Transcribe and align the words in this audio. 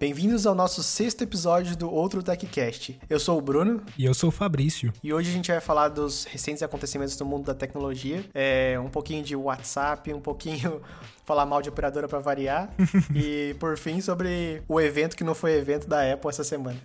Bem-vindos 0.00 0.46
ao 0.46 0.54
nosso 0.54 0.82
sexto 0.82 1.22
episódio 1.22 1.76
do 1.76 1.92
Outro 1.92 2.22
TechCast. 2.22 2.98
Eu 3.06 3.20
sou 3.20 3.36
o 3.36 3.42
Bruno. 3.42 3.82
E 3.98 4.06
eu 4.06 4.14
sou 4.14 4.30
o 4.30 4.32
Fabrício. 4.32 4.90
E 5.02 5.12
hoje 5.12 5.28
a 5.28 5.32
gente 5.34 5.50
vai 5.50 5.60
falar 5.60 5.88
dos 5.88 6.24
recentes 6.24 6.62
acontecimentos 6.62 7.16
do 7.16 7.26
mundo 7.26 7.44
da 7.44 7.54
tecnologia. 7.54 8.24
É, 8.32 8.80
um 8.82 8.88
pouquinho 8.88 9.22
de 9.22 9.36
WhatsApp, 9.36 10.10
um 10.14 10.20
pouquinho 10.20 10.80
falar 11.26 11.44
mal 11.44 11.60
de 11.60 11.68
operadora 11.68 12.08
para 12.08 12.18
variar. 12.18 12.70
e, 13.14 13.54
por 13.60 13.76
fim, 13.76 14.00
sobre 14.00 14.62
o 14.66 14.80
evento 14.80 15.14
que 15.14 15.22
não 15.22 15.34
foi 15.34 15.52
evento 15.52 15.86
da 15.86 16.10
Apple 16.10 16.30
essa 16.30 16.44
semana. 16.44 16.80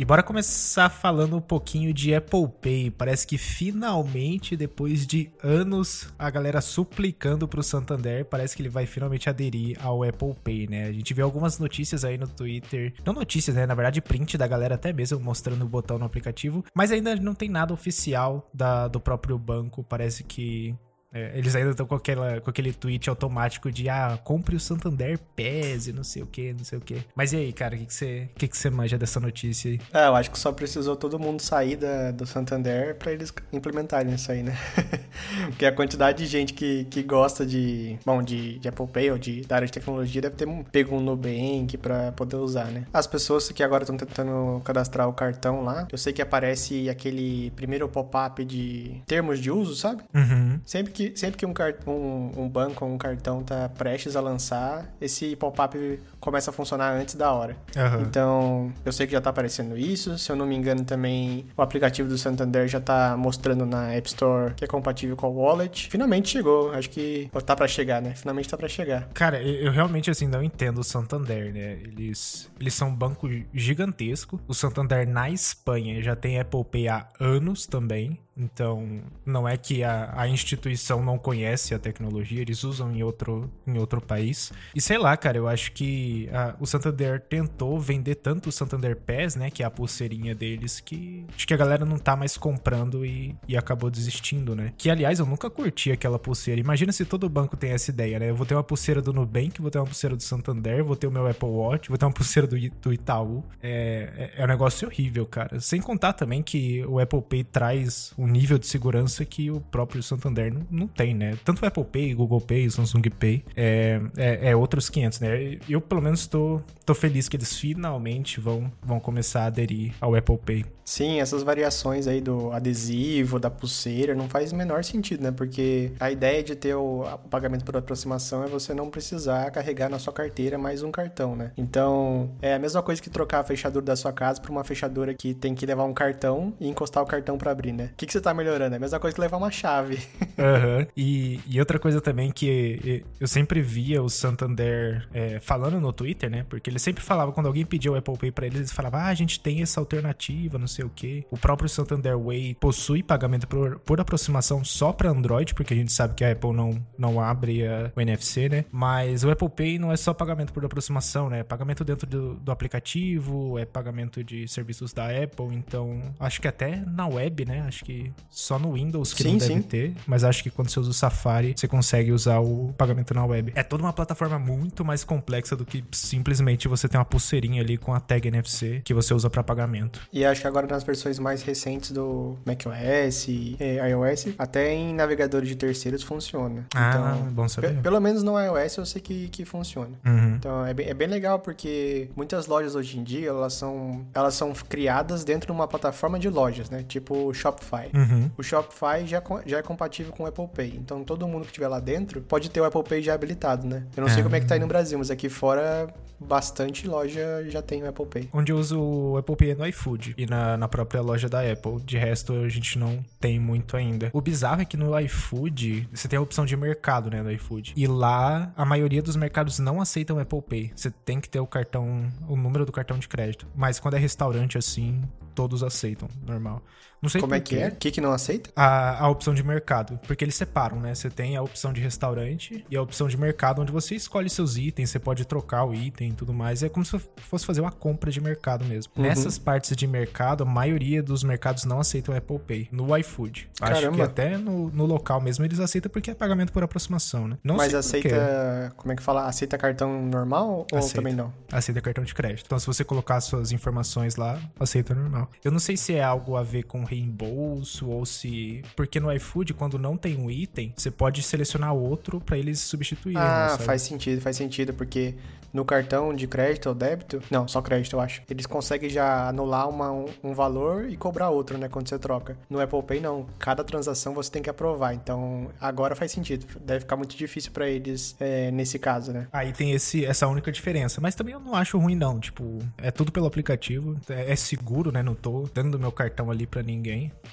E 0.00 0.04
bora 0.06 0.22
começar 0.22 0.88
falando 0.88 1.36
um 1.36 1.42
pouquinho 1.42 1.92
de 1.92 2.14
Apple 2.14 2.48
Pay. 2.62 2.90
Parece 2.90 3.26
que 3.26 3.36
finalmente, 3.36 4.56
depois 4.56 5.06
de 5.06 5.30
anos, 5.42 6.08
a 6.18 6.30
galera 6.30 6.62
suplicando 6.62 7.46
pro 7.46 7.62
Santander, 7.62 8.24
parece 8.24 8.56
que 8.56 8.62
ele 8.62 8.70
vai 8.70 8.86
finalmente 8.86 9.28
aderir 9.28 9.76
ao 9.84 10.02
Apple 10.02 10.34
Pay, 10.42 10.68
né? 10.68 10.86
A 10.86 10.92
gente 10.94 11.12
vê 11.12 11.20
algumas 11.20 11.58
notícias 11.58 12.02
aí 12.02 12.16
no 12.16 12.26
Twitter, 12.26 12.94
não 13.04 13.12
notícias, 13.12 13.54
né? 13.54 13.66
Na 13.66 13.74
verdade, 13.74 14.00
print 14.00 14.38
da 14.38 14.46
galera 14.46 14.76
até 14.76 14.90
mesmo 14.90 15.20
mostrando 15.20 15.66
o 15.66 15.68
botão 15.68 15.98
no 15.98 16.06
aplicativo, 16.06 16.64
mas 16.74 16.90
ainda 16.90 17.14
não 17.16 17.34
tem 17.34 17.50
nada 17.50 17.74
oficial 17.74 18.48
da, 18.54 18.88
do 18.88 19.00
próprio 19.00 19.38
banco. 19.38 19.84
Parece 19.84 20.24
que 20.24 20.74
é, 21.12 21.32
eles 21.36 21.54
ainda 21.56 21.70
estão 21.70 21.86
com, 21.86 21.94
aquela, 21.94 22.40
com 22.40 22.50
aquele 22.50 22.72
tweet 22.72 23.08
automático 23.10 23.70
de 23.70 23.88
ah, 23.88 24.18
compre 24.22 24.54
o 24.54 24.60
Santander 24.60 25.18
PES 25.34 25.88
e 25.88 25.92
não 25.92 26.04
sei 26.04 26.22
o 26.22 26.26
que, 26.26 26.52
não 26.52 26.64
sei 26.64 26.78
o 26.78 26.80
que. 26.80 27.02
Mas 27.14 27.32
e 27.32 27.36
aí, 27.36 27.52
cara, 27.52 27.74
o 27.74 27.78
que, 27.78 27.86
que, 27.86 27.94
você, 27.94 28.28
que, 28.36 28.48
que 28.48 28.56
você 28.56 28.70
manja 28.70 28.96
dessa 28.96 29.18
notícia 29.18 29.72
aí? 29.72 29.80
Ah, 29.92 30.06
eu 30.06 30.14
acho 30.14 30.30
que 30.30 30.38
só 30.38 30.52
precisou 30.52 30.94
todo 30.94 31.18
mundo 31.18 31.40
sair 31.42 31.76
da, 31.76 32.12
do 32.12 32.24
Santander 32.26 32.94
para 32.96 33.12
eles 33.12 33.32
implementarem 33.52 34.14
isso 34.14 34.30
aí, 34.30 34.42
né? 34.42 34.56
Porque 35.50 35.66
a 35.66 35.72
quantidade 35.72 36.18
de 36.18 36.26
gente 36.26 36.54
que, 36.54 36.84
que 36.84 37.02
gosta 37.02 37.44
de, 37.44 37.98
bom, 38.04 38.22
de, 38.22 38.58
de 38.58 38.68
Apple 38.68 38.86
Pay 38.86 39.10
ou 39.10 39.18
de, 39.18 39.42
da 39.42 39.56
área 39.56 39.66
de 39.66 39.72
tecnologia 39.72 40.22
deve 40.22 40.36
ter 40.36 40.48
pego 40.70 40.96
um 40.96 41.00
Nubank 41.00 41.76
para 41.78 42.12
poder 42.12 42.36
usar, 42.36 42.66
né? 42.66 42.84
As 42.92 43.06
pessoas 43.06 43.50
que 43.50 43.62
agora 43.62 43.82
estão 43.82 43.96
tentando 43.96 44.60
cadastrar 44.64 45.08
o 45.08 45.12
cartão 45.12 45.62
lá, 45.62 45.88
eu 45.90 45.98
sei 45.98 46.12
que 46.12 46.22
aparece 46.22 46.88
aquele 46.88 47.50
primeiro 47.56 47.88
pop-up 47.88 48.44
de 48.44 49.02
termos 49.06 49.40
de 49.40 49.50
uso, 49.50 49.74
sabe? 49.74 50.02
Uhum. 50.14 50.60
Sempre 50.64 50.92
que 50.92 50.99
que, 51.00 51.18
sempre 51.18 51.38
que 51.38 51.46
um, 51.46 51.54
um, 51.86 52.30
um 52.42 52.48
banco 52.48 52.84
ou 52.84 52.92
um 52.92 52.98
cartão 52.98 53.42
tá 53.42 53.68
prestes 53.70 54.16
a 54.16 54.20
lançar, 54.20 54.92
esse 55.00 55.34
pop-up 55.36 56.00
começa 56.18 56.50
a 56.50 56.52
funcionar 56.52 56.92
antes 56.92 57.14
da 57.14 57.32
hora. 57.32 57.56
Uhum. 57.74 58.02
Então, 58.02 58.72
eu 58.84 58.92
sei 58.92 59.06
que 59.06 59.12
já 59.12 59.20
tá 59.20 59.30
aparecendo 59.30 59.78
isso. 59.78 60.18
Se 60.18 60.30
eu 60.30 60.36
não 60.36 60.46
me 60.46 60.54
engano, 60.54 60.84
também 60.84 61.46
o 61.56 61.62
aplicativo 61.62 62.08
do 62.08 62.18
Santander 62.18 62.68
já 62.68 62.80
tá 62.80 63.16
mostrando 63.16 63.64
na 63.64 63.92
App 63.94 64.08
Store 64.08 64.54
que 64.54 64.64
é 64.64 64.66
compatível 64.66 65.16
com 65.16 65.28
o 65.28 65.36
Wallet. 65.36 65.88
Finalmente 65.88 66.28
chegou. 66.28 66.72
Acho 66.72 66.90
que 66.90 67.30
tá 67.46 67.56
para 67.56 67.66
chegar, 67.66 68.02
né? 68.02 68.14
Finalmente 68.14 68.48
tá 68.48 68.56
para 68.56 68.68
chegar. 68.68 69.08
Cara, 69.14 69.42
eu 69.42 69.72
realmente 69.72 70.10
assim 70.10 70.26
não 70.26 70.42
entendo 70.42 70.78
o 70.78 70.84
Santander, 70.84 71.52
né? 71.52 71.78
Eles, 71.82 72.50
eles 72.60 72.74
são 72.74 72.88
um 72.88 72.94
banco 72.94 73.28
gigantesco. 73.54 74.40
O 74.46 74.54
Santander 74.54 75.08
na 75.08 75.30
Espanha 75.30 76.02
já 76.02 76.14
tem 76.14 76.38
Apple 76.38 76.64
Pay 76.64 76.88
há 76.88 77.08
anos 77.18 77.66
também. 77.66 78.18
Então, 78.40 79.02
não 79.26 79.46
é 79.46 79.56
que 79.58 79.84
a, 79.84 80.14
a, 80.16 80.26
instituição 80.26 80.89
não 80.98 81.18
conhece 81.18 81.74
a 81.74 81.78
tecnologia, 81.78 82.40
eles 82.40 82.64
usam 82.64 82.90
em 82.90 83.02
outro, 83.02 83.50
em 83.66 83.78
outro 83.78 84.00
país. 84.00 84.52
E 84.74 84.80
sei 84.80 84.96
lá, 84.96 85.16
cara, 85.16 85.36
eu 85.36 85.46
acho 85.46 85.72
que 85.72 86.28
a, 86.32 86.56
o 86.58 86.66
Santander 86.66 87.20
tentou 87.20 87.78
vender 87.78 88.14
tanto 88.16 88.48
o 88.48 88.52
Santander 88.52 88.96
Pass, 88.96 89.36
né, 89.36 89.50
que 89.50 89.62
é 89.62 89.66
a 89.66 89.70
pulseirinha 89.70 90.34
deles, 90.34 90.80
que 90.80 91.26
acho 91.34 91.46
que 91.46 91.54
a 91.54 91.56
galera 91.56 91.84
não 91.84 91.98
tá 91.98 92.16
mais 92.16 92.36
comprando 92.36 93.04
e, 93.04 93.36
e 93.46 93.56
acabou 93.56 93.90
desistindo, 93.90 94.56
né? 94.56 94.72
Que, 94.78 94.90
aliás, 94.90 95.18
eu 95.18 95.26
nunca 95.26 95.50
curti 95.50 95.92
aquela 95.92 96.18
pulseira. 96.18 96.60
Imagina 96.60 96.92
se 96.92 97.04
todo 97.04 97.28
banco 97.28 97.56
tem 97.56 97.72
essa 97.72 97.90
ideia, 97.90 98.18
né? 98.18 98.30
Eu 98.30 98.36
vou 98.36 98.46
ter 98.46 98.54
uma 98.54 98.64
pulseira 98.64 99.02
do 99.02 99.12
Nubank, 99.12 99.60
vou 99.60 99.70
ter 99.70 99.78
uma 99.78 99.84
pulseira 99.84 100.16
do 100.16 100.22
Santander, 100.22 100.82
vou 100.84 100.96
ter 100.96 101.06
o 101.06 101.10
meu 101.10 101.26
Apple 101.26 101.48
Watch, 101.48 101.88
vou 101.88 101.98
ter 101.98 102.06
uma 102.06 102.12
pulseira 102.12 102.46
do, 102.46 102.56
do 102.82 102.92
Itaú. 102.92 103.44
É, 103.62 104.32
é, 104.36 104.42
é 104.42 104.44
um 104.44 104.48
negócio 104.48 104.88
horrível, 104.88 105.26
cara. 105.26 105.60
Sem 105.60 105.80
contar 105.80 106.12
também 106.14 106.42
que 106.42 106.84
o 106.86 106.98
Apple 106.98 107.22
Pay 107.22 107.44
traz 107.44 108.12
um 108.16 108.26
nível 108.26 108.58
de 108.58 108.66
segurança 108.66 109.24
que 109.24 109.50
o 109.50 109.60
próprio 109.60 110.02
Santander 110.02 110.52
não, 110.70 110.79
não 110.80 110.86
tem, 110.86 111.14
né? 111.14 111.36
Tanto 111.44 111.62
o 111.62 111.66
Apple 111.66 111.84
Pay, 111.84 112.14
Google 112.14 112.40
Pay, 112.40 112.70
Samsung 112.70 113.02
Pay, 113.18 113.44
é, 113.56 114.00
é, 114.16 114.50
é 114.50 114.56
outros 114.56 114.88
500, 114.88 115.20
né? 115.20 115.58
Eu, 115.68 115.80
pelo 115.80 116.00
menos, 116.00 116.26
tô, 116.26 116.60
tô 116.84 116.94
feliz 116.94 117.28
que 117.28 117.36
eles 117.36 117.56
finalmente 117.56 118.40
vão, 118.40 118.72
vão 118.82 118.98
começar 118.98 119.42
a 119.42 119.46
aderir 119.46 119.92
ao 120.00 120.14
Apple 120.14 120.38
Pay. 120.38 120.64
Sim, 120.90 121.20
essas 121.20 121.44
variações 121.44 122.08
aí 122.08 122.20
do 122.20 122.50
adesivo, 122.50 123.38
da 123.38 123.48
pulseira, 123.48 124.12
não 124.12 124.28
faz 124.28 124.50
o 124.50 124.56
menor 124.56 124.82
sentido, 124.82 125.22
né? 125.22 125.30
Porque 125.30 125.92
a 126.00 126.10
ideia 126.10 126.42
de 126.42 126.56
ter 126.56 126.74
o, 126.74 127.04
pagamento 127.30 127.64
por 127.64 127.76
aproximação 127.76 128.42
é 128.42 128.48
você 128.48 128.74
não 128.74 128.90
precisar 128.90 129.52
carregar 129.52 129.88
na 129.88 130.00
sua 130.00 130.12
carteira 130.12 130.58
mais 130.58 130.82
um 130.82 130.90
cartão, 130.90 131.36
né? 131.36 131.52
Então, 131.56 132.32
é 132.42 132.54
a 132.54 132.58
mesma 132.58 132.82
coisa 132.82 133.00
que 133.00 133.08
trocar 133.08 133.38
a 133.38 133.44
fechadura 133.44 133.84
da 133.84 133.94
sua 133.94 134.12
casa 134.12 134.40
por 134.40 134.50
uma 134.50 134.64
fechadura 134.64 135.14
que 135.14 135.32
tem 135.32 135.54
que 135.54 135.64
levar 135.64 135.84
um 135.84 135.94
cartão 135.94 136.52
e 136.58 136.66
encostar 136.66 137.04
o 137.04 137.06
cartão 137.06 137.38
para 137.38 137.52
abrir, 137.52 137.70
né? 137.70 137.90
O 137.92 137.96
que, 137.96 138.04
que 138.04 138.12
você 138.12 138.20
tá 138.20 138.34
melhorando? 138.34 138.74
É 138.74 138.76
a 138.76 138.80
mesma 138.80 138.98
coisa 138.98 139.14
que 139.14 139.20
levar 139.20 139.36
uma 139.36 139.50
chave. 139.50 140.00
Uhum. 140.40 140.86
E, 140.96 141.38
e 141.46 141.60
outra 141.60 141.78
coisa 141.78 142.00
também 142.00 142.32
que 142.32 143.04
eu 143.20 143.28
sempre 143.28 143.60
via 143.60 144.02
o 144.02 144.08
Santander 144.08 145.06
é, 145.12 145.38
falando 145.38 145.78
no 145.78 145.92
Twitter, 145.92 146.30
né? 146.30 146.46
Porque 146.48 146.70
ele 146.70 146.78
sempre 146.78 147.04
falava, 147.04 147.30
quando 147.30 147.46
alguém 147.46 147.66
pedia 147.66 147.92
o 147.92 147.94
Apple 147.94 148.16
Pay 148.16 148.30
pra 148.30 148.46
eles, 148.46 148.58
eles 148.58 148.72
falavam, 148.72 149.00
ah, 149.00 149.08
a 149.08 149.14
gente 149.14 149.38
tem 149.38 149.60
essa 149.60 149.78
alternativa, 149.80 150.58
não 150.58 150.66
sei 150.66 150.79
sei 150.80 150.86
o 150.86 150.90
que. 150.90 151.26
O 151.30 151.36
próprio 151.36 151.68
Santander 151.68 152.18
Way 152.18 152.56
possui 152.58 153.02
pagamento 153.02 153.46
por, 153.46 153.78
por 153.80 154.00
aproximação 154.00 154.64
só 154.64 154.92
para 154.92 155.10
Android, 155.10 155.54
porque 155.54 155.74
a 155.74 155.76
gente 155.76 155.92
sabe 155.92 156.14
que 156.14 156.24
a 156.24 156.32
Apple 156.32 156.52
não, 156.52 156.84
não 156.98 157.20
abre 157.20 157.66
a, 157.66 157.92
o 157.94 158.00
NFC, 158.00 158.48
né? 158.48 158.64
Mas 158.72 159.24
o 159.24 159.30
Apple 159.30 159.48
Pay 159.48 159.78
não 159.78 159.92
é 159.92 159.96
só 159.96 160.14
pagamento 160.14 160.52
por 160.52 160.64
aproximação, 160.64 161.28
né? 161.28 161.40
É 161.40 161.44
pagamento 161.44 161.84
dentro 161.84 162.06
do, 162.06 162.34
do 162.34 162.52
aplicativo, 162.52 163.58
é 163.58 163.64
pagamento 163.64 164.24
de 164.24 164.48
serviços 164.48 164.92
da 164.92 165.06
Apple, 165.06 165.54
então 165.54 166.00
acho 166.18 166.40
que 166.40 166.48
até 166.48 166.76
na 166.86 167.06
web, 167.06 167.44
né? 167.44 167.64
Acho 167.66 167.84
que 167.84 168.12
só 168.30 168.58
no 168.58 168.72
Windows 168.72 169.12
que 169.12 169.22
sim, 169.22 169.32
não 169.32 169.38
deve 169.38 169.54
sim. 169.54 169.62
ter, 169.62 169.94
mas 170.06 170.24
acho 170.24 170.42
que 170.42 170.50
quando 170.50 170.70
você 170.70 170.80
usa 170.80 170.90
o 170.90 170.94
Safari, 170.94 171.54
você 171.56 171.68
consegue 171.68 172.12
usar 172.12 172.40
o 172.40 172.72
pagamento 172.76 173.12
na 173.14 173.24
web. 173.24 173.52
É 173.54 173.62
toda 173.62 173.82
uma 173.82 173.92
plataforma 173.92 174.38
muito 174.38 174.84
mais 174.84 175.04
complexa 175.04 175.56
do 175.56 175.64
que 175.64 175.84
simplesmente 175.92 176.68
você 176.68 176.88
ter 176.88 176.96
uma 176.96 177.04
pulseirinha 177.04 177.62
ali 177.62 177.76
com 177.76 177.94
a 177.94 178.00
tag 178.00 178.28
NFC 178.28 178.82
que 178.84 178.94
você 178.94 179.12
usa 179.12 179.28
para 179.28 179.42
pagamento. 179.42 180.00
E 180.12 180.24
acho 180.24 180.40
que 180.40 180.46
agora 180.46 180.66
nas 180.70 180.82
versões 180.82 181.18
mais 181.18 181.42
recentes 181.42 181.90
do 181.90 182.36
macOS 182.44 183.28
e 183.28 183.56
iOS, 183.60 184.28
até 184.38 184.72
em 184.72 184.94
navegadores 184.94 185.48
de 185.48 185.56
terceiros 185.56 186.02
funciona. 186.02 186.66
Ah, 186.74 187.16
então, 187.16 187.32
bom 187.32 187.48
saber. 187.48 187.80
Pelo 187.80 188.00
menos 188.00 188.22
no 188.22 188.38
iOS 188.38 188.76
eu 188.76 188.86
sei 188.86 189.00
que, 189.00 189.28
que 189.28 189.44
funciona. 189.44 189.98
Uhum. 190.04 190.34
Então 190.36 190.64
é 190.64 190.74
bem, 190.74 190.88
é 190.88 190.94
bem 190.94 191.08
legal 191.08 191.38
porque 191.38 192.08
muitas 192.16 192.46
lojas 192.46 192.74
hoje 192.74 192.98
em 192.98 193.02
dia 193.02 193.28
elas 193.28 193.54
são, 193.54 194.06
elas 194.14 194.34
são 194.34 194.52
criadas 194.68 195.24
dentro 195.24 195.46
de 195.46 195.52
uma 195.52 195.66
plataforma 195.66 196.18
de 196.18 196.28
lojas, 196.28 196.70
né? 196.70 196.84
Tipo 196.86 197.28
o 197.28 197.34
Shopify. 197.34 197.90
Uhum. 197.94 198.30
O 198.36 198.42
Shopify 198.42 199.06
já, 199.06 199.22
já 199.46 199.58
é 199.58 199.62
compatível 199.62 200.12
com 200.12 200.24
o 200.24 200.26
Apple 200.26 200.48
Pay. 200.48 200.76
Então 200.76 201.04
todo 201.04 201.26
mundo 201.26 201.42
que 201.42 201.48
estiver 201.48 201.68
lá 201.68 201.80
dentro 201.80 202.20
pode 202.20 202.50
ter 202.50 202.60
o 202.60 202.64
Apple 202.64 202.82
Pay 202.82 203.02
já 203.02 203.14
habilitado, 203.14 203.66
né? 203.66 203.84
Eu 203.96 204.02
não 204.02 204.08
sei 204.08 204.22
como 204.22 204.36
é 204.36 204.40
que 204.40 204.46
tá 204.46 204.54
aí 204.54 204.60
no 204.60 204.66
Brasil, 204.66 204.98
mas 204.98 205.10
aqui 205.10 205.28
fora 205.28 205.88
bastante 206.20 206.86
loja 206.86 207.44
já 207.48 207.62
tem 207.62 207.82
o 207.82 207.88
Apple 207.88 208.06
Pay. 208.06 208.28
Onde 208.32 208.52
eu 208.52 208.58
uso 208.58 208.78
o 208.78 209.16
Apple 209.16 209.36
Pay 209.36 209.50
é 209.52 209.54
no 209.54 209.66
iFood 209.66 210.14
e 210.18 210.26
na, 210.26 210.49
na 210.56 210.68
própria 210.68 211.00
loja 211.00 211.28
da 211.28 211.40
Apple. 211.40 211.80
De 211.84 211.96
resto, 211.96 212.32
a 212.32 212.48
gente 212.48 212.78
não 212.78 213.04
tem 213.18 213.38
muito 213.38 213.76
ainda. 213.76 214.10
O 214.12 214.20
bizarro 214.20 214.62
é 214.62 214.64
que 214.64 214.76
no 214.76 214.98
iFood, 215.00 215.88
você 215.92 216.08
tem 216.08 216.18
a 216.18 216.22
opção 216.22 216.44
de 216.44 216.56
mercado, 216.56 217.10
né, 217.10 217.22
no 217.22 217.30
iFood. 217.32 217.74
E 217.76 217.86
lá, 217.86 218.52
a 218.56 218.64
maioria 218.64 219.02
dos 219.02 219.16
mercados 219.16 219.58
não 219.58 219.80
aceitam 219.80 220.18
Apple 220.18 220.42
Pay. 220.42 220.72
Você 220.74 220.90
tem 220.90 221.20
que 221.20 221.28
ter 221.28 221.40
o 221.40 221.46
cartão, 221.46 222.10
o 222.28 222.36
número 222.36 222.64
do 222.66 222.72
cartão 222.72 222.98
de 222.98 223.08
crédito. 223.08 223.46
Mas 223.54 223.78
quando 223.78 223.94
é 223.94 223.98
restaurante 223.98 224.58
assim, 224.58 225.02
todos 225.34 225.62
aceitam, 225.62 226.08
normal. 226.26 226.62
Não 227.02 227.08
sei 227.08 227.20
Como 227.20 227.34
é 227.34 227.40
que 227.40 227.56
é? 227.56 227.68
O 227.68 227.76
que, 227.76 227.90
que 227.90 228.00
não 228.00 228.12
aceita? 228.12 228.50
A, 228.54 229.04
a 229.04 229.08
opção 229.08 229.32
de 229.32 229.42
mercado. 229.42 229.98
Porque 230.06 230.24
eles 230.24 230.34
separam, 230.34 230.78
né? 230.78 230.94
Você 230.94 231.08
tem 231.08 231.36
a 231.36 231.42
opção 231.42 231.72
de 231.72 231.80
restaurante 231.80 232.64
e 232.70 232.76
a 232.76 232.82
opção 232.82 233.08
de 233.08 233.16
mercado, 233.16 233.62
onde 233.62 233.72
você 233.72 233.94
escolhe 233.94 234.28
seus 234.28 234.56
itens, 234.56 234.90
você 234.90 234.98
pode 234.98 235.24
trocar 235.24 235.64
o 235.64 235.74
item 235.74 236.10
e 236.10 236.12
tudo 236.12 236.34
mais. 236.34 236.62
É 236.62 236.68
como 236.68 236.84
se 236.84 236.98
fosse 237.16 237.46
fazer 237.46 237.60
uma 237.60 237.72
compra 237.72 238.10
de 238.10 238.20
mercado 238.20 238.64
mesmo. 238.64 238.92
Uhum. 238.96 239.02
Nessas 239.02 239.38
partes 239.38 239.74
de 239.74 239.86
mercado, 239.86 240.42
a 240.42 240.46
maioria 240.46 241.02
dos 241.02 241.24
mercados 241.24 241.64
não 241.64 241.80
aceitam 241.80 242.14
Apple 242.14 242.38
Pay. 242.38 242.68
No 242.70 242.96
iFood. 242.98 243.48
Caramba. 243.58 243.78
Acho 243.78 243.90
que 243.96 244.02
até 244.02 244.36
no, 244.36 244.70
no 244.70 244.84
local 244.84 245.20
mesmo 245.20 245.44
eles 245.44 245.58
aceitam 245.58 245.90
porque 245.90 246.10
é 246.10 246.14
pagamento 246.14 246.52
por 246.52 246.62
aproximação, 246.62 247.26
né? 247.26 247.38
Não 247.42 247.56
Mas 247.56 247.74
aceita. 247.74 248.72
Como 248.76 248.92
é 248.92 248.96
que 248.96 249.02
fala? 249.02 249.26
Aceita 249.26 249.56
cartão 249.56 250.02
normal 250.06 250.66
ou 250.70 250.78
aceita. 250.78 250.96
também 250.96 251.14
não? 251.14 251.32
Aceita 251.50 251.80
cartão 251.80 252.04
de 252.04 252.14
crédito. 252.14 252.44
Então, 252.46 252.58
se 252.58 252.66
você 252.66 252.84
colocar 252.84 253.20
suas 253.20 253.52
informações 253.52 254.16
lá, 254.16 254.38
aceita 254.58 254.94
normal. 254.94 255.30
Eu 255.42 255.50
não 255.50 255.58
sei 255.58 255.76
se 255.76 255.94
é 255.94 256.02
algo 256.02 256.36
a 256.36 256.42
ver 256.42 256.64
com 256.64 256.89
reembolso 256.90 257.88
ou 257.88 258.04
se. 258.04 258.62
Porque 258.74 258.98
no 258.98 259.12
iFood, 259.12 259.54
quando 259.54 259.78
não 259.78 259.96
tem 259.96 260.16
um 260.16 260.30
item, 260.30 260.72
você 260.76 260.90
pode 260.90 261.22
selecionar 261.22 261.74
outro 261.74 262.20
para 262.20 262.36
eles 262.36 262.58
substituírem. 262.60 263.20
Ah, 263.22 263.56
faz 263.60 263.82
sentido, 263.82 264.20
faz 264.20 264.36
sentido, 264.36 264.74
porque 264.74 265.14
no 265.52 265.64
cartão 265.64 266.14
de 266.14 266.26
crédito 266.26 266.68
ou 266.68 266.74
débito, 266.74 267.22
não, 267.30 267.46
só 267.46 267.60
crédito 267.60 267.94
eu 267.94 268.00
acho, 268.00 268.22
eles 268.30 268.46
conseguem 268.46 268.88
já 268.88 269.28
anular 269.28 269.68
uma, 269.68 269.90
um, 269.90 270.06
um, 270.22 270.32
valor 270.32 270.88
e 270.88 270.96
cobrar 270.96 271.30
outro, 271.30 271.58
né, 271.58 271.68
quando 271.68 271.88
você 271.88 271.98
troca. 271.98 272.36
No 272.48 272.60
Apple 272.60 272.82
Pay 272.82 273.00
não, 273.00 273.26
cada 273.38 273.64
transação 273.64 274.14
você 274.14 274.30
tem 274.30 274.42
que 274.42 274.50
aprovar, 274.50 274.94
então 274.94 275.48
agora 275.60 275.94
faz 275.94 276.12
sentido, 276.12 276.46
deve 276.60 276.80
ficar 276.80 276.96
muito 276.96 277.16
difícil 277.16 277.52
para 277.52 277.68
eles 277.68 278.14
é, 278.20 278.50
nesse 278.50 278.78
caso, 278.78 279.12
né. 279.12 279.26
Aí 279.32 279.52
tem 279.52 279.72
esse, 279.72 280.04
essa 280.04 280.26
única 280.28 280.50
diferença, 280.52 281.00
mas 281.00 281.14
também 281.14 281.34
eu 281.34 281.40
não 281.40 281.54
acho 281.54 281.78
ruim 281.78 281.94
não, 281.94 282.18
tipo, 282.20 282.58
é 282.78 282.90
tudo 282.90 283.12
pelo 283.12 283.26
aplicativo, 283.26 283.96
é, 284.08 284.32
é 284.32 284.36
seguro, 284.36 284.92
né, 284.92 285.02
não 285.02 285.14
tô 285.14 285.48
dando 285.52 285.78
meu 285.78 285.92
cartão 285.92 286.30
ali 286.30 286.46
para 286.46 286.62
ninguém, 286.62 286.79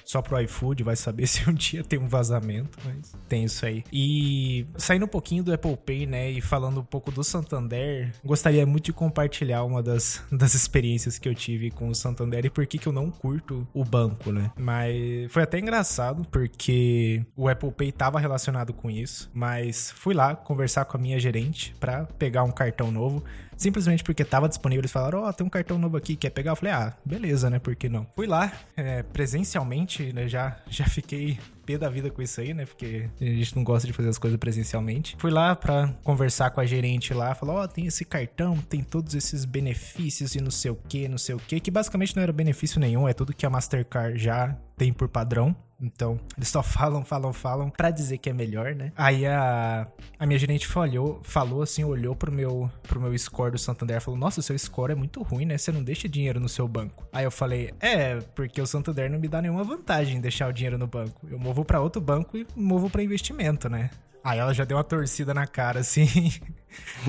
só 0.04 0.22
pro 0.22 0.40
iFood 0.40 0.82
vai 0.82 0.96
saber 0.96 1.26
se 1.28 1.48
um 1.48 1.54
dia 1.54 1.82
tem 1.84 1.98
um 1.98 2.06
vazamento, 2.06 2.78
mas 2.84 3.14
tem 3.28 3.44
isso 3.44 3.64
aí. 3.64 3.84
E 3.92 4.66
saindo 4.76 5.04
um 5.04 5.08
pouquinho 5.08 5.42
do 5.42 5.52
Apple 5.52 5.76
Pay, 5.76 6.06
né, 6.06 6.30
e 6.30 6.40
falando 6.40 6.80
um 6.80 6.84
pouco 6.84 7.10
do 7.10 7.22
Santander, 7.22 8.12
gostaria 8.24 8.64
muito 8.66 8.86
de 8.86 8.92
compartilhar 8.92 9.64
uma 9.64 9.82
das, 9.82 10.22
das 10.32 10.54
experiências 10.54 11.18
que 11.18 11.28
eu 11.28 11.34
tive 11.34 11.70
com 11.70 11.88
o 11.88 11.94
Santander 11.94 12.44
e 12.46 12.50
por 12.50 12.66
que, 12.66 12.78
que 12.78 12.86
eu 12.86 12.92
não 12.92 13.10
curto 13.10 13.66
o 13.72 13.84
banco, 13.84 14.32
né? 14.32 14.50
Mas 14.56 15.30
foi 15.30 15.42
até 15.42 15.58
engraçado, 15.58 16.26
porque 16.30 17.24
o 17.36 17.48
Apple 17.48 17.72
Pay 17.72 17.88
estava 17.88 18.18
relacionado 18.18 18.72
com 18.72 18.90
isso, 18.90 19.30
mas 19.34 19.90
fui 19.92 20.14
lá 20.14 20.34
conversar 20.34 20.84
com 20.84 20.96
a 20.96 21.00
minha 21.00 21.18
gerente 21.18 21.74
para 21.78 22.04
pegar 22.04 22.44
um 22.44 22.50
cartão 22.50 22.90
novo 22.90 23.22
simplesmente 23.58 24.02
porque 24.02 24.24
tava 24.24 24.48
disponível. 24.48 24.80
Eles 24.80 24.92
falaram: 24.92 25.22
Ó, 25.22 25.28
oh, 25.28 25.32
tem 25.32 25.46
um 25.46 25.50
cartão 25.50 25.78
novo 25.78 25.96
aqui, 25.96 26.16
quer 26.16 26.30
pegar? 26.30 26.52
Eu 26.52 26.56
falei: 26.56 26.72
Ah, 26.72 26.94
beleza, 27.04 27.50
né? 27.50 27.58
Por 27.58 27.76
que 27.76 27.88
não? 27.88 28.06
Fui 28.14 28.26
lá, 28.26 28.50
é, 28.76 29.02
presencialmente, 29.02 30.12
né? 30.12 30.28
Já, 30.28 30.56
já 30.70 30.86
fiquei 30.86 31.38
pé 31.66 31.76
da 31.76 31.90
vida 31.90 32.08
com 32.08 32.22
isso 32.22 32.40
aí, 32.40 32.54
né? 32.54 32.64
Porque 32.64 33.10
a 33.20 33.24
gente 33.24 33.54
não 33.54 33.64
gosta 33.64 33.86
de 33.86 33.92
fazer 33.92 34.08
as 34.08 34.16
coisas 34.16 34.38
presencialmente. 34.38 35.16
Fui 35.18 35.30
lá 35.30 35.54
pra 35.54 35.88
conversar 36.02 36.50
com 36.50 36.60
a 36.60 36.66
gerente 36.66 37.12
lá, 37.12 37.34
falou: 37.34 37.56
Ó, 37.56 37.64
oh, 37.64 37.68
tem 37.68 37.86
esse 37.86 38.04
cartão, 38.04 38.56
tem 38.56 38.82
todos 38.82 39.14
esses 39.14 39.44
benefícios 39.44 40.34
e 40.34 40.40
não 40.40 40.50
sei 40.50 40.70
o 40.70 40.76
que, 40.88 41.08
não 41.08 41.18
sei 41.18 41.34
o 41.34 41.38
que, 41.38 41.60
que 41.60 41.70
basicamente 41.70 42.16
não 42.16 42.22
era 42.22 42.32
benefício 42.32 42.80
nenhum, 42.80 43.08
é 43.08 43.12
tudo 43.12 43.34
que 43.34 43.44
a 43.44 43.50
Mastercard 43.50 44.18
já 44.18 44.56
tem 44.76 44.92
por 44.92 45.08
padrão. 45.08 45.54
Então, 45.80 46.18
eles 46.36 46.48
só 46.48 46.62
falam, 46.64 47.04
falam, 47.04 47.32
falam 47.32 47.70
para 47.70 47.90
dizer 47.90 48.18
que 48.18 48.28
é 48.28 48.32
melhor, 48.32 48.74
né? 48.74 48.92
Aí 48.96 49.26
a, 49.26 49.86
a 50.18 50.26
minha 50.26 50.38
gerente 50.38 50.66
falhou, 50.66 51.20
falou 51.22 51.62
assim, 51.62 51.84
olhou 51.84 52.16
pro 52.16 52.32
meu, 52.32 52.70
pro 52.82 53.00
meu 53.00 53.16
score 53.16 53.52
do 53.52 53.58
Santander 53.58 54.00
falou: 54.00 54.18
Nossa, 54.18 54.42
seu 54.42 54.58
score 54.58 54.92
é 54.92 54.94
muito 54.94 55.22
ruim, 55.22 55.44
né? 55.44 55.56
Você 55.56 55.70
não 55.70 55.82
deixa 55.82 56.08
dinheiro 56.08 56.40
no 56.40 56.48
seu 56.48 56.66
banco. 56.66 57.06
Aí 57.12 57.24
eu 57.24 57.30
falei: 57.30 57.72
É, 57.80 58.16
porque 58.34 58.60
o 58.60 58.66
Santander 58.66 59.10
não 59.10 59.18
me 59.18 59.28
dá 59.28 59.40
nenhuma 59.40 59.64
vantagem 59.64 60.16
em 60.16 60.20
deixar 60.20 60.48
o 60.48 60.52
dinheiro 60.52 60.78
no 60.78 60.86
banco. 60.86 61.26
Eu 61.30 61.38
movo 61.38 61.64
para 61.64 61.80
outro 61.80 62.00
banco 62.00 62.36
e 62.36 62.46
movo 62.56 62.90
para 62.90 63.02
investimento, 63.02 63.68
né? 63.68 63.90
Aí 64.28 64.38
ela 64.38 64.52
já 64.52 64.62
deu 64.62 64.76
uma 64.76 64.84
torcida 64.84 65.32
na 65.32 65.46
cara, 65.46 65.80
assim. 65.80 66.06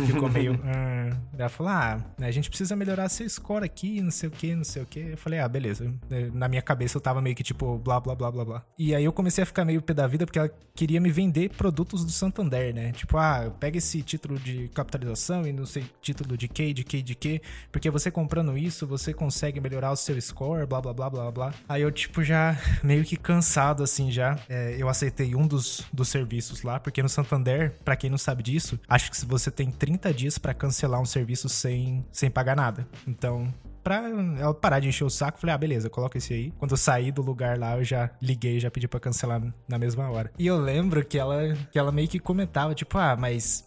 Ficou 0.07 0.29
meio. 0.29 0.53
Hum. 0.53 1.09
Ela 1.37 1.49
falou: 1.49 1.71
Ah, 1.71 1.99
a 2.19 2.31
gente 2.31 2.49
precisa 2.49 2.75
melhorar 2.75 3.09
seu 3.09 3.29
score 3.29 3.65
aqui, 3.65 4.01
não 4.01 4.11
sei 4.11 4.29
o 4.29 4.31
que, 4.31 4.55
não 4.55 4.63
sei 4.63 4.81
o 4.81 4.85
que. 4.85 4.99
Eu 4.99 5.17
falei: 5.17 5.39
Ah, 5.39 5.47
beleza. 5.47 5.93
Na 6.33 6.47
minha 6.47 6.61
cabeça 6.61 6.97
eu 6.97 7.01
tava 7.01 7.21
meio 7.21 7.35
que 7.35 7.43
tipo, 7.43 7.77
blá, 7.77 7.99
blá, 7.99 8.15
blá, 8.15 8.31
blá, 8.31 8.45
blá. 8.45 8.65
E 8.77 8.95
aí 8.95 9.03
eu 9.03 9.11
comecei 9.11 9.43
a 9.43 9.45
ficar 9.45 9.65
meio 9.65 9.81
pé 9.81 9.93
da 9.93 10.07
vida 10.07 10.25
porque 10.25 10.39
ela 10.39 10.49
queria 10.73 10.99
me 11.01 11.11
vender 11.11 11.49
produtos 11.49 12.05
do 12.05 12.11
Santander, 12.11 12.73
né? 12.73 12.91
Tipo, 12.91 13.17
ah, 13.17 13.51
pega 13.59 13.77
esse 13.77 14.01
título 14.01 14.39
de 14.39 14.69
capitalização 14.69 15.45
e 15.45 15.51
não 15.51 15.65
sei, 15.65 15.85
título 16.01 16.37
de 16.37 16.47
que, 16.47 16.73
de 16.73 16.83
que, 16.83 17.01
de 17.01 17.15
que. 17.15 17.41
Porque 17.71 17.89
você 17.89 18.09
comprando 18.09 18.57
isso, 18.57 18.87
você 18.87 19.13
consegue 19.13 19.59
melhorar 19.59 19.91
o 19.91 19.95
seu 19.95 20.19
score, 20.21 20.65
blá, 20.65 20.81
blá, 20.81 20.93
blá, 20.93 21.09
blá, 21.09 21.31
blá. 21.31 21.53
Aí 21.67 21.81
eu, 21.81 21.91
tipo, 21.91 22.23
já 22.23 22.57
meio 22.83 23.03
que 23.03 23.17
cansado, 23.17 23.83
assim, 23.83 24.11
já. 24.11 24.39
É, 24.47 24.75
eu 24.77 24.87
aceitei 24.87 25.35
um 25.35 25.47
dos, 25.47 25.85
dos 25.91 26.09
serviços 26.09 26.63
lá, 26.63 26.79
porque 26.79 27.01
no 27.01 27.08
Santander, 27.09 27.77
para 27.83 27.95
quem 27.95 28.09
não 28.09 28.17
sabe 28.17 28.43
disso, 28.43 28.79
acho 28.87 29.09
que 29.09 29.17
se 29.17 29.25
você 29.25 29.51
tem 29.51 29.69
30 29.71 30.13
dias 30.13 30.37
para 30.37 30.53
cancelar 30.53 31.01
um 31.01 31.05
serviço 31.05 31.49
sem, 31.49 32.05
sem 32.11 32.29
pagar 32.29 32.55
nada. 32.55 32.87
Então, 33.07 33.53
pra 33.83 34.07
ela 34.37 34.53
parar 34.53 34.79
de 34.79 34.87
encher 34.87 35.03
o 35.03 35.09
saco, 35.09 35.39
falei, 35.39 35.55
ah, 35.55 35.57
beleza, 35.57 35.89
coloca 35.89 36.17
esse 36.17 36.33
aí. 36.33 36.51
Quando 36.57 36.71
eu 36.71 36.77
saí 36.77 37.11
do 37.11 37.21
lugar 37.21 37.57
lá, 37.57 37.77
eu 37.77 37.83
já 37.83 38.09
liguei, 38.21 38.59
já 38.59 38.69
pedi 38.69 38.87
para 38.87 38.99
cancelar 38.99 39.41
na 39.67 39.77
mesma 39.77 40.09
hora. 40.09 40.31
E 40.37 40.45
eu 40.47 40.59
lembro 40.59 41.03
que 41.03 41.17
ela, 41.17 41.53
que 41.71 41.79
ela 41.79 41.91
meio 41.91 42.07
que 42.07 42.19
comentava, 42.19 42.75
tipo, 42.75 42.97
ah, 42.97 43.15
mas 43.17 43.65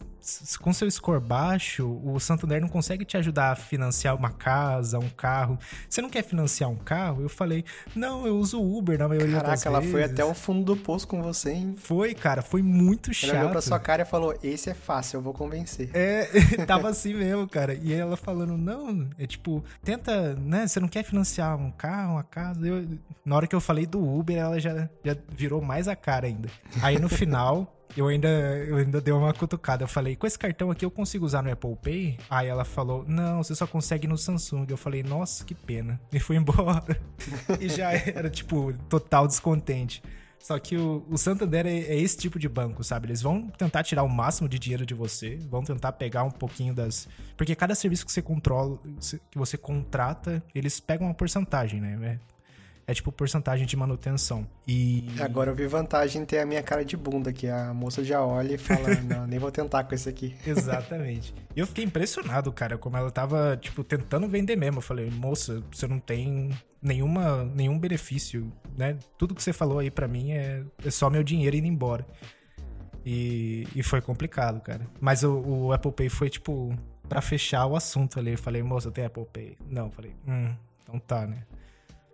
com 0.61 0.73
seu 0.73 0.91
score 0.91 1.21
baixo, 1.21 2.01
o 2.05 2.19
Santander 2.21 2.61
não 2.61 2.69
consegue 2.69 3.05
te 3.05 3.17
ajudar 3.17 3.53
a 3.53 3.57
financiar 3.57 4.15
uma 4.15 4.31
casa, 4.31 4.99
um 4.99 5.09
carro. 5.09 5.59
Você 5.89 6.01
não 6.01 6.09
quer 6.09 6.23
financiar 6.23 6.71
um 6.71 6.77
carro? 6.77 7.23
Eu 7.23 7.29
falei, 7.29 7.65
não, 7.95 8.27
eu 8.27 8.37
uso 8.37 8.63
Uber 8.63 8.99
na 8.99 9.09
maioria 9.09 9.37
Caraca, 9.37 9.51
das 9.51 9.51
vezes. 9.51 9.65
Caraca, 9.65 9.85
ela 9.85 9.93
foi 9.93 10.05
até 10.05 10.25
o 10.25 10.35
fundo 10.35 10.65
do 10.65 10.77
poço 10.77 11.07
com 11.07 11.23
você, 11.23 11.53
hein? 11.53 11.75
Foi, 11.77 12.15
cara, 12.15 12.43
foi 12.43 12.63
muito 12.63 13.13
chato. 13.13 13.31
Ela 13.31 13.41
olhou 13.41 13.51
pra 13.53 13.61
sua 13.61 13.79
cara 13.79 14.03
e 14.03 14.05
falou, 14.05 14.39
esse 14.43 14.71
é 14.71 14.75
fácil, 14.75 15.19
eu 15.19 15.23
vou 15.23 15.33
convencer. 15.33 15.91
É, 15.95 16.27
tava 16.67 16.89
assim 16.89 17.15
mesmo, 17.15 17.49
cara. 17.49 17.75
E 17.75 17.93
ela 17.93 18.17
falando, 18.17 18.57
não, 18.57 19.09
é 19.19 19.27
tipo, 19.27 19.65
tenta, 19.83 20.35
né, 20.35 20.67
você 20.67 20.81
não 20.81 20.89
quer 20.89 21.03
financiar 21.03 21.57
um 21.57 21.71
carro, 21.71 22.15
uma 22.15 22.23
casa? 22.23 22.67
Eu, 22.67 22.87
na 23.25 23.37
hora 23.37 23.47
que 23.47 23.55
eu 23.55 23.61
falei 23.61 23.87
do 23.87 24.03
Uber, 24.03 24.37
ela 24.37 24.61
já, 24.61 24.89
já 25.05 25.17
virou 25.29 25.61
mais 25.61 25.89
a 25.89 25.97
cara 25.97 26.27
ainda. 26.27 26.49
Aí 26.81 26.99
no 26.99 27.09
final 27.09 27.82
eu 27.97 28.09
ainda, 28.09 28.29
eu 28.29 28.77
ainda 28.77 29.01
dei 29.01 29.13
uma 29.13 29.33
cutucada. 29.33 29.85
Eu 29.85 29.89
falei, 29.89 30.17
com 30.17 30.27
esse 30.27 30.39
cartão 30.39 30.71
aqui 30.71 30.85
eu 30.85 30.91
consigo 30.91 31.25
usar 31.25 31.43
no 31.43 31.51
Apple 31.51 31.77
Pay? 31.77 32.19
Aí 32.29 32.49
ela 32.49 32.65
falou, 32.65 33.05
não, 33.07 33.43
você 33.43 33.55
só 33.55 33.67
consegue 33.67 34.07
no 34.07 34.17
Samsung. 34.17 34.67
Eu 34.69 34.77
falei, 34.77 35.03
nossa, 35.03 35.45
que 35.45 35.55
pena. 35.55 36.01
E 36.13 36.19
fui 36.19 36.37
embora. 36.37 37.01
e 37.61 37.69
já 37.69 37.93
era, 37.93 38.31
tipo, 38.31 38.73
total 38.89 39.27
descontente. 39.27 40.03
Só 40.43 40.59
que 40.59 40.77
o, 40.77 41.07
o 41.09 41.17
Santander 41.17 41.67
é, 41.67 41.79
é, 41.79 41.97
esse 41.97 42.17
tipo 42.17 42.37
de 42.37 42.49
banco, 42.49 42.83
sabe? 42.83 43.07
Eles 43.07 43.23
vão 43.23 43.49
tentar 43.51 43.85
tirar 43.85 44.03
o 44.03 44.09
máximo 44.09 44.49
de 44.49 44.59
dinheiro 44.59 44.85
de 44.85 44.93
você, 44.93 45.37
vão 45.49 45.63
tentar 45.63 45.93
pegar 45.93 46.25
um 46.25 46.31
pouquinho 46.31 46.75
das. 46.75 47.09
Porque 47.37 47.55
cada 47.55 47.77
serviço 47.77 48.05
que 48.05 48.11
você 48.11 48.21
controla, 48.21 48.77
que 49.31 49.39
você 49.39 49.57
contrata, 49.57 50.43
eles 50.53 50.81
pegam 50.81 51.07
uma 51.07 51.15
porcentagem, 51.15 51.81
né? 51.81 52.19
É 52.87 52.95
tipo 52.95 53.13
porcentagem 53.13 53.67
de 53.67 53.77
manutenção. 53.77 54.47
E. 54.67 55.07
Agora 55.21 55.51
eu 55.51 55.55
vi 55.55 55.67
vantagem 55.67 56.23
em 56.23 56.25
ter 56.25 56.41
a 56.41 56.47
minha 56.47 56.63
cara 56.63 56.85
de 56.85 56.97
bunda, 56.97 57.33
que 57.33 57.49
a 57.49 57.73
moça 57.73 58.05
já 58.05 58.25
olha 58.25 58.55
e 58.55 58.59
fala, 58.59 58.95
não, 59.03 59.27
nem 59.29 59.39
vou 59.39 59.51
tentar 59.51 59.85
com 59.85 59.95
esse 59.95 60.09
aqui. 60.09 60.35
Exatamente. 60.47 61.35
E 61.55 61.61
eu 61.61 61.67
fiquei 61.67 61.85
impressionado, 61.85 62.53
cara, 62.53 62.77
como 62.77 62.97
ela 62.97 63.11
tava, 63.11 63.57
tipo, 63.61 63.85
tentando 63.85 64.29
vender 64.29 64.57
mesmo. 64.57 64.79
Eu 64.79 64.83
falei, 64.83 65.11
moça, 65.11 65.63
você 65.71 65.87
não 65.87 65.99
tem 65.99 66.51
nenhuma, 66.81 67.45
nenhum 67.45 67.79
benefício, 67.79 68.53
né? 68.77 68.99
Tudo 69.17 69.35
que 69.35 69.43
você 69.43 69.53
falou 69.53 69.79
aí 69.79 69.91
para 69.91 70.09
mim 70.09 70.33
é, 70.33 70.65
é 70.85 70.91
só 70.91 71.09
meu 71.09 71.23
dinheiro 71.23 71.57
indo 71.57 71.67
embora. 71.67 72.07
E, 73.05 73.67
e 73.75 73.83
foi 73.83 74.01
complicado, 74.01 74.61
cara. 74.61 74.87
Mas 75.01 75.23
o, 75.25 75.39
o 75.39 75.73
Apple 75.73 75.93
Pay 75.93 76.09
foi, 76.09 76.31
tipo, 76.31 76.77
para 77.09 77.21
fechar 77.21 77.67
o 77.67 77.77
assunto 77.77 78.19
ali. 78.19 78.33
Eu 78.33 78.39
falei, 78.39 78.63
moça, 78.63 78.91
tem 78.91 79.05
Apple 79.05 79.27
Pay? 79.33 79.57
Não, 79.69 79.87
eu 79.87 79.91
falei, 79.91 80.15
hum, 80.27 80.55
então 80.83 80.99
tá, 80.99 81.27
né? 81.27 81.45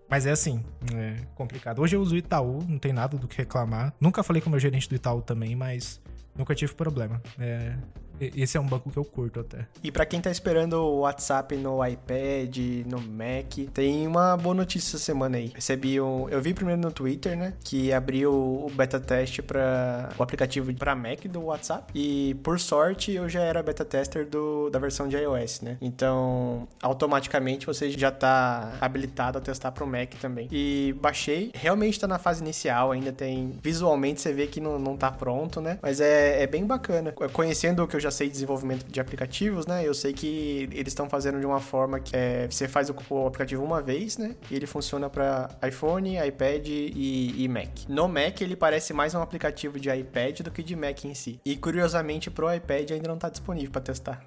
Mas 0.09 0.27
é 0.27 0.31
assim, 0.31 0.65
é 0.95 1.17
complicado. 1.35 1.81
Hoje 1.81 1.95
eu 1.95 2.01
uso 2.01 2.15
o 2.15 2.19
Itaú, 2.19 2.65
não 2.67 2.79
tem 2.79 2.93
nada 2.93 3.17
do 3.19 3.29
que 3.29 3.37
reclamar. 3.37 3.93
Nunca 4.01 4.23
falei 4.23 4.41
com 4.41 4.49
o 4.49 4.51
meu 4.51 4.61
gerente 4.61 4.89
do 4.89 4.95
Itaú 4.95 5.21
também, 5.21 5.55
mas 5.55 6.01
nunca 6.35 6.55
tive 6.55 6.73
problema. 6.75 7.21
É, 7.39 7.77
esse 8.21 8.57
é 8.57 8.61
um 8.61 8.67
banco 8.67 8.91
que 8.91 8.97
eu 8.97 9.05
curto 9.05 9.41
até. 9.41 9.67
E 9.83 9.91
para 9.91 10.07
quem 10.07 10.21
tá 10.21 10.31
esperando 10.31 10.75
o 10.75 11.01
WhatsApp 11.01 11.57
no 11.57 11.85
iPad, 11.85 12.57
no 12.87 13.01
Mac, 13.01 13.71
tem 13.73 14.07
uma 14.07 14.37
boa 14.37 14.55
notícia 14.55 14.97
essa 14.97 14.99
semana 14.99 15.37
aí. 15.37 15.53
Recebi 15.55 16.01
um, 16.01 16.29
eu 16.29 16.41
vi 16.41 16.55
primeiro 16.55 16.81
no 16.81 16.91
Twitter, 16.91 17.37
né, 17.37 17.55
que 17.65 17.93
abriu 17.93 18.33
o 18.33 18.71
beta 18.75 19.01
teste 19.01 19.43
para 19.43 20.11
o 20.19 20.23
aplicativo 20.23 20.73
para 20.75 20.95
Mac 20.95 21.25
do 21.27 21.45
WhatsApp 21.45 21.93
e 21.95 22.35
por 22.43 22.61
sorte 22.61 23.13
eu 23.13 23.29
já 23.29 23.41
era 23.41 23.63
beta 23.63 23.85
tester 23.85 24.27
do, 24.27 24.71
da 24.71 24.79
versão 24.79 25.09
de 25.09 25.17
iOS, 25.17 25.61
né? 25.63 25.77
Então, 25.81 26.69
automaticamente 26.83 27.67
você 27.67 27.91
já 27.91 28.11
tá 28.11 28.75
habilitado 28.81 29.39
a 29.39 29.41
testar 29.41 29.73
pro 29.73 29.87
Mac 29.87 30.15
também. 30.21 30.49
E 30.51 30.95
baixei, 31.01 31.51
realmente 31.55 31.99
tá 31.99 32.07
na 32.07 32.19
fase 32.19 32.43
inicial, 32.43 32.93
ainda 32.93 33.13
tem 33.13 33.59
visualmente 33.63 34.21
você 34.21 34.33
vê 34.33 34.47
que 34.47 34.61
não, 34.61 34.79
não 34.79 34.97
tá 34.97 35.11
pronto, 35.11 35.61
né? 35.61 35.79
Mas 35.83 36.01
é, 36.01 36.43
é 36.43 36.47
bem 36.47 36.65
bacana. 36.67 37.13
Conhecendo 37.33 37.83
o 37.83 37.89
que 37.89 37.97
eu 37.97 38.01
já 38.01 38.08
já 38.09 38.11
sei 38.11 38.29
desenvolvimento 38.29 38.87
de 38.91 39.01
aplicativos, 39.01 39.67
né? 39.67 39.87
Eu 39.87 39.95
sei 39.95 40.13
que 40.13 40.69
eles 40.73 40.89
estão 40.89 41.09
fazendo 41.09 41.39
de 41.39 41.47
uma 41.47 41.61
forma 41.61 42.01
que 42.01 42.17
é, 42.17 42.49
você 42.51 42.67
faz 42.67 42.91
o, 42.91 42.97
o 43.11 43.27
aplicativo 43.27 43.63
uma 43.63 43.81
vez, 43.81 44.17
né? 44.17 44.35
E 44.51 44.57
ele 44.57 44.67
funciona 44.67 45.09
para 45.09 45.51
iPhone, 45.67 46.17
iPad 46.17 46.67
e, 46.69 47.35
e, 47.37 47.49
Mac. 47.49 47.69
No 47.89 48.09
Mac 48.09 48.41
ele 48.41 48.57
parece 48.57 48.93
mais 48.93 49.15
um 49.15 49.21
aplicativo 49.21 49.79
de 49.79 49.91
iPad 49.91 50.41
do 50.41 50.51
que 50.51 50.63
de 50.63 50.75
Mac 50.75 51.05
em 51.05 51.15
si. 51.15 51.41
E 51.45 51.57
curiosamente 51.57 52.31
pro 52.31 52.53
iPad 52.53 52.91
ainda 52.93 53.09
não 53.09 53.17
está 53.17 53.29
disponível 53.29 53.71
para 53.71 53.83
testar. 53.83 54.25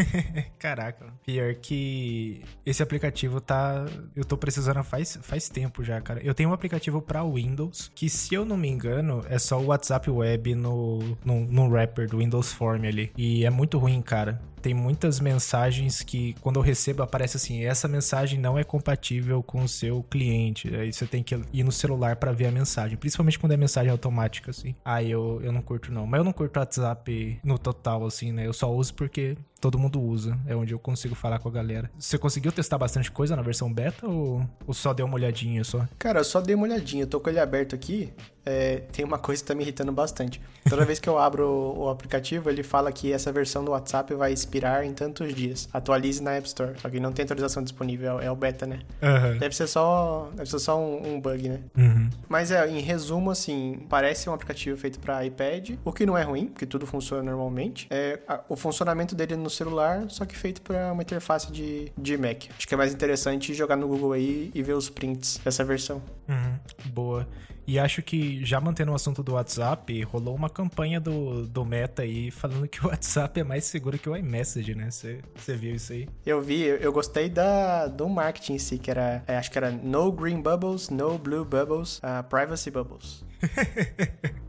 Caraca, 0.58 1.12
pior 1.24 1.54
que 1.54 2.42
esse 2.64 2.82
aplicativo 2.82 3.40
tá, 3.40 3.86
eu 4.16 4.24
tô 4.24 4.36
precisando 4.36 4.82
faz 4.82 5.18
faz 5.22 5.48
tempo 5.48 5.84
já, 5.84 6.00
cara. 6.00 6.20
Eu 6.22 6.34
tenho 6.34 6.48
um 6.48 6.52
aplicativo 6.52 7.02
para 7.02 7.22
Windows 7.24 7.90
que 7.94 8.08
se 8.08 8.34
eu 8.34 8.44
não 8.44 8.56
me 8.56 8.68
engano 8.68 9.24
é 9.28 9.38
só 9.38 9.60
o 9.60 9.66
WhatsApp 9.66 10.10
Web 10.10 10.54
no 10.54 11.18
no, 11.24 11.40
no 11.40 11.68
wrapper 11.68 12.08
do 12.08 12.18
Windows 12.18 12.52
Form 12.52 12.84
ali. 12.86 13.09
E 13.16 13.44
é 13.44 13.50
muito 13.50 13.78
ruim, 13.78 14.00
cara. 14.02 14.40
Tem 14.60 14.74
muitas 14.74 15.20
mensagens 15.20 16.02
que 16.02 16.34
quando 16.40 16.56
eu 16.56 16.62
recebo 16.62 17.02
aparece 17.02 17.36
assim, 17.36 17.64
essa 17.64 17.88
mensagem 17.88 18.38
não 18.38 18.58
é 18.58 18.64
compatível 18.64 19.42
com 19.42 19.64
o 19.64 19.68
seu 19.68 20.02
cliente. 20.04 20.74
Aí 20.74 20.92
você 20.92 21.06
tem 21.06 21.22
que 21.22 21.38
ir 21.52 21.64
no 21.64 21.72
celular 21.72 22.16
para 22.16 22.32
ver 22.32 22.46
a 22.46 22.50
mensagem, 22.50 22.96
principalmente 22.96 23.38
quando 23.38 23.52
é 23.52 23.56
mensagem 23.56 23.90
automática, 23.90 24.50
assim. 24.50 24.74
Aí 24.84 25.10
eu, 25.10 25.40
eu 25.42 25.52
não 25.52 25.62
curto 25.62 25.92
não. 25.92 26.06
Mas 26.06 26.18
eu 26.18 26.24
não 26.24 26.32
curto 26.32 26.58
WhatsApp 26.58 27.40
no 27.42 27.58
total, 27.58 28.06
assim, 28.06 28.32
né? 28.32 28.46
Eu 28.46 28.52
só 28.52 28.72
uso 28.72 28.94
porque 28.94 29.36
todo 29.60 29.78
mundo 29.78 30.00
usa. 30.00 30.36
É 30.46 30.56
onde 30.56 30.72
eu 30.72 30.78
consigo 30.78 31.14
falar 31.14 31.38
com 31.38 31.48
a 31.48 31.52
galera. 31.52 31.90
Você 31.98 32.16
conseguiu 32.16 32.50
testar 32.50 32.78
bastante 32.78 33.10
coisa 33.10 33.36
na 33.36 33.42
versão 33.42 33.72
beta 33.72 34.06
ou, 34.08 34.44
ou 34.66 34.74
só 34.74 34.94
deu 34.94 35.06
uma 35.06 35.14
olhadinha 35.14 35.62
só? 35.62 35.86
Cara, 35.98 36.20
eu 36.20 36.24
só 36.24 36.40
dei 36.40 36.54
uma 36.54 36.64
olhadinha. 36.64 37.02
Eu 37.02 37.06
tô 37.06 37.20
com 37.20 37.28
ele 37.28 37.38
aberto 37.38 37.74
aqui. 37.74 38.12
É, 38.44 38.76
tem 38.90 39.04
uma 39.04 39.18
coisa 39.18 39.42
que 39.42 39.48
tá 39.48 39.54
me 39.54 39.62
irritando 39.62 39.92
bastante. 39.92 40.40
Toda 40.68 40.84
vez 40.86 40.98
que 40.98 41.08
eu 41.08 41.18
abro 41.18 41.46
o, 41.46 41.84
o, 41.84 41.88
aplicativo, 41.90 42.48
ele 42.48 42.62
fala 42.62 42.90
que 42.90 43.12
essa 43.12 43.30
versão 43.30 43.62
do 43.62 43.72
WhatsApp 43.72 44.14
vai 44.14 44.32
expirar 44.50 44.84
em 44.84 44.92
tantos 44.92 45.32
dias. 45.32 45.68
Atualize 45.72 46.22
na 46.22 46.32
App 46.32 46.46
Store. 46.46 46.72
Só 46.80 46.90
que 46.90 46.98
não 46.98 47.12
tem 47.12 47.22
atualização 47.22 47.62
disponível, 47.62 48.20
é 48.20 48.30
o 48.30 48.34
beta, 48.34 48.66
né? 48.66 48.80
Uhum. 49.00 49.38
Deve 49.38 49.54
ser 49.54 49.68
só, 49.68 50.30
deve 50.34 50.50
ser 50.50 50.58
só 50.58 50.78
um, 50.78 51.14
um 51.14 51.20
bug, 51.20 51.48
né? 51.48 51.60
Uhum. 51.76 52.10
Mas 52.28 52.50
é, 52.50 52.68
em 52.68 52.80
resumo, 52.80 53.30
assim, 53.30 53.86
parece 53.88 54.28
um 54.28 54.34
aplicativo 54.34 54.76
feito 54.76 54.98
para 54.98 55.24
iPad, 55.24 55.70
o 55.84 55.92
que 55.92 56.04
não 56.04 56.18
é 56.18 56.22
ruim, 56.22 56.46
porque 56.46 56.66
tudo 56.66 56.86
funciona 56.86 57.22
normalmente. 57.22 57.86
É, 57.90 58.18
a, 58.26 58.40
o 58.48 58.56
funcionamento 58.56 59.14
dele 59.14 59.36
no 59.36 59.48
celular, 59.48 60.04
só 60.08 60.24
que 60.24 60.36
feito 60.36 60.60
para 60.62 60.92
uma 60.92 61.02
interface 61.02 61.52
de, 61.52 61.92
de 61.96 62.16
Mac. 62.16 62.44
Acho 62.56 62.66
que 62.66 62.74
é 62.74 62.76
mais 62.76 62.92
interessante 62.92 63.54
jogar 63.54 63.76
no 63.76 63.86
Google 63.86 64.12
aí 64.12 64.50
e 64.54 64.62
ver 64.62 64.74
os 64.74 64.90
prints 64.90 65.40
dessa 65.44 65.62
versão. 65.62 66.02
Uhum. 66.28 66.90
Boa. 66.92 67.28
E 67.70 67.78
acho 67.78 68.02
que, 68.02 68.44
já 68.44 68.60
mantendo 68.60 68.90
o 68.90 68.96
assunto 68.96 69.22
do 69.22 69.34
WhatsApp, 69.34 70.02
rolou 70.02 70.34
uma 70.34 70.50
campanha 70.50 70.98
do, 70.98 71.46
do 71.46 71.64
Meta 71.64 72.02
aí 72.02 72.28
falando 72.28 72.66
que 72.66 72.84
o 72.84 72.88
WhatsApp 72.88 73.38
é 73.38 73.44
mais 73.44 73.62
seguro 73.62 73.96
que 73.96 74.08
o 74.08 74.16
iMessage, 74.16 74.74
né? 74.74 74.90
Você 74.90 75.20
viu 75.54 75.76
isso 75.76 75.92
aí? 75.92 76.08
Eu 76.26 76.42
vi, 76.42 76.62
eu 76.62 76.92
gostei 76.92 77.28
da, 77.28 77.86
do 77.86 78.08
marketing 78.08 78.54
em 78.54 78.58
si, 78.58 78.76
que 78.76 78.90
era, 78.90 79.22
é, 79.24 79.36
acho 79.36 79.52
que 79.52 79.56
era 79.56 79.70
No 79.70 80.10
Green 80.10 80.42
Bubbles, 80.42 80.90
No 80.90 81.16
Blue 81.16 81.44
Bubbles, 81.44 81.98
uh, 81.98 82.24
Privacy 82.28 82.72
Bubbles. 82.72 83.24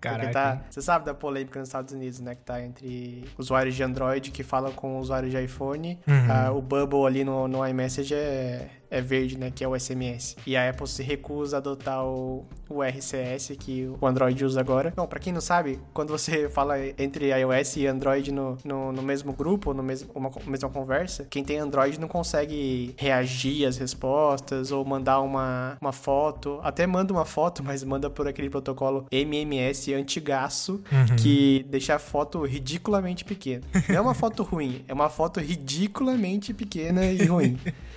Caraca. 0.00 0.30
Tá, 0.30 0.62
você 0.70 0.82
sabe 0.82 1.04
da 1.06 1.14
polêmica 1.14 1.58
nos 1.58 1.68
Estados 1.68 1.92
Unidos, 1.92 2.20
né? 2.20 2.34
Que 2.34 2.42
tá 2.42 2.62
entre 2.62 3.24
usuários 3.36 3.74
de 3.74 3.82
Android 3.82 4.30
que 4.30 4.42
falam 4.42 4.72
com 4.72 4.98
usuários 4.98 5.32
de 5.32 5.42
iPhone. 5.42 5.98
Uhum. 6.06 6.54
Uh, 6.54 6.58
o 6.58 6.62
Bubble 6.62 7.06
ali 7.06 7.24
no, 7.24 7.48
no 7.48 7.66
iMessage 7.66 8.14
é, 8.14 8.68
é 8.90 9.00
verde, 9.00 9.38
né? 9.38 9.50
Que 9.50 9.64
é 9.64 9.68
o 9.68 9.78
SMS. 9.78 10.36
E 10.46 10.56
a 10.56 10.68
Apple 10.70 10.86
se 10.86 11.02
recusa 11.02 11.56
a 11.56 11.58
adotar 11.58 12.04
o, 12.04 12.46
o 12.68 12.82
RCS 12.82 13.52
que 13.58 13.90
o 14.00 14.06
Android 14.06 14.44
usa 14.44 14.60
agora. 14.60 14.92
Bom, 14.96 15.06
pra 15.06 15.18
quem 15.18 15.32
não 15.32 15.40
sabe, 15.40 15.78
quando 15.92 16.10
você 16.10 16.48
fala 16.48 16.74
entre 16.98 17.30
iOS 17.38 17.76
e 17.76 17.86
Android 17.86 18.32
no, 18.32 18.56
no, 18.64 18.92
no 18.92 19.02
mesmo 19.02 19.32
grupo, 19.32 19.72
no 19.72 19.82
mesmo, 19.82 20.10
uma 20.14 20.30
mesma 20.46 20.68
conversa, 20.68 21.26
quem 21.30 21.42
tem 21.44 21.58
Android 21.58 21.98
não 22.00 22.08
consegue 22.08 22.94
reagir 22.96 23.66
às 23.66 23.76
respostas 23.78 24.70
ou 24.72 24.84
mandar 24.84 25.20
uma, 25.20 25.76
uma 25.80 25.92
foto. 25.92 26.60
Até 26.62 26.86
manda 26.86 27.12
uma 27.12 27.24
foto, 27.24 27.62
mas 27.64 27.82
manda 27.84 28.08
por 28.10 28.26
aquele 28.28 28.50
protocolo 28.50 29.06
MMS 29.10 29.92
antigaço 29.94 30.80
Uhum. 30.92 31.16
que 31.16 31.64
deixa 31.68 31.94
a 31.94 31.98
foto 31.98 32.42
ridiculamente 32.44 33.24
pequena. 33.24 33.62
Não 33.88 33.96
é 33.96 34.00
uma 34.00 34.14
foto 34.14 34.42
ruim, 34.42 34.84
é 34.88 34.92
uma 34.94 35.08
foto 35.08 35.40
ridiculamente 35.40 36.52
pequena 36.54 37.04
e 37.06 37.24
ruim. 37.24 37.58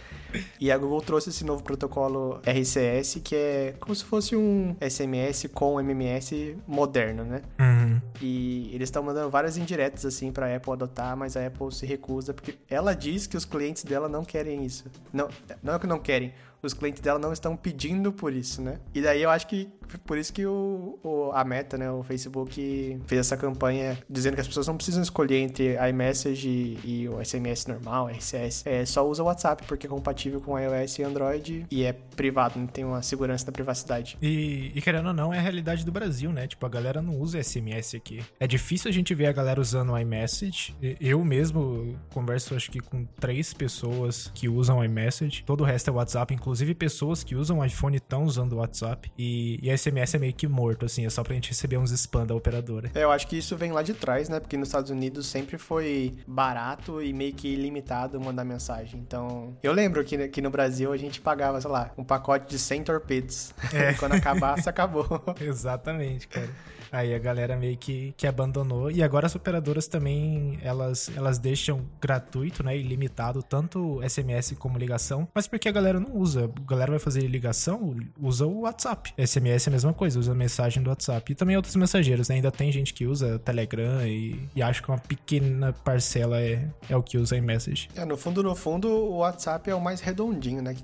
E 0.60 0.72
a 0.72 0.78
Google 0.78 1.02
trouxe 1.02 1.30
esse 1.30 1.44
novo 1.44 1.64
protocolo 1.64 2.40
RCS, 2.46 3.22
que 3.24 3.36
é 3.36 3.76
como 3.80 3.96
se 3.96 4.04
fosse 4.04 4.36
um 4.36 4.76
SMS 4.80 5.48
com 5.54 5.80
MMS 5.80 6.58
moderno, 6.68 7.24
né? 7.24 7.42
Uhum. 7.60 8.02
E 8.22 8.70
eles 8.74 8.88
estão 8.88 9.04
mandando 9.04 9.30
várias 9.30 9.58
indiretas 9.58 10.06
assim 10.06 10.32
pra 10.32 10.56
Apple 10.56 10.74
adotar, 10.74 11.16
mas 11.18 11.36
a 11.36 11.46
Apple 11.46 11.72
se 11.72 11.86
recusa 11.86 12.34
porque 12.34 12.56
ela 12.70 12.94
diz 12.94 13.28
que 13.28 13.38
os 13.38 13.46
clientes 13.46 13.84
dela 13.84 14.08
não 14.08 14.24
querem 14.24 14.64
isso. 14.66 14.86
Não, 15.12 15.30
não 15.62 15.76
é 15.76 15.80
que 15.80 15.88
não 15.88 16.00
querem, 16.00 16.34
os 16.62 16.74
clientes 16.74 17.02
dela 17.02 17.20
não 17.20 17.34
estão 17.34 17.56
pedindo 17.56 18.12
por 18.12 18.34
isso, 18.34 18.62
né? 18.62 18.80
E 18.94 19.02
daí 19.02 19.22
eu 19.22 19.30
acho 19.30 19.48
que 19.48 19.70
por 20.00 20.18
isso 20.18 20.32
que 20.32 20.46
o, 20.46 21.00
o, 21.04 21.32
a 21.34 21.44
Meta, 21.44 21.78
né, 21.78 21.92
o 21.92 22.04
Facebook 22.04 23.00
fez 23.06 23.20
essa 23.20 23.38
campanha 23.38 23.98
dizendo 24.10 24.36
que 24.36 24.42
as 24.42 24.48
pessoas 24.48 24.68
não 24.68 24.76
precisam 24.76 25.02
escolher 25.02 25.40
entre 25.40 25.76
iMessage 25.90 26.80
e, 26.84 27.10
o 27.10 27.24
SMS 27.24 27.66
normal, 27.68 28.08
RCS. 28.10 28.66
É, 28.66 28.86
só 28.86 29.08
usa 29.08 29.24
o 29.24 29.26
WhatsApp 29.26 29.64
porque 29.68 29.88
é 29.88 29.90
compatível 29.90 30.40
com 30.40 30.58
iOS 30.58 31.00
e 31.00 31.04
Android 31.04 31.66
e 31.70 31.84
é 31.84 31.94
privado, 31.94 32.60
não 32.60 32.68
tem 32.68 32.86
uma 32.86 33.02
segurança 33.02 33.46
da 33.46 33.52
privacidade. 33.52 34.18
E, 34.22 34.72
e 34.74 34.82
querendo 34.82 35.08
ou 35.08 35.14
não, 35.14 35.34
é 35.34 35.40
a 35.40 35.42
realidade 35.42 35.84
do 35.86 35.92
Brasil, 35.92 36.32
né? 36.32 36.48
Tipo, 36.48 36.66
a 36.66 36.70
galera 36.70 37.02
não 37.02 37.18
usa 37.18 37.42
SMS 37.42 37.96
aqui. 37.96 38.24
É 38.40 38.48
difícil 38.48 38.90
a 38.90 38.94
gente 38.94 39.14
ver 39.14 39.28
a 39.28 39.32
galera 39.32 39.60
usando 39.60 39.92
o 39.92 39.98
iMessage. 39.98 40.76
Eu 41.00 41.24
mesmo 41.26 41.98
converso, 42.14 42.56
acho 42.56 42.72
que 42.72 42.80
com 42.80 43.06
três 43.20 43.54
pessoas 43.54 44.32
que 44.34 44.48
usam 44.48 44.80
o 44.80 44.84
iMessage. 44.84 45.44
Todo 45.44 45.62
o 45.62 45.64
resto 45.64 45.90
é 45.90 45.94
WhatsApp, 45.94 46.34
inclusive 46.34 46.51
pessoas 46.76 47.24
que 47.24 47.36
usam 47.36 47.60
o 47.60 47.66
iPhone 47.66 47.98
estão 47.98 48.24
usando 48.24 48.54
o 48.54 48.58
WhatsApp. 48.58 49.12
E, 49.18 49.60
e 49.62 49.78
SMS 49.78 50.16
é 50.16 50.20
meio 50.20 50.34
que 50.34 50.48
morto, 50.48 50.86
assim, 50.86 51.06
é 51.06 51.10
só 51.10 51.24
pra 51.24 51.34
gente 51.34 51.50
receber 51.50 51.78
uns 51.78 51.92
spam 51.92 52.26
da 52.26 52.36
operadora. 52.36 52.92
É, 52.94 53.04
eu 53.04 53.12
acho 53.12 53.28
que 53.28 53.38
isso 53.38 53.56
vem 53.56 53.72
lá 53.72 53.82
de 53.82 53.94
trás, 53.94 54.30
né? 54.30 54.40
Porque 54.40 54.58
nos 54.58 54.68
Estados 54.68 54.90
Unidos 54.90 55.28
sempre 55.28 55.58
foi 55.58 56.14
barato 56.28 57.02
e 57.02 57.14
meio 57.14 57.34
que 57.34 57.48
ilimitado 57.48 58.20
mandar 58.20 58.44
mensagem. 58.44 59.00
Então, 59.00 59.56
eu 59.62 59.74
lembro 59.74 60.04
que 60.04 60.16
aqui 60.16 60.42
no 60.42 60.50
Brasil 60.50 60.92
a 60.92 60.98
gente 60.98 61.22
pagava, 61.22 61.62
sei 61.62 61.70
lá, 61.70 61.92
um 61.98 62.04
pacote 62.04 62.48
de 62.48 62.60
100 62.60 62.84
torpedos. 62.84 63.54
É. 63.74 63.94
Quando 64.02 64.14
acabasse, 64.14 64.68
acabou. 64.68 65.08
Exatamente, 65.40 66.28
cara. 66.28 66.50
Aí 66.92 67.14
a 67.14 67.20
galera 67.20 67.56
meio 67.56 67.78
que, 67.78 68.14
que 68.18 68.28
abandonou. 68.28 68.92
E 68.92 69.02
agora 69.02 69.26
as 69.26 69.36
operadoras 69.36 69.88
também, 69.88 70.60
elas, 70.62 71.10
elas 71.16 71.38
deixam 71.38 71.86
gratuito, 72.02 72.64
né? 72.64 72.78
Ilimitado, 72.78 73.42
tanto 73.42 74.02
SMS 74.08 74.54
como 74.58 74.78
ligação. 74.78 75.28
Mas 75.34 75.48
porque 75.48 75.70
a 75.70 75.72
galera 75.72 76.00
não 76.00 76.16
usa. 76.16 76.46
A 76.46 76.70
galera 76.70 76.92
vai 76.92 77.00
fazer 77.00 77.22
ligação, 77.28 77.96
usa 78.20 78.46
o 78.46 78.62
WhatsApp. 78.62 79.14
SMS 79.18 79.68
é 79.68 79.70
a 79.70 79.72
mesma 79.72 79.94
coisa, 79.94 80.20
usa 80.20 80.32
a 80.34 80.36
mensagem 80.36 80.84
do 80.84 80.90
WhatsApp. 80.90 81.32
E 81.32 81.36
também 81.36 81.56
outros 81.56 81.76
mensageiros, 81.76 82.28
né? 82.28 82.36
Ainda 82.36 82.52
tem 82.52 82.72
gente 82.72 82.94
que 82.94 83.06
usa 83.06 83.40
Telegram 83.40 84.06
e, 84.06 84.50
e 84.56 84.62
acho 84.62 84.84
que 84.84 84.90
uma 84.90 84.98
pequena 85.00 85.72
parcela 85.72 86.42
é, 86.42 86.68
é 86.90 86.96
o 86.96 87.02
que 87.02 87.18
usa 87.18 87.38
iMessage. 87.38 87.90
É, 87.96 88.04
no 88.04 88.18
fundo, 88.18 88.44
no 88.44 88.56
fundo, 88.56 88.90
o 88.90 89.18
WhatsApp 89.18 89.70
é 89.70 89.76
o 89.76 89.82
mais 89.82 90.02
redondinho, 90.02 90.62
né? 90.62 90.76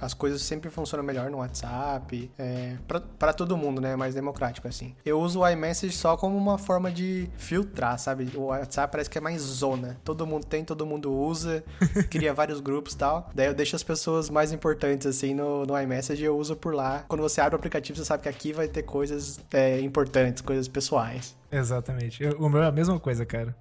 As 0.00 0.14
coisas 0.14 0.40
sempre 0.40 0.70
funcionam 0.70 1.04
melhor 1.04 1.28
no 1.30 1.38
WhatsApp. 1.38 2.30
É, 2.38 2.76
pra 3.18 3.32
todo 3.32 3.56
mundo, 3.56 3.80
né? 3.80 3.92
É 3.92 3.96
mais 3.96 4.14
democrático, 4.14 4.66
assim. 4.66 4.94
Eu 5.04 5.20
uso 5.20 5.39
o 5.40 5.48
iMessage 5.48 5.92
só 5.94 6.16
como 6.16 6.36
uma 6.36 6.58
forma 6.58 6.90
de 6.90 7.28
filtrar, 7.36 7.98
sabe? 7.98 8.30
O 8.36 8.44
WhatsApp 8.46 8.90
parece 8.92 9.08
que 9.10 9.18
é 9.18 9.20
mais 9.20 9.40
zona. 9.42 9.98
Todo 10.04 10.26
mundo 10.26 10.46
tem, 10.46 10.64
todo 10.64 10.86
mundo 10.86 11.12
usa, 11.12 11.64
cria 12.10 12.32
vários 12.32 12.60
grupos 12.60 12.92
e 12.94 12.98
tal. 12.98 13.30
Daí 13.34 13.46
eu 13.46 13.54
deixo 13.54 13.74
as 13.76 13.82
pessoas 13.82 14.30
mais 14.30 14.52
importantes, 14.52 15.06
assim, 15.06 15.34
no, 15.34 15.64
no 15.66 15.78
iMessage 15.80 16.22
e 16.22 16.26
eu 16.26 16.36
uso 16.36 16.54
por 16.56 16.74
lá. 16.74 17.04
Quando 17.08 17.20
você 17.20 17.40
abre 17.40 17.54
o 17.54 17.58
aplicativo, 17.58 17.98
você 17.98 18.04
sabe 18.04 18.22
que 18.22 18.28
aqui 18.28 18.52
vai 18.52 18.68
ter 18.68 18.82
coisas 18.82 19.40
é, 19.52 19.80
importantes, 19.80 20.42
coisas 20.42 20.68
pessoais. 20.68 21.34
Exatamente. 21.52 22.22
Eu- 22.22 22.38
o 22.38 22.48
meu 22.48 22.62
é 22.62 22.66
a 22.66 22.72
mesma 22.72 22.98
coisa, 23.00 23.26
cara. 23.26 23.54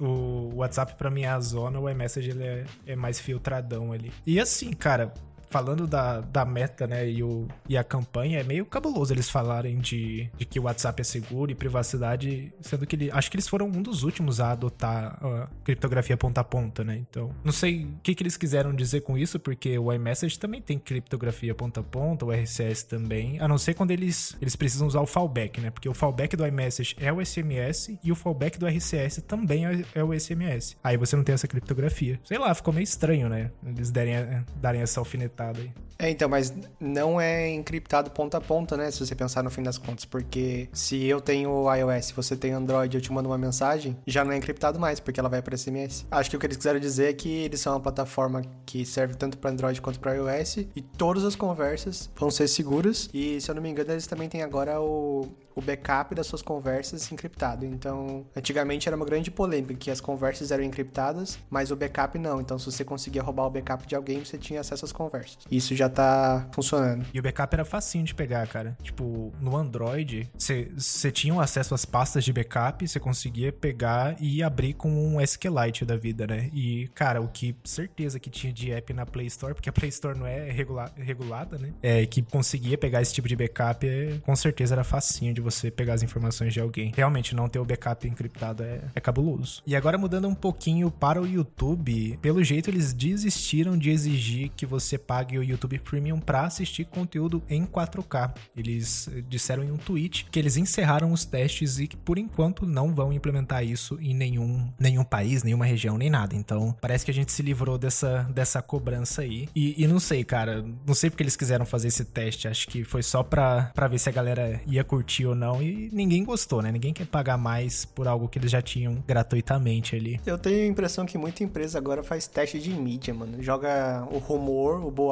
O 0.00 0.56
WhatsApp 0.56 0.94
pra 0.96 1.10
mim 1.10 1.22
é 1.22 1.28
a 1.28 1.40
zona, 1.40 1.78
o 1.78 1.88
iMessage 1.88 2.30
ele 2.30 2.44
é, 2.44 2.64
é 2.86 2.96
mais 2.96 3.20
filtradão 3.20 3.92
ali. 3.92 4.12
E 4.26 4.40
assim, 4.40 4.72
cara, 4.72 5.12
falando 5.48 5.86
da, 5.86 6.20
da 6.20 6.44
meta, 6.44 6.86
né, 6.86 7.08
e, 7.08 7.22
o, 7.22 7.46
e 7.68 7.76
a 7.76 7.84
campanha, 7.84 8.40
é 8.40 8.42
meio 8.42 8.66
cabuloso 8.66 9.12
eles 9.12 9.28
falarem 9.28 9.78
de, 9.78 10.30
de 10.36 10.44
que 10.44 10.60
o 10.60 10.64
WhatsApp 10.64 11.00
é 11.00 11.04
seguro 11.04 11.50
e 11.50 11.54
privacidade, 11.54 12.52
sendo 12.60 12.86
que 12.86 12.96
ele, 12.96 13.10
acho 13.10 13.30
que 13.30 13.36
eles 13.36 13.48
foram 13.48 13.66
um 13.66 13.82
dos 13.82 14.02
últimos 14.02 14.40
a 14.40 14.52
adotar 14.52 15.18
a 15.22 15.48
criptografia 15.64 16.16
ponta 16.16 16.40
a 16.40 16.44
ponta, 16.44 16.84
né? 16.84 16.96
Então, 16.96 17.30
não 17.42 17.52
sei 17.52 17.84
o 17.84 18.00
que, 18.02 18.14
que 18.14 18.22
eles 18.22 18.36
quiseram 18.36 18.74
dizer 18.74 19.00
com 19.00 19.16
isso, 19.16 19.38
porque 19.38 19.78
o 19.78 19.92
iMessage 19.92 20.38
também 20.38 20.60
tem 20.60 20.78
criptografia 20.78 21.54
ponta 21.54 21.80
a 21.80 21.82
ponta, 21.82 22.26
o 22.26 22.32
RCS 22.32 22.82
também, 22.82 23.40
a 23.40 23.48
não 23.48 23.58
ser 23.58 23.74
quando 23.74 23.90
eles, 23.90 24.36
eles 24.40 24.54
precisam 24.54 24.86
usar 24.86 25.00
o 25.00 25.06
fallback, 25.06 25.60
né? 25.60 25.70
Porque 25.70 25.88
o 25.88 25.94
fallback 25.94 26.36
do 26.36 26.46
iMessage 26.46 26.94
é 27.00 27.12
o 27.12 27.24
SMS 27.24 27.98
e 28.02 28.12
o 28.12 28.14
fallback 28.14 28.58
do 28.58 28.66
RCS 28.66 29.22
também 29.26 29.66
é, 29.66 29.84
é 29.94 30.04
o 30.04 30.18
SMS. 30.18 30.76
Aí 30.82 30.96
você 30.96 31.16
não 31.16 31.24
tem 31.24 31.34
essa 31.34 31.48
criptografia. 31.48 32.20
Sei 32.24 32.38
lá, 32.38 32.54
ficou 32.54 32.72
meio 32.72 32.84
estranho, 32.84 33.28
né? 33.28 33.50
Eles 33.64 33.90
derem, 33.90 34.44
darem 34.60 34.82
essa 34.82 35.00
alfinetada 35.00 35.37
aí. 35.42 35.72
É, 36.00 36.08
então, 36.08 36.28
mas 36.28 36.54
não 36.78 37.20
é 37.20 37.50
encriptado 37.50 38.10
ponta 38.10 38.38
a 38.38 38.40
ponta, 38.40 38.76
né? 38.76 38.88
Se 38.90 39.04
você 39.04 39.16
pensar 39.16 39.42
no 39.42 39.50
fim 39.50 39.62
das 39.64 39.76
contas. 39.78 40.04
Porque 40.04 40.68
se 40.72 41.04
eu 41.06 41.20
tenho 41.20 41.66
iOS, 41.74 42.12
você 42.12 42.36
tem 42.36 42.52
Android 42.52 42.96
eu 42.96 43.00
te 43.00 43.12
mando 43.12 43.28
uma 43.28 43.38
mensagem, 43.38 43.96
já 44.06 44.24
não 44.24 44.32
é 44.32 44.36
encriptado 44.36 44.78
mais, 44.78 45.00
porque 45.00 45.18
ela 45.18 45.28
vai 45.28 45.42
para 45.42 45.56
SMS. 45.56 46.06
Acho 46.10 46.30
que 46.30 46.36
o 46.36 46.38
que 46.38 46.46
eles 46.46 46.56
quiseram 46.56 46.78
dizer 46.78 47.10
é 47.10 47.12
que 47.12 47.28
eles 47.28 47.60
são 47.60 47.72
uma 47.72 47.80
plataforma 47.80 48.42
que 48.64 48.86
serve 48.86 49.14
tanto 49.14 49.38
para 49.38 49.50
Android 49.50 49.80
quanto 49.80 49.98
para 49.98 50.14
iOS 50.14 50.58
e 50.58 50.82
todas 50.82 51.24
as 51.24 51.34
conversas 51.34 52.08
vão 52.16 52.30
ser 52.30 52.46
seguras. 52.46 53.10
E 53.12 53.40
se 53.40 53.50
eu 53.50 53.54
não 53.56 53.62
me 53.62 53.68
engano, 53.68 53.90
eles 53.90 54.06
também 54.06 54.28
têm 54.28 54.42
agora 54.42 54.80
o, 54.80 55.28
o 55.58 55.60
backup 55.60 56.14
das 56.14 56.28
suas 56.28 56.42
conversas 56.42 57.10
encriptado. 57.10 57.66
Então, 57.66 58.24
antigamente 58.36 58.88
era 58.88 58.94
uma 58.94 59.04
grande 59.04 59.28
polêmica 59.28 59.74
que 59.74 59.90
as 59.90 60.00
conversas 60.00 60.52
eram 60.52 60.62
encriptadas, 60.62 61.36
mas 61.50 61.72
o 61.72 61.76
backup 61.76 62.16
não. 62.16 62.40
Então, 62.40 62.56
se 62.56 62.70
você 62.70 62.84
conseguia 62.84 63.22
roubar 63.22 63.46
o 63.46 63.50
backup 63.50 63.84
de 63.84 63.96
alguém, 63.96 64.24
você 64.24 64.38
tinha 64.38 64.60
acesso 64.60 64.84
às 64.84 64.92
conversas. 64.92 65.27
Microsoft. 65.28 65.46
Isso 65.50 65.76
já 65.76 65.88
tá 65.88 66.48
funcionando. 66.52 67.06
E 67.12 67.18
o 67.18 67.22
backup 67.22 67.54
era 67.54 67.64
facinho 67.64 68.04
de 68.04 68.14
pegar, 68.14 68.46
cara. 68.46 68.76
Tipo, 68.82 69.32
no 69.40 69.56
Android, 69.56 70.30
você 70.36 71.10
tinha 71.10 71.38
acesso 71.40 71.74
às 71.74 71.84
pastas 71.84 72.24
de 72.24 72.32
backup, 72.32 72.86
você 72.86 72.98
conseguia 72.98 73.52
pegar 73.52 74.16
e 74.20 74.42
abrir 74.42 74.74
com 74.74 74.90
um 74.90 75.20
SQLite 75.20 75.84
da 75.84 75.96
vida, 75.96 76.26
né? 76.26 76.50
E, 76.52 76.88
cara, 76.94 77.20
o 77.20 77.28
que 77.28 77.54
certeza 77.64 78.18
que 78.18 78.30
tinha 78.30 78.52
de 78.52 78.72
app 78.72 78.92
na 78.92 79.04
Play 79.04 79.26
Store, 79.26 79.54
porque 79.54 79.68
a 79.68 79.72
Play 79.72 79.88
Store 79.90 80.18
não 80.18 80.26
é 80.26 80.50
regula 80.50 80.90
regulada, 80.96 81.58
né? 81.58 81.72
É, 81.82 82.06
que 82.06 82.22
conseguia 82.22 82.78
pegar 82.78 83.02
esse 83.02 83.12
tipo 83.12 83.28
de 83.28 83.36
backup, 83.36 83.86
é, 83.86 84.18
com 84.22 84.34
certeza 84.34 84.74
era 84.74 84.84
facinho 84.84 85.34
de 85.34 85.40
você 85.40 85.70
pegar 85.70 85.94
as 85.94 86.02
informações 86.02 86.52
de 86.52 86.60
alguém. 86.60 86.92
Realmente, 86.96 87.34
não 87.34 87.48
ter 87.48 87.58
o 87.58 87.64
backup 87.64 88.06
encriptado 88.06 88.62
é, 88.62 88.80
é 88.94 89.00
cabuloso. 89.00 89.62
E 89.66 89.76
agora 89.76 89.98
mudando 89.98 90.28
um 90.28 90.34
pouquinho 90.34 90.90
para 90.90 91.20
o 91.20 91.26
YouTube, 91.26 92.18
pelo 92.22 92.42
jeito 92.42 92.70
eles 92.70 92.92
desistiram 92.92 93.76
de 93.76 93.90
exigir 93.90 94.50
que 94.56 94.66
você 94.66 94.98
pague 95.18 95.36
o 95.36 95.42
YouTube 95.42 95.80
Premium 95.80 96.20
para 96.20 96.42
assistir 96.42 96.84
conteúdo 96.84 97.42
em 97.48 97.66
4K. 97.66 98.34
Eles 98.56 99.08
disseram 99.28 99.64
em 99.64 99.72
um 99.72 99.76
tweet 99.76 100.26
que 100.30 100.38
eles 100.38 100.56
encerraram 100.56 101.10
os 101.10 101.24
testes 101.24 101.80
e 101.80 101.88
que 101.88 101.96
por 101.96 102.18
enquanto 102.18 102.64
não 102.64 102.94
vão 102.94 103.12
implementar 103.12 103.64
isso 103.64 103.98
em 104.00 104.14
nenhum, 104.14 104.72
nenhum 104.78 105.02
país, 105.02 105.42
nenhuma 105.42 105.66
região, 105.66 105.98
nem 105.98 106.08
nada. 106.08 106.36
Então 106.36 106.72
parece 106.80 107.04
que 107.04 107.10
a 107.10 107.14
gente 107.14 107.32
se 107.32 107.42
livrou 107.42 107.76
dessa, 107.76 108.22
dessa 108.32 108.62
cobrança 108.62 109.22
aí. 109.22 109.48
E, 109.56 109.82
e 109.82 109.88
não 109.88 109.98
sei, 109.98 110.22
cara, 110.22 110.64
não 110.86 110.94
sei 110.94 111.10
porque 111.10 111.24
eles 111.24 111.34
quiseram 111.34 111.66
fazer 111.66 111.88
esse 111.88 112.04
teste. 112.04 112.46
Acho 112.46 112.68
que 112.68 112.84
foi 112.84 113.02
só 113.02 113.24
pra 113.24 113.72
ver 113.90 113.98
se 113.98 114.08
a 114.08 114.12
galera 114.12 114.60
ia 114.68 114.84
curtir 114.84 115.26
ou 115.26 115.34
não. 115.34 115.60
E 115.60 115.90
ninguém 115.92 116.24
gostou, 116.24 116.62
né? 116.62 116.70
Ninguém 116.70 116.92
quer 116.92 117.06
pagar 117.06 117.36
mais 117.36 117.84
por 117.84 118.06
algo 118.06 118.28
que 118.28 118.38
eles 118.38 118.52
já 118.52 118.62
tinham 118.62 119.02
gratuitamente 119.04 119.96
ali. 119.96 120.20
Eu 120.24 120.38
tenho 120.38 120.62
a 120.62 120.66
impressão 120.66 121.04
que 121.04 121.18
muita 121.18 121.42
empresa 121.42 121.76
agora 121.76 122.04
faz 122.04 122.28
teste 122.28 122.60
de 122.60 122.70
mídia, 122.70 123.12
mano. 123.12 123.42
Joga 123.42 124.06
o 124.12 124.18
rumor, 124.18 124.84
o 124.84 124.90
boato 124.92 125.07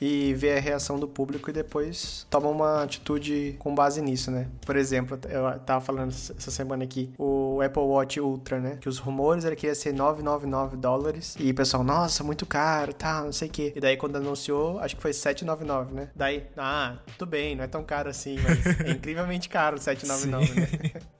e 0.00 0.34
vê 0.34 0.56
a 0.56 0.60
reação 0.60 0.98
do 0.98 1.08
público 1.08 1.50
e 1.50 1.52
depois 1.52 2.26
toma 2.30 2.48
uma 2.48 2.82
atitude 2.82 3.56
com 3.58 3.74
base 3.74 4.00
nisso, 4.00 4.30
né? 4.30 4.48
Por 4.64 4.76
exemplo, 4.76 5.18
eu 5.28 5.58
tava 5.60 5.80
falando 5.80 6.10
essa 6.10 6.50
semana 6.50 6.84
aqui, 6.84 7.12
o 7.18 7.60
Apple 7.64 7.82
Watch 7.82 8.20
Ultra, 8.20 8.60
né? 8.60 8.78
Que 8.80 8.88
os 8.88 8.98
rumores 8.98 9.44
era 9.44 9.56
que 9.56 9.66
ia 9.66 9.74
ser 9.74 9.92
999 9.92 10.76
dólares 10.76 11.36
e 11.38 11.50
o 11.50 11.54
pessoal, 11.54 11.84
nossa, 11.84 12.22
muito 12.24 12.46
caro, 12.46 12.92
tá, 12.92 13.22
não 13.22 13.32
sei 13.32 13.48
o 13.48 13.50
quê. 13.50 13.72
E 13.74 13.80
daí 13.80 13.96
quando 13.96 14.16
anunciou, 14.16 14.78
acho 14.80 14.96
que 14.96 15.02
foi 15.02 15.12
799, 15.12 15.94
né? 15.94 16.08
Daí, 16.14 16.44
ah, 16.56 16.96
tudo 17.18 17.30
bem, 17.30 17.56
não 17.56 17.64
é 17.64 17.66
tão 17.66 17.82
caro 17.84 18.08
assim, 18.08 18.36
mas 18.40 18.66
é 18.80 18.90
incrivelmente 18.92 19.48
caro 19.48 19.78
799, 19.78 20.60
né? 20.60 20.68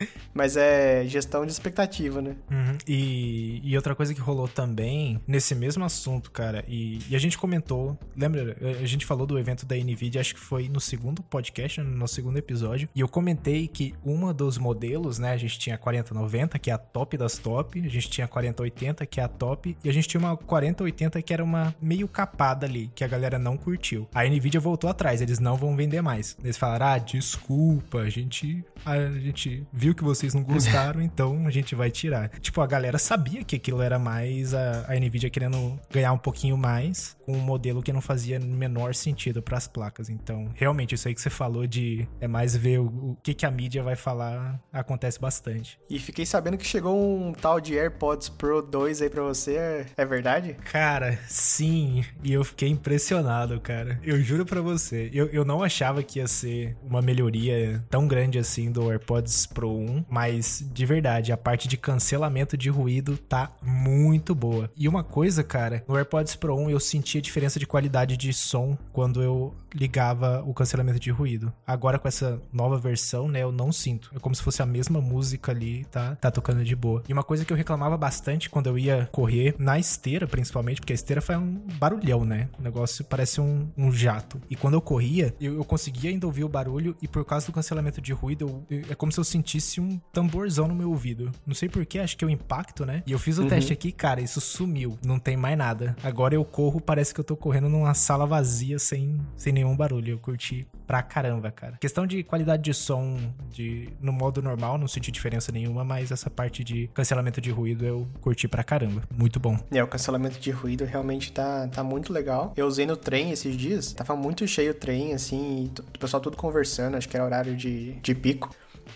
mas 0.35 0.57
é 0.57 1.05
gestão 1.07 1.47
de 1.47 1.53
expectativa, 1.53 2.21
né? 2.21 2.37
Uhum. 2.51 2.77
E, 2.87 3.61
e 3.63 3.77
outra 3.77 3.95
coisa 3.95 4.13
que 4.13 4.21
rolou 4.21 4.49
também, 4.49 5.21
nesse 5.27 5.55
mesmo 5.55 5.85
assunto, 5.85 6.31
cara, 6.31 6.65
e, 6.67 7.01
e, 7.09 7.17
a 7.17 7.19
gente 7.19 7.39
comentou, 7.39 7.97
lembra? 8.17 8.57
A 8.81 8.87
gente 8.87 9.07
falou 9.07 9.27
do 9.27 9.39
evento 9.39 9.67
da 9.67 9.77
NVIDIA, 9.77 10.21
acho 10.21 10.35
que 10.35 10.41
foi 10.41 10.69
no 10.69 10.81
segundo 10.81 11.23
podcast, 11.23 11.81
no 11.81 12.09
segundo 12.09 12.37
episódio, 12.37 12.89
e 12.95 13.01
eu 13.01 13.09
comentei 13.09 13.69
que 13.69 13.95
uma 14.05 14.33
dos 14.33 14.59
modelos, 14.59 15.19
né, 15.19 15.33
a 15.33 15.37
gente 15.37 15.59
tinha 15.59 15.75
a 15.75 15.79
4090, 15.79 16.59
que 16.59 16.71
é 16.71 16.75
a 16.75 16.79
top 16.79 17.17
das 17.17 17.39
top, 17.39 17.81
a 17.81 17.89
gente 17.89 18.09
tinha 18.09 18.25
a 18.25 18.29
4080, 18.29 19.07
que 19.07 19.21
é 19.21 19.25
a 19.25 19.29
top, 19.29 19.77
e 19.83 19.89
a 19.89 19.93
gente 19.93 20.09
tinha 20.09 20.21
uma 20.21 20.37
4080 20.37 21.21
que 21.23 21.33
era 21.33 21.43
uma 21.43 21.75
meio 21.81 22.09
capada 22.09 22.67
ali, 22.67 22.91
que 22.95 23.05
a 23.05 23.09
galera 23.09 23.39
não 23.39 23.57
curtiu. 23.57 24.09
A 24.15 24.25
NVIDIA 24.25 24.61
voltou 24.61 24.89
atrás, 24.89 25.21
eles 25.21 25.39
não 25.39 25.57
vão 25.57 25.77
vender 25.77 26.03
mais. 26.03 26.37
Eles 26.43 26.57
falaram, 26.57 26.87
ah, 26.87 26.99
desculpa, 26.99 27.99
a 27.99 28.11
gente, 28.11 28.65
a 28.85 28.99
gente 29.19 29.67
viu 29.73 29.95
que 29.95 30.05
vocês 30.05 30.35
não 30.35 30.43
gostaram, 30.43 31.01
então 31.03 31.47
a 31.47 31.51
gente 31.51 31.75
vai 31.75 31.91
tirar. 31.91 32.29
Tipo, 32.41 32.61
a 32.61 32.67
galera 32.67 32.99
sabia 32.99 33.45
que 33.45 33.57
aquilo 33.57 33.83
era 33.83 33.99
mais 33.99 34.55
a, 34.55 34.87
a 34.89 34.95
NVIDIA 34.95 35.31
querendo 35.31 35.79
ganhar 35.91 36.13
um 36.13 36.19
pouquinho 36.19 36.57
mais 36.57 37.17
com 37.25 37.33
um 37.33 37.41
modelo 37.41 37.83
que 37.83 37.93
não 37.93 38.01
fazia 38.01 38.39
menor 38.39 38.95
sentido 38.95 39.43
para 39.43 39.57
as 39.57 39.67
placas. 39.67 40.09
Então, 40.09 40.51
realmente, 40.55 40.95
isso 40.95 41.09
aí 41.09 41.15
que 41.15 41.21
você 41.21 41.31
falou 41.31 41.67
de 41.67 42.07
é 42.21 42.29
mais 42.29 42.57
ver 42.57 42.81
o, 42.81 42.87
o, 42.87 43.19
que, 43.23 43.35
que 43.35 43.47
a 43.47 43.51
mídia 43.51 43.83
vai 43.83 43.97
falar 43.97 44.61
acontece 44.73 45.21
bastante. 45.21 45.79
E 45.89 45.99
fiquei 45.99 46.27
sabendo 46.27 46.57
que 46.57 46.67
chegou 46.67 46.97
um 46.97 47.33
tal 47.33 47.61
de 47.61 47.77
AirPods 47.77 48.29
Pro 48.29 48.63
2 48.63 49.03
aí 49.03 49.11
para 49.11 49.23
você, 49.23 49.87
é 49.97 50.05
verdade? 50.05 50.55
Cara, 50.71 51.19
sim. 51.29 52.05
E 52.23 52.33
eu 52.33 52.45
fiquei 52.45 52.69
impressionado, 52.69 53.61
cara. 53.61 54.01
Eu 54.03 54.21
juro 54.21 54.45
para 54.45 54.61
você. 54.61 55.11
Eu, 55.13 55.27
eu 55.29 55.45
não 55.45 55.63
achava 55.63 56.03
que 56.03 56.19
ia 56.19 56.27
ser 56.27 56.77
uma 56.83 57.01
melhoria 57.01 57.85
tão 57.89 58.07
grande 58.07 58.39
assim 58.39 58.71
do 58.71 58.91
AirPods 58.91 59.47
Pro 59.47 59.71
1, 59.71 60.05
mas 60.09 60.65
de 60.73 60.87
verdade, 60.87 61.33
a 61.33 61.37
parte 61.37 61.69
de 61.69 61.77
cancelamento 61.77 62.57
de 62.57 62.69
ruído 62.69 63.17
tá 63.17 63.53
muito 63.63 64.35
boa. 64.35 64.71
E 64.77 64.89
uma 64.89 65.05
coisa, 65.05 65.43
cara, 65.43 65.85
no 65.87 65.97
AirPods 65.97 66.37
Pro 66.37 66.57
1 66.57 66.71
eu 66.71 66.81
sentia 67.15 67.23
diferença 67.23 67.59
de 67.59 67.67
qualidade 67.67 68.17
de 68.17 68.33
som 68.33 68.77
quando 68.93 69.23
eu 69.23 69.55
ligava 69.75 70.43
o 70.47 70.55
cancelamento 70.55 70.99
de 70.99 71.11
ruído. 71.11 71.53
Agora 71.67 71.99
com 71.99 72.09
essa 72.09 72.41
nova 72.53 72.79
versão, 72.79 73.29
né, 73.29 73.43
eu 73.43 73.53
não 73.53 73.73
sinto. 73.73 74.11
É 74.15 74.19
como 74.19 74.35
se 74.35 74.43
fosse 74.43 74.63
a 74.63 74.67
mesma 74.67 75.01
música 75.01 75.53
ali, 75.53 75.85
tá, 75.87 76.17
tá 76.17 76.31
tocando 76.31 76.65
de 76.65 76.75
boa. 76.75 77.03
E 77.09 77.13
uma 77.13 77.23
coisa 77.23 77.45
que 77.45 77.53
eu 77.53 77.57
reclamava 77.57 77.97
bastante 77.97 78.49
quando 78.49 78.69
eu 78.69 78.79
ia 78.79 79.09
correr, 79.13 79.55
na 79.59 79.79
esteira 79.79 80.27
principalmente, 80.27 80.81
porque 80.81 80.93
a 80.93 80.95
esteira 80.95 81.21
foi 81.21 81.37
um 81.37 81.61
barulhão, 81.79 82.25
né? 82.25 82.49
O 82.59 82.63
negócio 82.63 83.05
parece 83.05 83.41
um, 83.41 83.69
um 83.77 83.93
jato. 83.93 84.41
E 84.49 84.57
quando 84.57 84.75
eu 84.75 84.81
corria, 84.81 85.35
eu, 85.41 85.57
eu, 85.57 85.65
conseguia 85.65 86.11
ainda 86.11 86.27
ouvir 86.27 86.45
o 86.45 86.49
barulho 86.49 86.97
e 87.03 87.09
por 87.09 87.25
causa 87.25 87.47
do 87.47 87.53
cancelamento 87.53 88.01
de 88.01 88.13
ruído, 88.13 88.65
eu, 88.71 88.83
é 88.91 88.95
como 88.95 89.13
se 89.13 89.19
eu 89.19 89.25
sentisse 89.25 89.81
um 89.81 89.99
tamborzão 90.13 90.69
no 90.69 90.75
meu 90.75 90.91
ouvido. 90.91 91.31
Não 91.47 91.55
sei 91.55 91.69
porquê, 91.69 91.99
acho 91.99 92.17
que 92.17 92.25
é 92.25 92.29
o 92.29 92.31
impacto, 92.31 92.87
né? 92.87 93.03
E 93.07 93.13
eu 93.13 93.19
fiz 93.19 93.39
o 93.39 93.43
uhum. 93.43 93.49
teste 93.49 93.73
aqui, 93.73 93.91
cara, 93.91 94.21
isso 94.21 94.41
sumiu. 94.41 94.99
Não 95.05 95.19
tem 95.19 95.37
mais 95.37 95.59
nada. 95.59 95.97
Agora 96.03 96.35
eu 96.35 96.45
corro, 96.45 96.81
parece 96.81 97.04
que 97.13 97.21
eu 97.21 97.25
tô 97.25 97.37
correndo 97.37 97.69
numa 97.69 97.93
sala 97.95 98.25
vazia 98.27 98.79
sem, 98.79 99.21
sem 99.37 99.53
nenhum 99.53 99.77
barulho. 99.77 100.13
Eu 100.13 100.19
curti 100.19 100.67
pra 100.87 101.03
caramba, 101.03 101.51
cara. 101.51 101.77
Questão 101.81 102.07
de 102.07 102.23
qualidade 102.23 102.63
de 102.63 102.75
som 102.75 103.19
de, 103.51 103.89
no 104.01 104.13
modo 104.13 104.41
normal, 104.41 104.79
não 104.79 104.87
senti 104.87 105.11
diferença 105.11 105.51
nenhuma, 105.51 105.85
mas 105.85 106.11
essa 106.11 106.31
parte 106.31 106.63
de 106.63 106.89
cancelamento 106.95 107.41
de 107.41 107.51
ruído 107.51 107.85
eu 107.85 108.09
curti 108.21 108.47
pra 108.47 108.63
caramba. 108.63 109.03
Muito 109.11 109.41
bom. 109.41 109.59
É, 109.71 109.83
o 109.83 109.89
cancelamento 109.89 110.39
de 110.39 110.51
ruído 110.51 110.85
realmente 110.85 111.33
tá, 111.33 111.69
tá 111.69 111.83
muito 111.83 112.13
legal. 112.13 112.53
Eu 112.57 112.67
usei 112.67 112.87
no 112.87 112.97
trem 112.97 113.31
esses 113.31 113.57
dias, 113.57 113.93
tava 113.93 114.15
muito 114.15 114.47
cheio 114.47 114.73
o 114.73 114.75
trem, 114.75 115.15
assim, 115.15 115.71
o 115.95 115.99
pessoal 115.99 116.21
tudo 116.21 116.37
conversando, 116.37 116.97
acho 116.97 117.09
que 117.09 117.17
era 117.17 117.25
horário 117.25 117.57
de, 117.57 117.93
de 117.95 118.15
pico. 118.15 118.55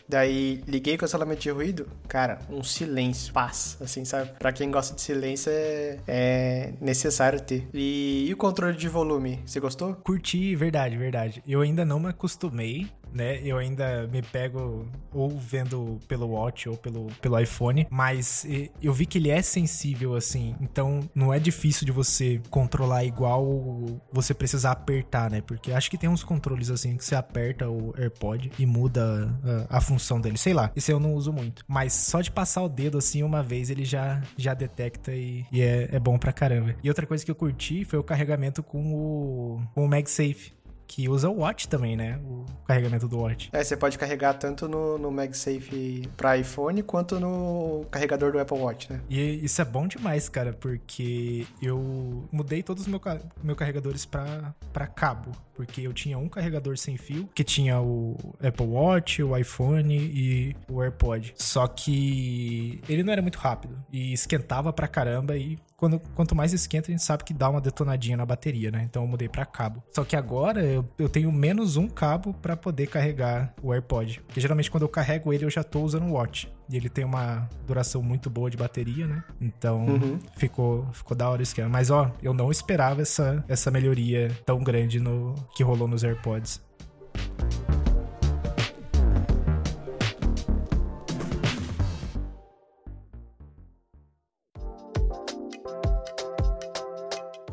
Daí 0.08 0.62
liguei 0.66 0.94
o 0.94 0.98
cancelamento 0.98 1.42
de 1.42 1.50
ruído, 1.50 1.86
cara, 2.08 2.38
um 2.48 2.62
silêncio, 2.62 3.32
paz, 3.32 3.76
assim, 3.80 4.04
sabe? 4.04 4.30
Pra 4.38 4.52
quem 4.52 4.70
gosta 4.70 4.94
de 4.94 5.02
silêncio 5.02 5.52
é, 5.52 5.98
é 6.06 6.72
necessário 6.80 7.40
ter. 7.40 7.68
E, 7.74 8.26
e, 8.26 8.32
o 8.32 8.36
controle 8.36 8.76
de 8.76 8.88
volume, 8.88 9.40
você 9.44 9.60
gostou? 9.60 9.94
Curti, 9.96 10.56
verdade, 10.56 10.96
verdade. 10.96 11.42
Eu 11.46 11.60
ainda 11.60 11.84
não 11.84 12.00
me 12.00 12.08
acostumei, 12.08 12.88
né? 13.12 13.40
Eu 13.42 13.58
ainda 13.58 14.06
me 14.08 14.22
pego 14.22 14.86
ou 15.12 15.30
vendo 15.38 15.98
pelo 16.06 16.28
Watch 16.28 16.68
ou 16.68 16.76
pelo, 16.76 17.06
pelo 17.20 17.38
iPhone, 17.38 17.86
mas 17.90 18.46
eu 18.82 18.92
vi 18.92 19.06
que 19.06 19.18
ele 19.18 19.30
é 19.30 19.42
sensível 19.42 20.14
assim, 20.14 20.54
então 20.60 21.08
não 21.14 21.32
é 21.32 21.38
difícil 21.38 21.84
de 21.86 21.92
você 21.92 22.40
controlar 22.50 23.04
igual 23.04 24.00
você 24.12 24.34
precisar 24.34 24.72
apertar, 24.72 25.30
né? 25.30 25.40
Porque 25.40 25.72
acho 25.72 25.90
que 25.90 25.98
tem 25.98 26.08
uns 26.08 26.24
controles 26.24 26.70
assim 26.70 26.96
que 26.96 27.04
você 27.04 27.14
aperta 27.14 27.68
o 27.68 27.94
AirPod 27.96 28.50
e 28.58 28.66
muda 28.66 29.36
a, 29.70 29.78
a 29.78 29.80
função 29.80 30.20
dele, 30.20 30.38
sei 30.38 30.52
lá. 30.52 30.70
Isso 30.76 30.90
eu 30.90 31.00
não 31.00 31.14
uso 31.14 31.32
muito, 31.32 31.64
mas 31.66 31.92
só 31.92 32.20
de 32.20 32.30
passar 32.30 32.62
o 32.62 32.68
dedo 32.68 32.98
assim 32.98 33.22
uma 33.22 33.42
vez 33.42 33.70
ele 33.70 33.84
já 33.84 34.22
já 34.36 34.54
detecta 34.54 35.12
e, 35.12 35.44
e 35.52 35.60
é, 35.60 35.88
é 35.92 35.98
bom 35.98 36.18
pra 36.18 36.32
caramba. 36.32 36.74
E 36.82 36.88
outra 36.88 37.06
coisa 37.06 37.24
que 37.24 37.30
eu 37.30 37.34
curti 37.34 37.84
foi 37.84 37.98
o 37.98 38.04
carregamento 38.04 38.62
com 38.62 38.94
o, 38.94 39.60
com 39.74 39.84
o 39.84 39.88
MagSafe 39.88 40.52
que 40.88 41.08
usa 41.08 41.28
o 41.28 41.40
Watch 41.40 41.68
também, 41.68 41.96
né? 41.96 42.18
O 42.24 42.46
carregamento 42.66 43.06
do 43.06 43.18
Watch. 43.18 43.50
É, 43.52 43.62
você 43.62 43.76
pode 43.76 43.98
carregar 43.98 44.34
tanto 44.34 44.66
no, 44.66 44.98
no 44.98 45.12
MagSafe 45.12 46.08
para 46.16 46.38
iPhone 46.38 46.82
quanto 46.82 47.20
no 47.20 47.84
carregador 47.90 48.32
do 48.32 48.40
Apple 48.40 48.58
Watch, 48.58 48.90
né? 48.90 49.00
E 49.08 49.44
isso 49.44 49.60
é 49.60 49.64
bom 49.64 49.86
demais, 49.86 50.28
cara, 50.28 50.54
porque 50.54 51.46
eu 51.62 52.26
mudei 52.32 52.62
todos 52.62 52.84
os 52.84 52.88
meus 52.88 53.02
meu 53.42 53.54
carregadores 53.54 54.06
para 54.06 54.86
cabo, 54.94 55.30
porque 55.54 55.82
eu 55.82 55.92
tinha 55.92 56.16
um 56.16 56.28
carregador 56.28 56.78
sem 56.78 56.96
fio, 56.96 57.28
que 57.34 57.44
tinha 57.44 57.80
o 57.80 58.16
Apple 58.42 58.66
Watch, 58.66 59.22
o 59.22 59.36
iPhone 59.36 59.94
e 59.94 60.56
o 60.68 60.82
AirPod. 60.82 61.34
Só 61.36 61.66
que 61.66 62.80
ele 62.88 63.02
não 63.02 63.12
era 63.12 63.20
muito 63.20 63.38
rápido 63.38 63.78
e 63.92 64.12
esquentava 64.12 64.72
pra 64.72 64.88
caramba 64.88 65.36
e 65.36 65.58
quando, 65.78 66.00
quanto 66.14 66.34
mais 66.34 66.52
esquenta, 66.52 66.88
a 66.88 66.90
gente 66.90 67.04
sabe 67.04 67.22
que 67.22 67.32
dá 67.32 67.48
uma 67.48 67.60
detonadinha 67.60 68.16
na 68.16 68.26
bateria, 68.26 68.68
né? 68.68 68.82
Então 68.82 69.02
eu 69.04 69.08
mudei 69.08 69.28
para 69.28 69.46
cabo. 69.46 69.80
Só 69.92 70.04
que 70.04 70.16
agora 70.16 70.60
eu, 70.60 70.84
eu 70.98 71.08
tenho 71.08 71.30
menos 71.30 71.76
um 71.76 71.88
cabo 71.88 72.34
para 72.34 72.56
poder 72.56 72.88
carregar 72.88 73.54
o 73.62 73.72
AirPod. 73.72 74.20
Porque 74.26 74.40
geralmente 74.40 74.72
quando 74.72 74.82
eu 74.82 74.88
carrego 74.88 75.32
ele, 75.32 75.44
eu 75.44 75.50
já 75.50 75.62
tô 75.62 75.80
usando 75.80 76.06
o 76.06 76.14
Watch. 76.14 76.52
E 76.68 76.76
ele 76.76 76.88
tem 76.88 77.04
uma 77.04 77.48
duração 77.64 78.02
muito 78.02 78.28
boa 78.28 78.50
de 78.50 78.56
bateria, 78.56 79.06
né? 79.06 79.22
Então 79.40 79.86
uhum. 79.86 80.18
ficou, 80.36 80.88
ficou 80.92 81.16
da 81.16 81.30
hora 81.30 81.40
o 81.40 81.44
esquema. 81.44 81.68
Mas 81.68 81.90
ó, 81.90 82.10
eu 82.20 82.34
não 82.34 82.50
esperava 82.50 83.00
essa, 83.00 83.44
essa 83.46 83.70
melhoria 83.70 84.36
tão 84.44 84.58
grande 84.58 84.98
no 84.98 85.36
que 85.54 85.62
rolou 85.62 85.86
nos 85.86 86.02
AirPods. 86.02 86.60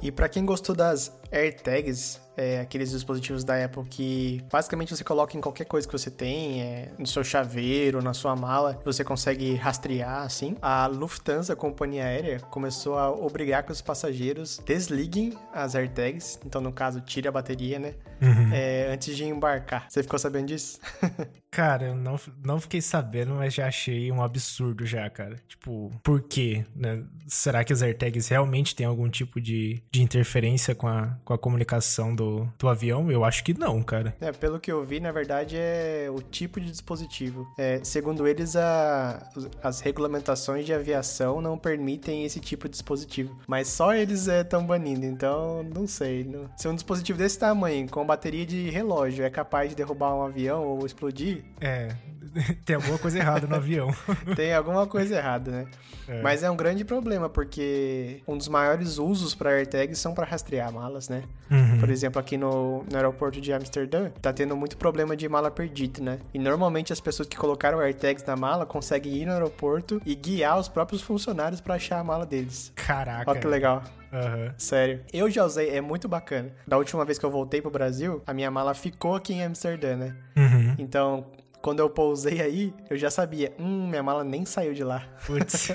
E 0.06 0.12
para 0.12 0.30
quem 0.30 0.46
gostou 0.46 0.76
das 0.76 1.12
AirTags, 1.32 2.22
é, 2.38 2.60
aqueles 2.60 2.92
dispositivos 2.92 3.44
da 3.44 3.64
Apple 3.64 3.84
que 3.86 4.44
basicamente 4.52 4.96
você 4.96 5.04
coloca 5.04 5.38
em 5.38 5.42
qualquer 5.42 5.66
coisa 5.66 5.88
que 5.88 5.92
você 5.92 6.12
tem, 6.12 6.62
é, 6.62 6.92
no 6.98 7.08
seu 7.08 7.24
chaveiro, 7.24 8.02
na 8.02 8.14
sua 8.14 8.36
mala, 8.36 8.80
você 8.84 9.04
consegue 9.04 9.56
rastrear 9.56 10.24
assim. 10.24 10.56
A 10.62 10.88
Lufthansa, 10.88 11.54
a 11.54 11.56
companhia 11.56 12.06
aérea, 12.06 12.40
começou 12.40 12.98
a 12.98 13.10
obrigar 13.12 13.64
que 13.64 13.72
os 13.72 13.82
passageiros 13.82 14.62
desliguem 14.66 15.34
as 15.54 15.76
AirTags, 15.76 16.40
então 16.46 16.62
no 16.62 16.72
caso, 16.72 17.02
tire 17.02 17.28
a 17.28 17.32
bateria, 17.32 17.80
né? 17.80 17.96
Uhum. 18.22 18.54
É, 18.54 18.94
antes 18.94 19.16
de 19.16 19.26
embarcar. 19.26 19.88
Você 19.90 20.02
ficou 20.02 20.18
sabendo 20.18 20.48
disso? 20.48 20.80
cara, 21.52 21.88
eu 21.88 21.96
não, 21.96 22.20
não 22.44 22.60
fiquei 22.60 22.82
sabendo, 22.82 23.36
mas 23.36 23.54
já 23.54 23.68
achei 23.68 24.12
um 24.12 24.22
absurdo 24.22 24.86
já, 24.86 25.10
cara. 25.10 25.36
Tipo, 25.48 25.92
por 26.04 26.22
quê? 26.22 26.66
Né? 26.76 27.04
Será 27.28 27.64
que 27.64 27.74
as 27.74 27.82
AirTags 27.82 28.28
realmente 28.28 28.76
têm 28.76 28.86
algum 28.86 29.10
tipo 29.10 29.40
de, 29.42 29.82
de 29.92 30.02
interferência 30.02 30.74
com 30.74 30.88
a, 30.88 31.18
com 31.24 31.34
a 31.34 31.38
comunicação 31.38 32.16
do 32.16 32.25
do, 32.26 32.50
do 32.58 32.68
avião? 32.68 33.12
Eu 33.12 33.24
acho 33.24 33.44
que 33.44 33.58
não, 33.58 33.82
cara. 33.84 34.16
É, 34.20 34.32
pelo 34.32 34.60
que 34.60 34.72
eu 34.72 34.84
vi, 34.84 35.00
na 35.00 35.12
verdade, 35.12 35.56
é 35.58 36.08
o 36.10 36.22
tipo 36.22 36.60
de 36.60 36.72
dispositivo. 36.72 37.48
É, 37.58 37.80
segundo 37.84 38.28
eles, 38.28 38.56
a, 38.56 39.30
as 39.64 39.80
regulamentações 39.80 40.66
de 40.66 40.74
aviação 40.74 41.42
não 41.42 41.58
permitem 41.58 42.26
esse 42.26 42.40
tipo 42.40 42.68
de 42.68 42.72
dispositivo. 42.72 43.38
Mas 43.48 43.68
só 43.68 43.94
eles 43.94 44.28
estão 44.28 44.62
é, 44.62 44.66
banindo, 44.66 45.06
então 45.06 45.64
não 45.64 45.88
sei. 45.88 46.24
Não. 46.24 46.50
Se 46.58 46.68
um 46.68 46.76
dispositivo 46.76 47.18
desse 47.18 47.38
tamanho, 47.38 47.90
com 47.90 48.06
bateria 48.06 48.46
de 48.46 48.70
relógio, 48.70 49.24
é 49.24 49.30
capaz 49.30 49.70
de 49.70 49.76
derrubar 49.76 50.16
um 50.16 50.24
avião 50.24 50.66
ou 50.66 50.86
explodir. 50.86 51.44
É, 51.62 51.96
tem 52.66 52.76
alguma 52.76 52.98
coisa 52.98 53.18
errada 53.18 53.48
no 53.48 53.56
avião. 53.56 53.94
tem 54.36 54.54
alguma 54.54 54.86
coisa 54.88 55.16
errada, 55.16 55.52
né? 55.52 55.66
É. 56.08 56.22
Mas 56.22 56.44
é 56.44 56.52
um 56.52 56.56
grande 56.56 56.84
problema, 56.84 57.30
porque 57.30 58.22
um 58.28 58.38
dos 58.38 58.48
maiores 58.48 58.98
usos 58.98 59.34
para 59.34 59.52
AirTags 59.52 59.98
são 59.98 60.14
para 60.14 60.26
rastrear 60.26 60.72
malas, 60.72 61.10
né? 61.10 61.24
Uhum. 61.50 61.80
Por 61.80 61.90
exemplo, 61.90 62.20
aqui 62.20 62.38
no, 62.38 62.84
no 62.90 62.96
aeroporto 62.96 63.42
de 63.42 63.52
Amsterdã, 63.52 64.10
tá 64.22 64.32
tendo 64.32 64.56
muito 64.56 64.78
problema 64.78 65.16
de 65.16 65.28
mala 65.28 65.50
perdida, 65.50 66.02
né? 66.02 66.20
E 66.34 66.40
normalmente 66.40 66.94
as 66.94 67.00
pessoas 67.00 67.28
que 67.28 67.38
colocaram 67.38 67.80
AirTags 67.80 68.24
na 68.26 68.36
mala 68.36 68.66
conseguem 68.66 69.14
ir 69.14 69.26
no 69.26 69.32
aeroporto 69.32 70.02
e 70.06 70.14
guiar 70.14 70.60
os 70.60 70.68
próprios 70.68 71.02
funcionários 71.02 71.62
para 71.62 71.76
achar 71.76 72.00
a 72.00 72.04
mala 72.04 72.26
deles. 72.26 72.72
Caraca. 72.76 73.32
Olha 73.32 73.40
que 73.40 73.48
legal. 73.48 73.84
Uhum. 74.12 74.52
Sério. 74.58 75.02
Eu 75.12 75.30
já 75.30 75.44
usei, 75.44 75.70
é 75.70 75.82
muito 75.82 76.08
bacana. 76.08 76.50
Da 76.68 76.78
última 76.78 77.04
vez 77.04 77.18
que 77.18 77.26
eu 77.26 77.32
voltei 77.32 77.62
pro 77.62 77.72
Brasil, 77.72 78.22
a 78.26 78.34
minha 78.34 78.50
mala 78.50 78.74
ficou 78.74 79.16
aqui 79.16 79.34
em 79.34 79.44
Amsterdã, 79.44 79.96
né? 79.96 80.16
Uhum. 80.38 80.76
Então, 80.78 81.26
quando 81.66 81.80
eu 81.80 81.90
pousei 81.90 82.42
aí, 82.42 82.72
eu 82.92 82.96
já 82.96 83.10
sabia, 83.10 83.52
hum, 83.58 83.88
minha 83.88 84.04
mala 84.04 84.24
nem 84.24 84.46
saiu 84.46 84.72
de 84.72 84.84
lá. 84.84 85.02
Putz. 85.26 85.70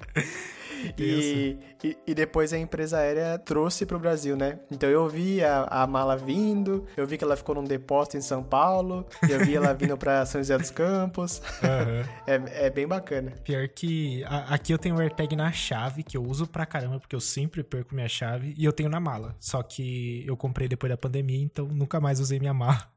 e, 0.96 1.58
e, 1.84 1.98
e, 2.06 2.14
depois 2.14 2.50
a 2.54 2.58
empresa 2.58 2.96
aérea 2.96 3.38
trouxe 3.38 3.84
para 3.84 3.94
o 3.94 4.00
Brasil, 4.00 4.38
né? 4.38 4.58
Então 4.70 4.88
eu 4.88 5.06
vi 5.06 5.44
a, 5.44 5.64
a, 5.64 5.86
mala 5.86 6.16
vindo, 6.16 6.86
eu 6.96 7.06
vi 7.06 7.18
que 7.18 7.24
ela 7.24 7.36
ficou 7.36 7.56
num 7.56 7.64
depósito 7.64 8.16
em 8.16 8.22
São 8.22 8.42
Paulo, 8.42 9.06
eu 9.28 9.44
vi 9.44 9.54
ela 9.54 9.74
vindo 9.74 9.98
para 9.98 10.24
São 10.24 10.40
José 10.40 10.56
dos 10.56 10.70
Campos. 10.70 11.42
Uhum. 11.62 12.02
é, 12.26 12.66
é, 12.66 12.70
bem 12.70 12.88
bacana. 12.88 13.32
Pior 13.44 13.68
que 13.68 14.24
a, 14.24 14.54
aqui 14.54 14.72
eu 14.72 14.78
tenho 14.78 14.96
o 14.96 14.98
AirTag 14.98 15.36
na 15.36 15.52
chave, 15.52 16.02
que 16.02 16.16
eu 16.16 16.22
uso 16.22 16.46
pra 16.46 16.64
caramba, 16.64 16.98
porque 16.98 17.14
eu 17.14 17.20
sempre 17.20 17.62
perco 17.62 17.94
minha 17.94 18.08
chave, 18.08 18.54
e 18.56 18.64
eu 18.64 18.72
tenho 18.72 18.88
na 18.88 18.98
mala. 18.98 19.36
Só 19.38 19.62
que 19.62 20.24
eu 20.26 20.38
comprei 20.38 20.66
depois 20.66 20.88
da 20.88 20.96
pandemia, 20.96 21.44
então 21.44 21.66
nunca 21.66 22.00
mais 22.00 22.18
usei 22.18 22.40
minha 22.40 22.54
mala. 22.54 22.96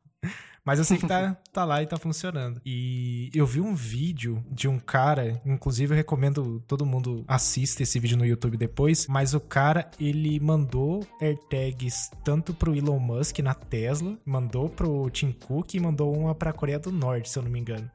Mas 0.70 0.78
eu 0.78 0.86
sei 0.86 1.00
que 1.00 1.08
tá, 1.08 1.36
tá 1.52 1.66
lá 1.66 1.82
e 1.82 1.88
tá 1.88 1.98
funcionando. 1.98 2.62
E 2.64 3.32
eu 3.34 3.44
vi 3.44 3.60
um 3.60 3.74
vídeo 3.74 4.46
de 4.52 4.68
um 4.68 4.78
cara, 4.78 5.42
inclusive 5.44 5.92
eu 5.92 5.98
recomendo 5.98 6.64
todo 6.68 6.86
mundo 6.86 7.26
assista 7.28 7.82
esse 7.82 8.00
vídeo 8.00 8.16
no 8.16 8.24
YouTube 8.24 8.56
depois, 8.56 9.08
mas 9.08 9.34
o 9.34 9.40
cara, 9.40 9.90
ele 10.00 10.40
mandou 10.40 11.04
AirTags 11.20 12.12
tanto 12.24 12.54
pro 12.54 12.76
Elon 12.76 13.00
Musk 13.00 13.40
na 13.40 13.56
Tesla, 13.56 14.16
mandou 14.24 14.70
pro 14.70 15.10
Tim 15.10 15.32
Cook 15.32 15.74
e 15.74 15.80
mandou 15.80 16.16
uma 16.16 16.36
pra 16.36 16.54
Coreia 16.54 16.78
do 16.78 16.92
Norte, 16.92 17.32
se 17.32 17.40
eu 17.40 17.42
não 17.42 17.50
me 17.50 17.60
engano. 17.60 17.90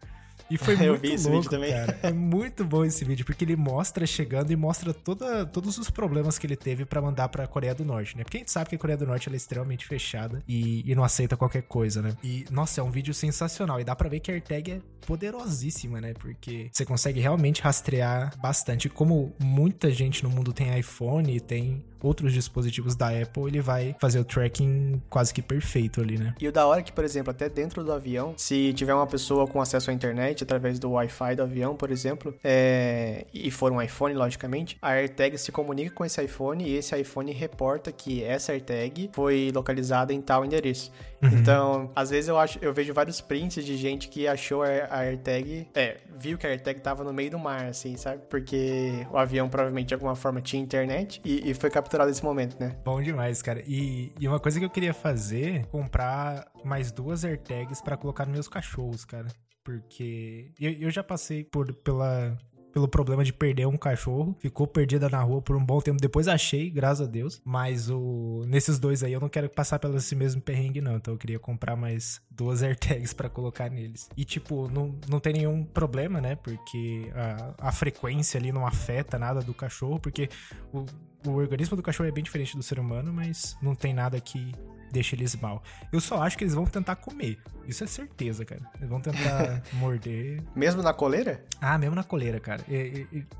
E 0.54 0.56
foi 0.56 0.76
muito 0.78 1.00
vi 1.00 1.12
esse 1.14 1.28
louco, 1.28 1.42
vídeo 1.42 1.50
também. 1.50 1.72
cara. 1.72 1.98
É 2.02 2.12
muito 2.12 2.64
bom 2.64 2.84
esse 2.84 3.04
vídeo, 3.04 3.24
porque 3.26 3.44
ele 3.44 3.56
mostra 3.56 4.06
chegando 4.06 4.52
e 4.52 4.56
mostra 4.56 4.94
toda, 4.94 5.44
todos 5.44 5.78
os 5.78 5.90
problemas 5.90 6.38
que 6.38 6.46
ele 6.46 6.56
teve 6.56 6.84
para 6.84 7.02
mandar 7.02 7.28
pra 7.28 7.46
Coreia 7.46 7.74
do 7.74 7.84
Norte, 7.84 8.16
né? 8.16 8.22
Porque 8.22 8.36
a 8.36 8.40
gente 8.40 8.52
sabe 8.52 8.70
que 8.70 8.76
a 8.76 8.78
Coreia 8.78 8.96
do 8.96 9.06
Norte 9.06 9.28
é 9.28 9.34
extremamente 9.34 9.84
fechada 9.86 10.42
e, 10.46 10.88
e, 10.88 10.94
não 10.94 11.02
aceita 11.02 11.36
qualquer 11.36 11.62
coisa, 11.62 12.00
né? 12.00 12.16
E, 12.22 12.44
nossa, 12.50 12.80
é 12.80 12.84
um 12.84 12.90
vídeo 12.90 13.12
sensacional. 13.12 13.80
E 13.80 13.84
dá 13.84 13.96
pra 13.96 14.08
ver 14.08 14.20
que 14.20 14.30
a 14.30 14.34
AirTag 14.34 14.70
é 14.70 14.80
poderosíssima, 15.04 16.00
né? 16.00 16.14
Porque 16.14 16.68
você 16.72 16.84
consegue 16.84 17.18
realmente 17.18 17.60
rastrear 17.60 18.32
bastante. 18.38 18.88
Como 18.88 19.32
muita 19.40 19.90
gente 19.90 20.22
no 20.22 20.30
mundo 20.30 20.52
tem 20.52 20.78
iPhone 20.78 21.34
e 21.34 21.40
tem 21.40 21.84
outros 22.04 22.32
dispositivos 22.32 22.94
da 22.94 23.08
Apple, 23.08 23.44
ele 23.46 23.60
vai 23.60 23.96
fazer 23.98 24.18
o 24.18 24.24
tracking 24.24 25.00
quase 25.08 25.32
que 25.32 25.42
perfeito 25.42 26.00
ali, 26.00 26.18
né? 26.18 26.34
E 26.40 26.48
o 26.48 26.52
da 26.52 26.66
hora 26.66 26.80
é 26.80 26.82
que, 26.82 26.92
por 26.92 27.04
exemplo, 27.04 27.30
até 27.30 27.48
dentro 27.48 27.82
do 27.82 27.92
avião, 27.92 28.34
se 28.36 28.72
tiver 28.74 28.94
uma 28.94 29.06
pessoa 29.06 29.46
com 29.46 29.60
acesso 29.60 29.90
à 29.90 29.94
internet 29.94 30.42
através 30.42 30.78
do 30.78 30.90
Wi-Fi 30.92 31.36
do 31.36 31.42
avião, 31.42 31.74
por 31.76 31.90
exemplo, 31.90 32.34
é... 32.42 33.26
e 33.32 33.50
for 33.50 33.72
um 33.72 33.80
iPhone, 33.80 34.14
logicamente, 34.14 34.76
a 34.80 34.90
AirTag 34.90 35.38
se 35.38 35.50
comunica 35.50 35.90
com 35.94 36.04
esse 36.04 36.22
iPhone 36.22 36.64
e 36.64 36.76
esse 36.76 36.98
iPhone 36.98 37.32
reporta 37.32 37.90
que 37.92 38.22
essa 38.22 38.52
AirTag 38.52 39.10
foi 39.12 39.50
localizada 39.54 40.12
em 40.12 40.20
tal 40.20 40.44
endereço. 40.44 40.92
Uhum. 41.24 41.38
Então, 41.38 41.90
às 41.96 42.10
vezes 42.10 42.28
eu 42.28 42.38
acho, 42.38 42.58
eu 42.60 42.72
vejo 42.72 42.92
vários 42.92 43.20
prints 43.20 43.64
de 43.64 43.76
gente 43.76 44.08
que 44.08 44.28
achou 44.28 44.62
a 44.62 44.98
AirTag, 44.98 45.68
é, 45.74 45.98
viu 46.16 46.36
que 46.36 46.46
a 46.46 46.50
AirTag 46.50 46.80
tava 46.80 47.02
no 47.02 47.12
meio 47.12 47.30
do 47.30 47.38
mar, 47.38 47.66
assim, 47.66 47.96
sabe? 47.96 48.22
Porque 48.28 49.06
o 49.10 49.16
avião 49.16 49.48
provavelmente 49.48 49.88
de 49.88 49.94
alguma 49.94 50.14
forma 50.14 50.40
tinha 50.40 50.62
internet 50.62 51.20
e, 51.24 51.50
e 51.50 51.54
foi 51.54 51.70
capturado 51.70 52.08
nesse 52.08 52.24
momento, 52.24 52.56
né? 52.60 52.76
Bom 52.84 53.00
demais, 53.02 53.40
cara. 53.40 53.62
E, 53.66 54.12
e 54.20 54.28
uma 54.28 54.38
coisa 54.38 54.58
que 54.58 54.64
eu 54.64 54.70
queria 54.70 54.92
fazer, 54.94 55.66
comprar 55.66 56.46
mais 56.64 56.92
duas 56.92 57.24
AirTags 57.24 57.80
para 57.80 57.96
colocar 57.96 58.26
nos 58.26 58.34
meus 58.34 58.48
cachorros, 58.48 59.04
cara. 59.04 59.28
Porque 59.62 60.52
eu, 60.60 60.72
eu 60.72 60.90
já 60.90 61.02
passei 61.02 61.42
por, 61.42 61.72
pela, 61.76 62.36
pelo 62.74 62.88
problema 62.88 63.22
de 63.22 63.32
perder 63.32 63.68
um 63.68 63.76
cachorro. 63.76 64.36
Ficou 64.40 64.66
perdida 64.66 65.08
na 65.08 65.22
rua 65.22 65.40
por 65.40 65.54
um 65.54 65.64
bom 65.64 65.80
tempo. 65.80 66.00
Depois 66.00 66.26
achei, 66.26 66.68
graças 66.68 67.06
a 67.06 67.10
Deus. 67.10 67.40
Mas 67.44 67.88
o 67.88 68.42
nesses 68.48 68.80
dois 68.80 69.04
aí 69.04 69.12
eu 69.12 69.20
não 69.20 69.28
quero 69.28 69.48
passar 69.48 69.78
pelo 69.78 69.96
esse 69.96 70.16
mesmo 70.16 70.42
perrengue, 70.42 70.80
não. 70.80 70.96
Então 70.96 71.14
eu 71.14 71.18
queria 71.18 71.38
comprar 71.38 71.76
mais 71.76 72.20
duas 72.28 72.64
AirTags 72.64 73.12
para 73.14 73.28
colocar 73.28 73.70
neles. 73.70 74.10
E, 74.16 74.24
tipo, 74.24 74.68
não, 74.68 74.92
não 75.08 75.20
tem 75.20 75.34
nenhum 75.34 75.64
problema, 75.64 76.20
né? 76.20 76.34
Porque 76.34 77.12
a, 77.14 77.68
a 77.68 77.72
frequência 77.72 78.38
ali 78.38 78.50
não 78.50 78.66
afeta 78.66 79.20
nada 79.20 79.40
do 79.40 79.54
cachorro. 79.54 80.00
Porque 80.00 80.28
o, 80.72 80.84
o 81.28 81.36
organismo 81.36 81.76
do 81.76 81.82
cachorro 81.82 82.08
é 82.08 82.12
bem 82.12 82.24
diferente 82.24 82.56
do 82.56 82.62
ser 82.62 82.80
humano, 82.80 83.12
mas 83.12 83.56
não 83.62 83.76
tem 83.76 83.94
nada 83.94 84.20
que 84.20 84.52
deixa 84.94 85.16
eles 85.16 85.34
mal. 85.36 85.62
Eu 85.92 86.00
só 86.00 86.22
acho 86.22 86.38
que 86.38 86.44
eles 86.44 86.54
vão 86.54 86.64
tentar 86.64 86.96
comer. 86.96 87.38
Isso 87.66 87.82
é 87.82 87.86
certeza, 87.86 88.44
cara. 88.44 88.60
Eles 88.76 88.88
vão 88.88 89.00
tentar 89.00 89.62
morder. 89.74 90.42
Mesmo 90.54 90.82
na 90.82 90.94
coleira? 90.94 91.44
Ah, 91.60 91.76
mesmo 91.76 91.94
na 91.94 92.04
coleira, 92.04 92.38
cara. 92.38 92.62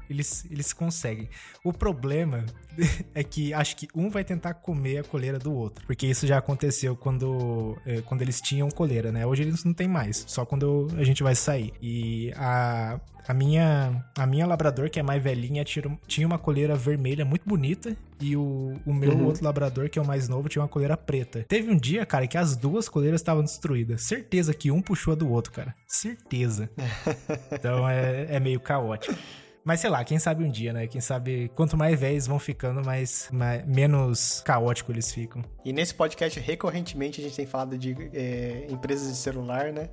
Eles, 0.08 0.46
eles 0.50 0.72
conseguem. 0.72 1.28
O 1.62 1.72
problema 1.72 2.44
é 3.14 3.22
que 3.22 3.54
acho 3.54 3.76
que 3.76 3.88
um 3.94 4.10
vai 4.10 4.24
tentar 4.24 4.54
comer 4.54 4.98
a 4.98 5.04
coleira 5.04 5.38
do 5.38 5.52
outro. 5.52 5.86
Porque 5.86 6.06
isso 6.06 6.26
já 6.26 6.38
aconteceu 6.38 6.96
quando, 6.96 7.78
é, 7.86 8.00
quando 8.00 8.22
eles 8.22 8.40
tinham 8.40 8.68
coleira, 8.70 9.12
né? 9.12 9.26
Hoje 9.26 9.42
eles 9.42 9.62
não 9.64 9.72
tem 9.72 9.86
mais. 9.86 10.24
Só 10.26 10.44
quando 10.44 10.88
a 10.96 11.04
gente 11.04 11.22
vai 11.22 11.34
sair. 11.34 11.72
E 11.80 12.32
a, 12.36 12.98
a 13.28 13.34
minha, 13.34 14.04
a 14.16 14.26
minha 14.26 14.46
labrador, 14.46 14.90
que 14.90 14.98
é 14.98 15.02
mais 15.02 15.22
velhinha, 15.22 15.64
tinha 15.64 16.26
uma 16.26 16.38
coleira 16.38 16.74
vermelha 16.74 17.24
muito 17.24 17.46
bonita. 17.46 17.96
E 18.24 18.34
o, 18.38 18.80
o 18.86 18.94
meu 18.94 19.12
uhum. 19.12 19.26
outro 19.26 19.44
labrador, 19.44 19.90
que 19.90 19.98
é 19.98 20.02
o 20.02 20.06
mais 20.06 20.30
novo, 20.30 20.48
tinha 20.48 20.62
uma 20.62 20.68
coleira 20.68 20.96
preta. 20.96 21.44
Teve 21.46 21.70
um 21.70 21.76
dia, 21.76 22.06
cara, 22.06 22.26
que 22.26 22.38
as 22.38 22.56
duas 22.56 22.88
coleiras 22.88 23.20
estavam 23.20 23.42
destruídas. 23.42 24.00
Certeza 24.00 24.54
que 24.54 24.70
um 24.70 24.80
puxou 24.80 25.12
a 25.12 25.14
do 25.14 25.30
outro, 25.30 25.52
cara. 25.52 25.74
Certeza. 25.86 26.70
então 27.52 27.86
é, 27.86 28.26
é 28.30 28.40
meio 28.40 28.58
caótico. 28.58 29.14
Mas 29.62 29.80
sei 29.80 29.90
lá, 29.90 30.02
quem 30.04 30.18
sabe 30.18 30.42
um 30.42 30.50
dia, 30.50 30.72
né? 30.72 30.86
Quem 30.86 31.02
sabe 31.02 31.50
quanto 31.54 31.76
mais 31.76 32.00
velhos 32.00 32.26
vão 32.26 32.38
ficando, 32.38 32.82
mais, 32.82 33.28
mais 33.30 33.66
menos 33.66 34.40
caótico 34.42 34.90
eles 34.90 35.12
ficam. 35.12 35.44
E 35.62 35.70
nesse 35.70 35.94
podcast, 35.94 36.40
recorrentemente, 36.40 37.20
a 37.20 37.24
gente 37.24 37.36
tem 37.36 37.46
falado 37.46 37.76
de 37.76 37.94
é, 38.14 38.66
empresas 38.70 39.08
de 39.08 39.16
celular, 39.16 39.70
né? 39.70 39.90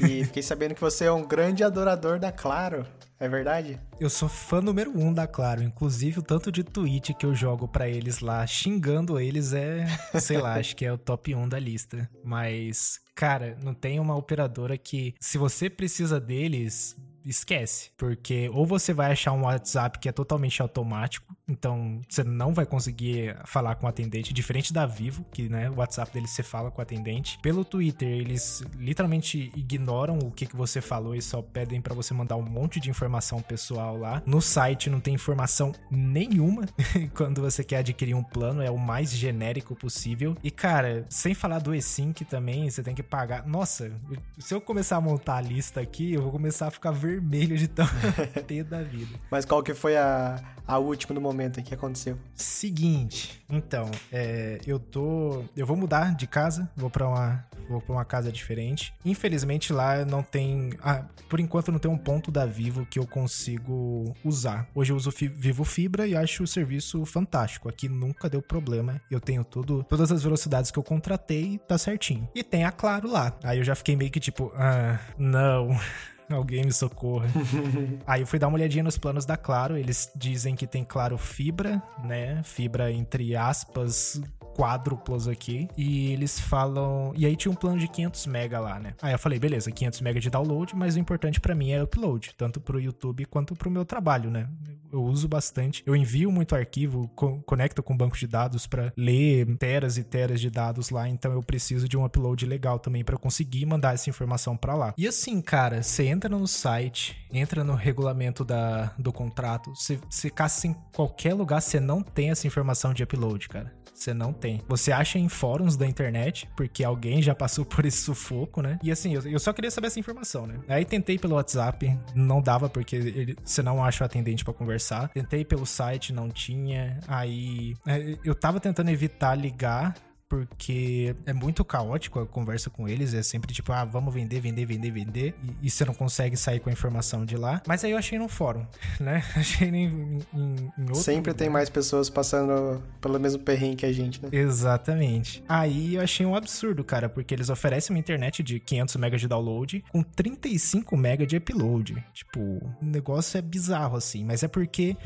E 0.00 0.24
fiquei 0.26 0.42
sabendo 0.42 0.74
que 0.74 0.80
você 0.82 1.06
é 1.06 1.12
um 1.12 1.26
grande 1.26 1.64
adorador 1.64 2.18
da 2.18 2.30
Claro. 2.30 2.86
É 3.20 3.28
verdade? 3.28 3.78
Eu 4.00 4.08
sou 4.08 4.30
fã 4.30 4.62
número 4.62 4.98
um 4.98 5.12
da 5.12 5.26
Claro. 5.26 5.62
Inclusive, 5.62 6.20
o 6.20 6.22
tanto 6.22 6.50
de 6.50 6.64
tweet 6.64 7.12
que 7.12 7.26
eu 7.26 7.34
jogo 7.34 7.68
para 7.68 7.86
eles 7.86 8.20
lá, 8.20 8.46
xingando 8.46 9.20
eles, 9.20 9.52
é, 9.52 9.84
sei 10.18 10.38
lá, 10.38 10.54
acho 10.54 10.74
que 10.74 10.86
é 10.86 10.92
o 10.92 10.96
top 10.96 11.34
1 11.34 11.46
da 11.46 11.58
lista. 11.58 12.08
Mas, 12.24 12.98
cara, 13.14 13.58
não 13.62 13.74
tem 13.74 14.00
uma 14.00 14.16
operadora 14.16 14.78
que, 14.78 15.14
se 15.20 15.36
você 15.36 15.68
precisa 15.68 16.18
deles, 16.18 16.96
esquece. 17.24 17.90
Porque 17.96 18.48
ou 18.54 18.64
você 18.64 18.94
vai 18.94 19.12
achar 19.12 19.32
um 19.32 19.44
WhatsApp 19.44 19.98
que 19.98 20.08
é 20.08 20.12
totalmente 20.12 20.62
automático, 20.62 21.36
então 21.50 22.00
você 22.08 22.22
não 22.22 22.54
vai 22.54 22.64
conseguir 22.64 23.36
falar 23.44 23.74
com 23.74 23.86
o 23.86 23.88
atendente, 23.88 24.32
diferente 24.32 24.72
da 24.72 24.86
Vivo, 24.86 25.24
que 25.32 25.48
né, 25.48 25.68
o 25.70 25.76
WhatsApp 25.76 26.12
deles 26.12 26.30
você 26.30 26.42
fala 26.42 26.70
com 26.70 26.80
o 26.80 26.82
atendente. 26.82 27.38
Pelo 27.42 27.64
Twitter, 27.64 28.08
eles 28.08 28.62
literalmente 28.78 29.52
ignoram 29.56 30.18
o 30.18 30.30
que, 30.30 30.46
que 30.46 30.56
você 30.56 30.80
falou 30.80 31.14
e 31.14 31.22
só 31.22 31.42
pedem 31.42 31.80
para 31.80 31.94
você 31.94 32.14
mandar 32.14 32.36
um 32.36 32.42
monte 32.42 32.78
de 32.78 32.90
informação 32.90 33.42
pessoal 33.42 33.96
lá. 33.96 34.22
No 34.24 34.40
site 34.40 34.88
não 34.88 35.00
tem 35.00 35.14
informação 35.14 35.72
nenhuma 35.90 36.66
quando 37.14 37.40
você 37.40 37.64
quer 37.64 37.78
adquirir 37.78 38.14
um 38.14 38.22
plano, 38.22 38.62
é 38.62 38.70
o 38.70 38.78
mais 38.78 39.10
genérico 39.12 39.74
possível. 39.74 40.36
E 40.42 40.50
cara, 40.50 41.04
sem 41.08 41.34
falar 41.34 41.58
do 41.58 41.74
eSync 41.74 42.24
também, 42.24 42.70
você 42.70 42.82
tem 42.82 42.94
que 42.94 43.02
pagar. 43.02 43.46
Nossa, 43.46 43.90
se 44.38 44.54
eu 44.54 44.60
começar 44.60 44.96
a 44.96 45.00
montar 45.00 45.36
a 45.36 45.40
lista 45.40 45.80
aqui, 45.80 46.14
eu 46.14 46.22
vou 46.22 46.30
começar 46.30 46.68
a 46.68 46.70
ficar 46.70 46.90
vermelho 46.90 47.56
de 47.56 47.68
tão 47.68 47.86
pé 48.46 48.62
da 48.62 48.82
vida. 48.82 49.18
Mas 49.30 49.44
qual 49.44 49.62
que 49.62 49.74
foi 49.74 49.96
a, 49.96 50.40
a 50.66 50.78
última 50.78 51.14
do 51.14 51.20
momento 51.20 51.39
que 51.48 51.74
aconteceu? 51.74 52.18
Seguinte, 52.34 53.42
então, 53.48 53.90
é, 54.12 54.60
eu 54.66 54.78
tô. 54.78 55.44
Eu 55.56 55.66
vou 55.66 55.76
mudar 55.76 56.14
de 56.14 56.26
casa, 56.26 56.70
vou 56.76 56.90
para 56.90 57.08
uma. 57.08 57.44
Vou 57.68 57.80
pra 57.80 57.92
uma 57.92 58.04
casa 58.04 58.32
diferente. 58.32 58.92
Infelizmente 59.04 59.72
lá 59.72 60.04
não 60.04 60.22
tem. 60.22 60.70
Ah, 60.82 61.04
por 61.28 61.38
enquanto 61.38 61.70
não 61.70 61.78
tem 61.78 61.90
um 61.90 61.96
ponto 61.96 62.30
da 62.30 62.44
Vivo 62.44 62.84
que 62.84 62.98
eu 62.98 63.06
consigo 63.06 64.14
usar. 64.24 64.68
Hoje 64.74 64.92
eu 64.92 64.96
uso 64.96 65.10
Vivo 65.10 65.64
Fibra 65.64 66.06
e 66.06 66.16
acho 66.16 66.42
o 66.42 66.46
serviço 66.46 67.04
fantástico. 67.06 67.68
Aqui 67.68 67.88
nunca 67.88 68.28
deu 68.28 68.42
problema. 68.42 69.00
Eu 69.08 69.20
tenho 69.20 69.44
tudo, 69.44 69.84
todas 69.84 70.10
as 70.10 70.22
velocidades 70.22 70.72
que 70.72 70.78
eu 70.78 70.82
contratei, 70.82 71.58
tá 71.68 71.78
certinho. 71.78 72.28
E 72.34 72.42
tem 72.42 72.64
a 72.64 72.72
Claro 72.72 73.10
lá. 73.10 73.38
Aí 73.44 73.58
eu 73.58 73.64
já 73.64 73.74
fiquei 73.74 73.94
meio 73.94 74.10
que 74.10 74.18
tipo, 74.18 74.50
ah, 74.56 74.98
não. 75.16 75.70
Alguém 76.34 76.64
me 76.64 76.72
socorra. 76.72 77.26
Aí 78.06 78.22
eu 78.22 78.26
fui 78.26 78.38
dar 78.38 78.48
uma 78.48 78.56
olhadinha 78.56 78.84
nos 78.84 78.96
planos 78.96 79.26
da 79.26 79.36
Claro. 79.36 79.76
Eles 79.76 80.10
dizem 80.14 80.54
que 80.54 80.66
tem 80.66 80.84
Claro 80.84 81.18
Fibra, 81.18 81.82
né? 82.04 82.42
Fibra 82.44 82.90
entre 82.92 83.34
aspas, 83.34 84.20
quádruplos 84.54 85.26
aqui. 85.26 85.68
E 85.76 86.12
eles 86.12 86.38
falam. 86.38 87.12
E 87.16 87.24
aí 87.24 87.34
tinha 87.34 87.50
um 87.50 87.54
plano 87.54 87.78
de 87.78 87.88
500 87.88 88.26
mega 88.26 88.60
lá, 88.60 88.78
né? 88.78 88.94
Aí 89.00 89.12
eu 89.12 89.18
falei, 89.18 89.38
beleza, 89.38 89.70
500 89.70 90.00
mega 90.02 90.20
de 90.20 90.30
download, 90.30 90.76
mas 90.76 90.96
o 90.96 90.98
importante 90.98 91.40
para 91.40 91.54
mim 91.54 91.70
é 91.70 91.82
upload, 91.82 92.34
tanto 92.36 92.60
pro 92.60 92.80
YouTube 92.80 93.24
quanto 93.24 93.54
pro 93.54 93.70
meu 93.70 93.84
trabalho, 93.84 94.30
né? 94.30 94.48
Eu 94.92 95.04
uso 95.04 95.28
bastante. 95.28 95.82
Eu 95.86 95.94
envio 95.94 96.32
muito 96.32 96.54
arquivo, 96.54 97.08
co 97.14 97.40
conecto 97.46 97.82
com 97.82 97.96
banco 97.96 98.16
de 98.16 98.26
dados 98.26 98.66
para 98.66 98.92
ler 98.96 99.46
teras 99.56 99.96
e 99.96 100.02
teras 100.02 100.40
de 100.40 100.50
dados 100.50 100.90
lá, 100.90 101.08
então 101.08 101.32
eu 101.32 101.42
preciso 101.42 101.88
de 101.88 101.96
um 101.96 102.04
upload 102.04 102.44
legal 102.44 102.78
também 102.78 103.04
para 103.04 103.16
conseguir 103.16 103.64
mandar 103.66 103.94
essa 103.94 104.10
informação 104.10 104.56
para 104.56 104.74
lá. 104.74 104.94
E 104.98 105.06
assim, 105.06 105.40
cara, 105.40 105.82
você 105.82 106.06
entra 106.06 106.19
no 106.28 106.46
site, 106.46 107.16
entra 107.32 107.64
no 107.64 107.74
regulamento 107.74 108.44
da, 108.44 108.92
do 108.98 109.12
contrato, 109.12 109.74
você, 109.74 109.98
você 110.08 110.30
caça 110.30 110.66
em 110.66 110.74
qualquer 110.94 111.34
lugar, 111.34 111.60
você 111.60 111.80
não 111.80 112.02
tem 112.02 112.30
essa 112.30 112.46
informação 112.46 112.92
de 112.92 113.02
upload, 113.02 113.48
cara. 113.48 113.80
Você 114.00 114.14
não 114.14 114.32
tem. 114.32 114.62
Você 114.66 114.92
acha 114.92 115.18
em 115.18 115.28
fóruns 115.28 115.76
da 115.76 115.86
internet, 115.86 116.48
porque 116.56 116.82
alguém 116.82 117.20
já 117.20 117.34
passou 117.34 117.64
por 117.66 117.84
esse 117.84 117.98
sufoco, 117.98 118.62
né? 118.62 118.78
E 118.82 118.90
assim, 118.90 119.14
eu, 119.14 119.22
eu 119.22 119.38
só 119.38 119.52
queria 119.52 119.70
saber 119.70 119.88
essa 119.88 120.00
informação, 120.00 120.46
né? 120.46 120.58
Aí 120.68 120.86
tentei 120.86 121.18
pelo 121.18 121.34
WhatsApp, 121.34 121.98
não 122.14 122.40
dava 122.40 122.68
porque 122.70 122.96
ele, 122.96 123.36
você 123.44 123.62
não 123.62 123.84
acha 123.84 124.02
o 124.02 124.06
atendente 124.06 124.42
para 124.42 124.54
conversar. 124.54 125.08
Tentei 125.10 125.44
pelo 125.44 125.66
site, 125.66 126.14
não 126.14 126.30
tinha. 126.30 126.98
Aí 127.06 127.76
é, 127.86 128.16
eu 128.24 128.34
tava 128.34 128.58
tentando 128.58 128.90
evitar 128.90 129.34
ligar 129.34 129.94
porque 130.30 131.16
é 131.26 131.32
muito 131.32 131.64
caótico 131.64 132.20
a 132.20 132.26
conversa 132.26 132.70
com 132.70 132.88
eles. 132.88 133.12
É 133.12 133.22
sempre 133.22 133.52
tipo, 133.52 133.72
ah, 133.72 133.84
vamos 133.84 134.14
vender, 134.14 134.40
vender, 134.40 134.64
vender, 134.64 134.92
vender. 134.92 135.34
E, 135.42 135.66
e 135.66 135.70
você 135.70 135.84
não 135.84 135.92
consegue 135.92 136.36
sair 136.36 136.60
com 136.60 136.70
a 136.70 136.72
informação 136.72 137.26
de 137.26 137.36
lá. 137.36 137.60
Mas 137.66 137.84
aí 137.84 137.90
eu 137.90 137.98
achei 137.98 138.16
no 138.16 138.28
fórum, 138.28 138.64
né? 139.00 139.24
Achei 139.34 139.68
em, 139.68 140.20
em, 140.32 140.72
em 140.78 140.82
outro 140.82 140.94
Sempre 140.96 141.32
lugar. 141.32 141.34
tem 141.34 141.48
mais 141.48 141.68
pessoas 141.68 142.08
passando 142.08 142.80
pelo 143.00 143.18
mesmo 143.18 143.42
perrengue 143.42 143.76
que 143.76 143.86
a 143.86 143.92
gente, 143.92 144.22
né? 144.22 144.28
Exatamente. 144.30 145.42
Aí 145.48 145.96
eu 145.96 146.02
achei 146.02 146.24
um 146.24 146.36
absurdo, 146.36 146.84
cara, 146.84 147.08
porque 147.08 147.34
eles 147.34 147.50
oferecem 147.50 147.94
uma 147.94 147.98
internet 147.98 148.42
de 148.42 148.60
500 148.60 148.96
MB 148.96 149.16
de 149.16 149.26
download 149.28 149.84
com 149.90 150.02
35 150.02 150.96
MB 150.96 151.26
de 151.26 151.36
upload. 151.38 152.04
Tipo, 152.12 152.40
o 152.40 152.76
negócio 152.80 153.36
é 153.36 153.42
bizarro 153.42 153.96
assim, 153.96 154.24
mas 154.24 154.44
é 154.44 154.48
porque 154.48 154.96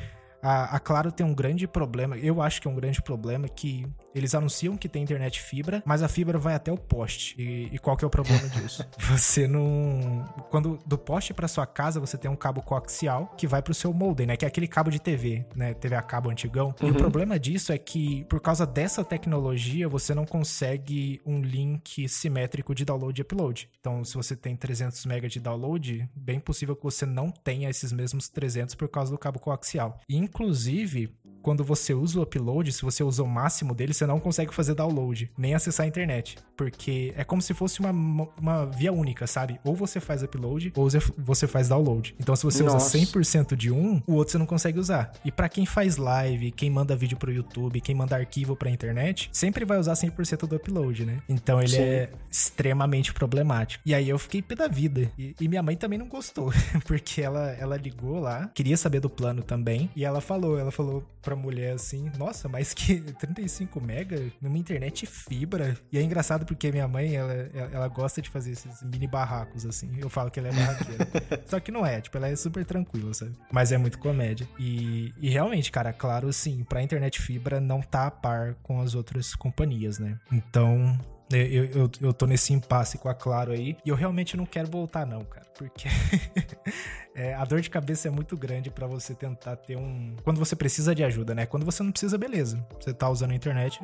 a, 0.43 0.77
a, 0.77 0.81
Claro 0.81 1.11
tem 1.11 1.25
um 1.25 1.35
grande 1.35 1.67
problema, 1.67 2.19
eu 2.19 2.43
acho 2.43 2.61
que 2.61 2.69
é 2.69 2.71
um 2.71 2.75
grande 2.75 3.01
problema 3.01 3.49
que 3.49 3.87
eles 4.14 4.35
anunciam 4.35 4.77
que 4.77 4.88
tem 4.88 5.03
internet 5.03 5.40
fibra, 5.40 5.83
mas 5.85 6.03
a 6.03 6.09
fibra 6.09 6.38
vai 6.38 6.55
até 6.55 6.72
o 6.72 6.79
poste. 6.79 7.35
E, 7.38 7.68
e 7.72 7.79
qual 7.79 7.96
que 7.96 8.05
é 8.05 8.07
o 8.07 8.11
problema 8.11 8.48
disso? 8.48 8.87
você 8.98 9.46
não. 9.48 10.24
Quando 10.50 10.79
do 10.87 10.96
poste 10.96 11.35
para 11.35 11.48
sua 11.48 11.66
casa, 11.66 11.98
você 11.98 12.16
tem 12.16 12.31
um 12.31 12.37
cabo 12.37 12.62
coaxial 12.62 13.35
que 13.37 13.46
vai 13.46 13.62
pro 13.62 13.74
seu 13.74 13.92
modem, 13.92 14.27
né? 14.27 14.37
Que 14.37 14.44
é 14.44 14.48
aquele 14.48 14.68
cabo 14.68 14.90
de 14.90 15.00
TV, 15.00 15.44
né? 15.55 15.74
TV 15.74 15.94
a 15.96 16.03
cabo 16.03 16.31
antigão. 16.31 16.74
Uhum. 16.81 16.88
E 16.88 16.90
o 16.90 16.94
uhum. 16.94 16.98
problema 16.98 17.38
disso 17.38 17.72
é 17.72 17.79
que, 17.79 18.24
por 18.24 18.40
causa 18.40 18.66
dessa 18.66 19.05
tecnologia, 19.05 19.88
você 19.88 20.14
não 20.14 20.24
consegue 20.24 21.20
um 21.27 21.40
link 21.40 22.09
simétrico 22.09 22.74
de 22.74 22.85
download 22.85 23.20
e 23.20 23.22
upload. 23.22 23.68
Então, 23.81 24.05
se 24.05 24.14
você 24.14 24.37
tem 24.37 24.57
300 24.57 25.05
MB 25.07 25.29
de 25.29 25.40
download, 25.40 26.09
bem 26.14 26.38
possível 26.38 26.77
que 26.77 26.83
você 26.83 27.05
não 27.05 27.31
tenha 27.31 27.68
esses 27.68 27.92
mesmos 27.92 28.29
300 28.29 28.74
por 28.74 28.88
causa 28.88 29.11
do 29.11 29.18
cabo 29.18 29.38
coaxial. 29.38 30.00
Inclusive, 30.09 31.14
quando 31.44 31.62
você 31.62 31.92
usa 31.92 32.18
o 32.18 32.22
upload, 32.22 32.72
se 32.72 32.80
você 32.80 33.04
usa 33.04 33.22
o 33.22 33.28
máximo 33.28 33.74
dele, 33.74 33.92
você 33.92 34.07
não 34.07 34.18
consegue 34.18 34.52
fazer 34.52 34.74
download, 34.74 35.30
nem 35.37 35.54
acessar 35.54 35.85
a 35.85 35.87
internet. 35.87 36.38
Porque 36.57 37.12
é 37.16 37.22
como 37.22 37.42
se 37.42 37.52
fosse 37.52 37.80
uma, 37.80 37.90
uma 38.40 38.64
via 38.64 38.90
única, 38.90 39.26
sabe? 39.26 39.61
Ou 39.62 39.76
você 39.76 40.00
faz 40.00 40.22
upload, 40.22 40.72
ou 40.74 40.88
você 41.18 41.46
faz 41.46 41.68
download. 41.68 42.14
Então, 42.18 42.35
se 42.35 42.44
você 42.44 42.62
Nossa. 42.62 42.96
usa 42.96 43.07
100% 43.12 43.54
de 43.54 43.70
um, 43.70 44.02
o 44.07 44.14
outro 44.14 44.33
você 44.33 44.38
não 44.38 44.46
consegue 44.46 44.78
usar. 44.78 45.12
E 45.22 45.30
para 45.30 45.50
quem 45.50 45.66
faz 45.66 45.98
live, 45.98 46.50
quem 46.50 46.70
manda 46.70 46.96
vídeo 46.96 47.18
pro 47.18 47.30
YouTube, 47.30 47.78
quem 47.83 47.94
manda 47.94 48.16
arquivo 48.16 48.57
pra 48.57 48.70
internet, 48.70 49.28
sempre 49.30 49.66
vai 49.66 49.78
usar 49.78 49.92
100% 49.92 50.46
do 50.46 50.57
upload, 50.57 51.04
né? 51.04 51.18
Então, 51.28 51.61
ele 51.61 51.68
Sim. 51.68 51.83
é 51.83 52.11
extremamente 52.30 53.12
problemático. 53.12 53.83
E 53.85 53.94
aí 53.94 54.09
eu 54.09 54.18
fiquei 54.18 54.40
pé 54.40 54.54
da 54.54 54.66
vida. 54.66 55.11
E, 55.18 55.37
e 55.38 55.46
minha 55.46 55.62
mãe 55.62 55.76
também 55.76 55.98
não 55.98 56.09
gostou, 56.09 56.50
porque 56.87 57.20
ela, 57.20 57.50
ela 57.52 57.76
ligou 57.76 58.18
lá, 58.18 58.50
queria 58.54 58.78
saber 58.78 59.00
do 59.00 59.11
plano 59.11 59.42
também, 59.42 59.90
e 59.94 60.07
ela 60.07 60.22
falou, 60.22 60.59
ela 60.59 60.70
falou 60.70 61.04
pra 61.20 61.34
pra 61.35 61.37
mulher 61.37 61.75
assim, 61.75 62.11
nossa, 62.16 62.49
mas 62.49 62.73
que 62.73 63.01
35 63.18 63.81
mega 63.81 64.23
numa 64.40 64.57
internet 64.57 65.05
fibra. 65.07 65.77
E 65.92 65.99
é 65.99 66.03
engraçado 66.03 66.47
porque 66.47 66.70
minha 66.70 66.87
mãe, 66.87 67.14
ela, 67.14 67.33
ela 67.73 67.88
gosta 67.88 68.23
de 68.23 68.31
fazer 68.31 68.53
esses 68.53 68.83
mini 68.83 69.07
barracos, 69.07 69.66
assim. 69.66 69.90
Eu 69.99 70.09
falo 70.09 70.31
que 70.31 70.38
ela 70.38 70.49
é 70.49 70.53
barraqueira. 70.53 71.09
Só 71.47 71.61
que 71.61 71.73
não 71.73 71.85
é, 71.85 72.01
tipo, 72.01 72.16
ela 72.16 72.29
é 72.29 72.37
super 72.37 72.64
tranquila, 72.64 73.12
sabe? 73.12 73.33
Mas 73.53 73.73
é 73.73 73.79
muito 73.79 73.99
comédia. 73.99 74.49
E, 74.59 75.12
e 75.20 75.29
realmente, 75.29 75.70
cara, 75.70 75.92
claro, 75.92 76.29
assim, 76.29 76.64
pra 76.64 76.83
internet 76.83 77.20
fibra 77.20 77.61
não 77.61 77.83
tá 77.83 78.07
a 78.07 78.11
par 78.11 78.55
com 78.62 78.81
as 78.81 78.94
outras 78.94 79.35
companhias, 79.35 79.99
né? 79.99 80.18
Então, 80.33 80.99
eu, 81.33 81.64
eu, 81.66 81.90
eu 82.01 82.12
tô 82.12 82.27
nesse 82.27 82.53
impasse 82.53 82.99
com 82.99 83.09
a 83.09 83.14
Claro 83.14 83.53
aí. 83.53 83.77
E 83.85 83.88
eu 83.88 83.97
realmente 83.97 84.37
não 84.37 84.47
quero 84.47 84.70
voltar, 84.70 85.07
não, 85.07 85.25
cara. 85.25 85.47
Porque 85.57 85.88
é, 87.14 87.35
a 87.35 87.44
dor 87.44 87.61
de 87.61 87.70
cabeça 87.70 88.09
é 88.09 88.11
muito 88.11 88.37
grande 88.37 88.70
para 88.70 88.87
você 88.87 89.14
tentar 89.14 89.57
ter 89.57 89.77
um. 89.77 90.16
Quando 90.24 90.38
você 90.38 90.57
precisa 90.57 90.94
de 90.94 91.05
ajuda, 91.05 91.35
né? 91.35 91.46
Quando 91.46 91.64
você 91.64 91.83
não 91.83 91.92
precisa, 91.92 92.18
beleza. 92.18 92.66
Você 92.81 92.92
tá 92.92 93.09
usando 93.09 93.31
a 93.31 93.35
internet, 93.35 93.81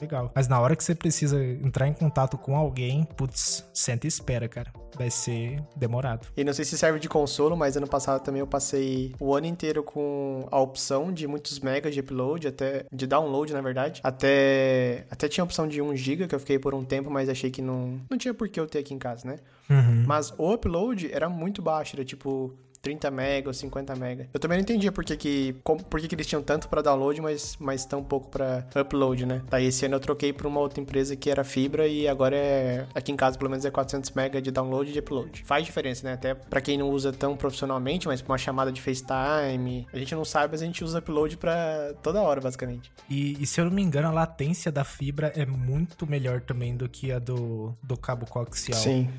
legal. 0.00 0.30
Mas 0.34 0.48
na 0.48 0.60
hora 0.60 0.76
que 0.76 0.84
você 0.84 0.94
precisa 0.94 1.42
entrar 1.42 1.88
em 1.88 1.92
contato 1.92 2.38
com 2.38 2.56
alguém, 2.56 3.04
putz, 3.16 3.68
senta 3.72 4.06
e 4.06 4.08
espera, 4.08 4.48
cara. 4.48 4.72
Vai 4.96 5.10
ser 5.10 5.62
demorado. 5.76 6.28
E 6.36 6.42
não 6.42 6.52
sei 6.52 6.64
se 6.64 6.76
serve 6.78 6.98
de 6.98 7.08
consolo, 7.08 7.56
mas 7.56 7.76
ano 7.76 7.86
passado 7.86 8.22
também 8.22 8.40
eu 8.40 8.46
passei 8.46 9.14
o 9.20 9.34
ano 9.34 9.46
inteiro 9.46 9.82
com 9.82 10.46
a 10.50 10.58
opção 10.58 11.12
de 11.12 11.26
muitos 11.26 11.60
megas 11.60 11.94
de 11.94 12.00
upload, 12.00 12.48
até 12.48 12.84
de 12.92 13.06
download, 13.06 13.52
na 13.52 13.60
verdade. 13.60 14.00
Até 14.02 15.06
até 15.10 15.28
tinha 15.28 15.42
a 15.42 15.46
opção 15.46 15.68
de 15.68 15.80
1 15.80 15.96
GB 15.96 16.26
que 16.26 16.34
eu 16.34 16.40
fiquei 16.40 16.58
por 16.58 16.74
um 16.74 16.84
tempo, 16.84 17.10
mas 17.10 17.28
achei 17.28 17.50
que 17.50 17.62
não 17.62 18.00
não 18.10 18.18
tinha 18.18 18.34
por 18.34 18.48
que 18.48 18.58
eu 18.58 18.66
ter 18.66 18.78
aqui 18.78 18.94
em 18.94 18.98
casa, 18.98 19.26
né? 19.26 19.36
Uhum. 19.70 20.04
Mas 20.06 20.32
o 20.36 20.52
upload 20.52 21.12
era 21.12 21.28
muito 21.28 21.60
baixo, 21.60 21.94
era 21.94 22.04
tipo 22.04 22.54
30 22.88 23.10
mega 23.10 23.48
ou 23.48 23.54
50 23.54 23.94
mega. 23.96 24.28
Eu 24.32 24.40
também 24.40 24.56
não 24.56 24.62
entendia 24.62 24.90
por 24.90 25.04
que, 25.04 25.14
que, 25.16 25.56
como, 25.62 25.84
por 25.84 26.00
que, 26.00 26.08
que 26.08 26.14
eles 26.14 26.26
tinham 26.26 26.42
tanto 26.42 26.68
para 26.68 26.80
download, 26.80 27.20
mas, 27.20 27.56
mas 27.60 27.84
tão 27.84 28.02
pouco 28.02 28.28
para 28.28 28.64
upload, 28.80 29.26
né? 29.26 29.42
Daí 29.50 29.66
esse 29.66 29.84
ano 29.84 29.96
eu 29.96 30.00
troquei 30.00 30.32
para 30.32 30.48
uma 30.48 30.60
outra 30.60 30.80
empresa 30.80 31.14
que 31.14 31.30
era 31.30 31.44
fibra 31.44 31.86
e 31.86 32.08
agora 32.08 32.34
é 32.34 32.86
aqui 32.94 33.12
em 33.12 33.16
casa 33.16 33.36
pelo 33.36 33.50
menos 33.50 33.66
é 33.66 33.70
400 33.70 34.10
mega 34.12 34.40
de 34.40 34.50
download 34.50 34.88
e 34.88 34.92
de 34.94 35.00
upload. 35.00 35.42
Faz 35.44 35.66
diferença, 35.66 36.06
né? 36.06 36.14
Até 36.14 36.34
para 36.34 36.62
quem 36.62 36.78
não 36.78 36.88
usa 36.90 37.12
tão 37.12 37.36
profissionalmente, 37.36 38.08
mas 38.08 38.22
pra 38.22 38.32
uma 38.32 38.38
chamada 38.38 38.72
de 38.72 38.80
FaceTime, 38.80 39.86
a 39.92 39.98
gente 39.98 40.14
não 40.14 40.24
sabe, 40.24 40.52
mas 40.52 40.62
a 40.62 40.64
gente 40.64 40.82
usa 40.82 41.00
upload 41.00 41.36
para 41.36 41.94
toda 42.02 42.22
hora, 42.22 42.40
basicamente. 42.40 42.90
E, 43.10 43.36
e, 43.42 43.46
se 43.46 43.60
eu 43.60 43.66
não 43.66 43.72
me 43.72 43.82
engano, 43.82 44.08
a 44.08 44.12
latência 44.12 44.72
da 44.72 44.84
fibra 44.84 45.30
é 45.36 45.44
muito 45.44 46.06
melhor 46.06 46.40
também 46.40 46.74
do 46.74 46.88
que 46.88 47.12
a 47.12 47.18
do, 47.18 47.74
do 47.82 47.98
cabo 47.98 48.24
coaxial. 48.24 48.78
Sim. 48.78 49.10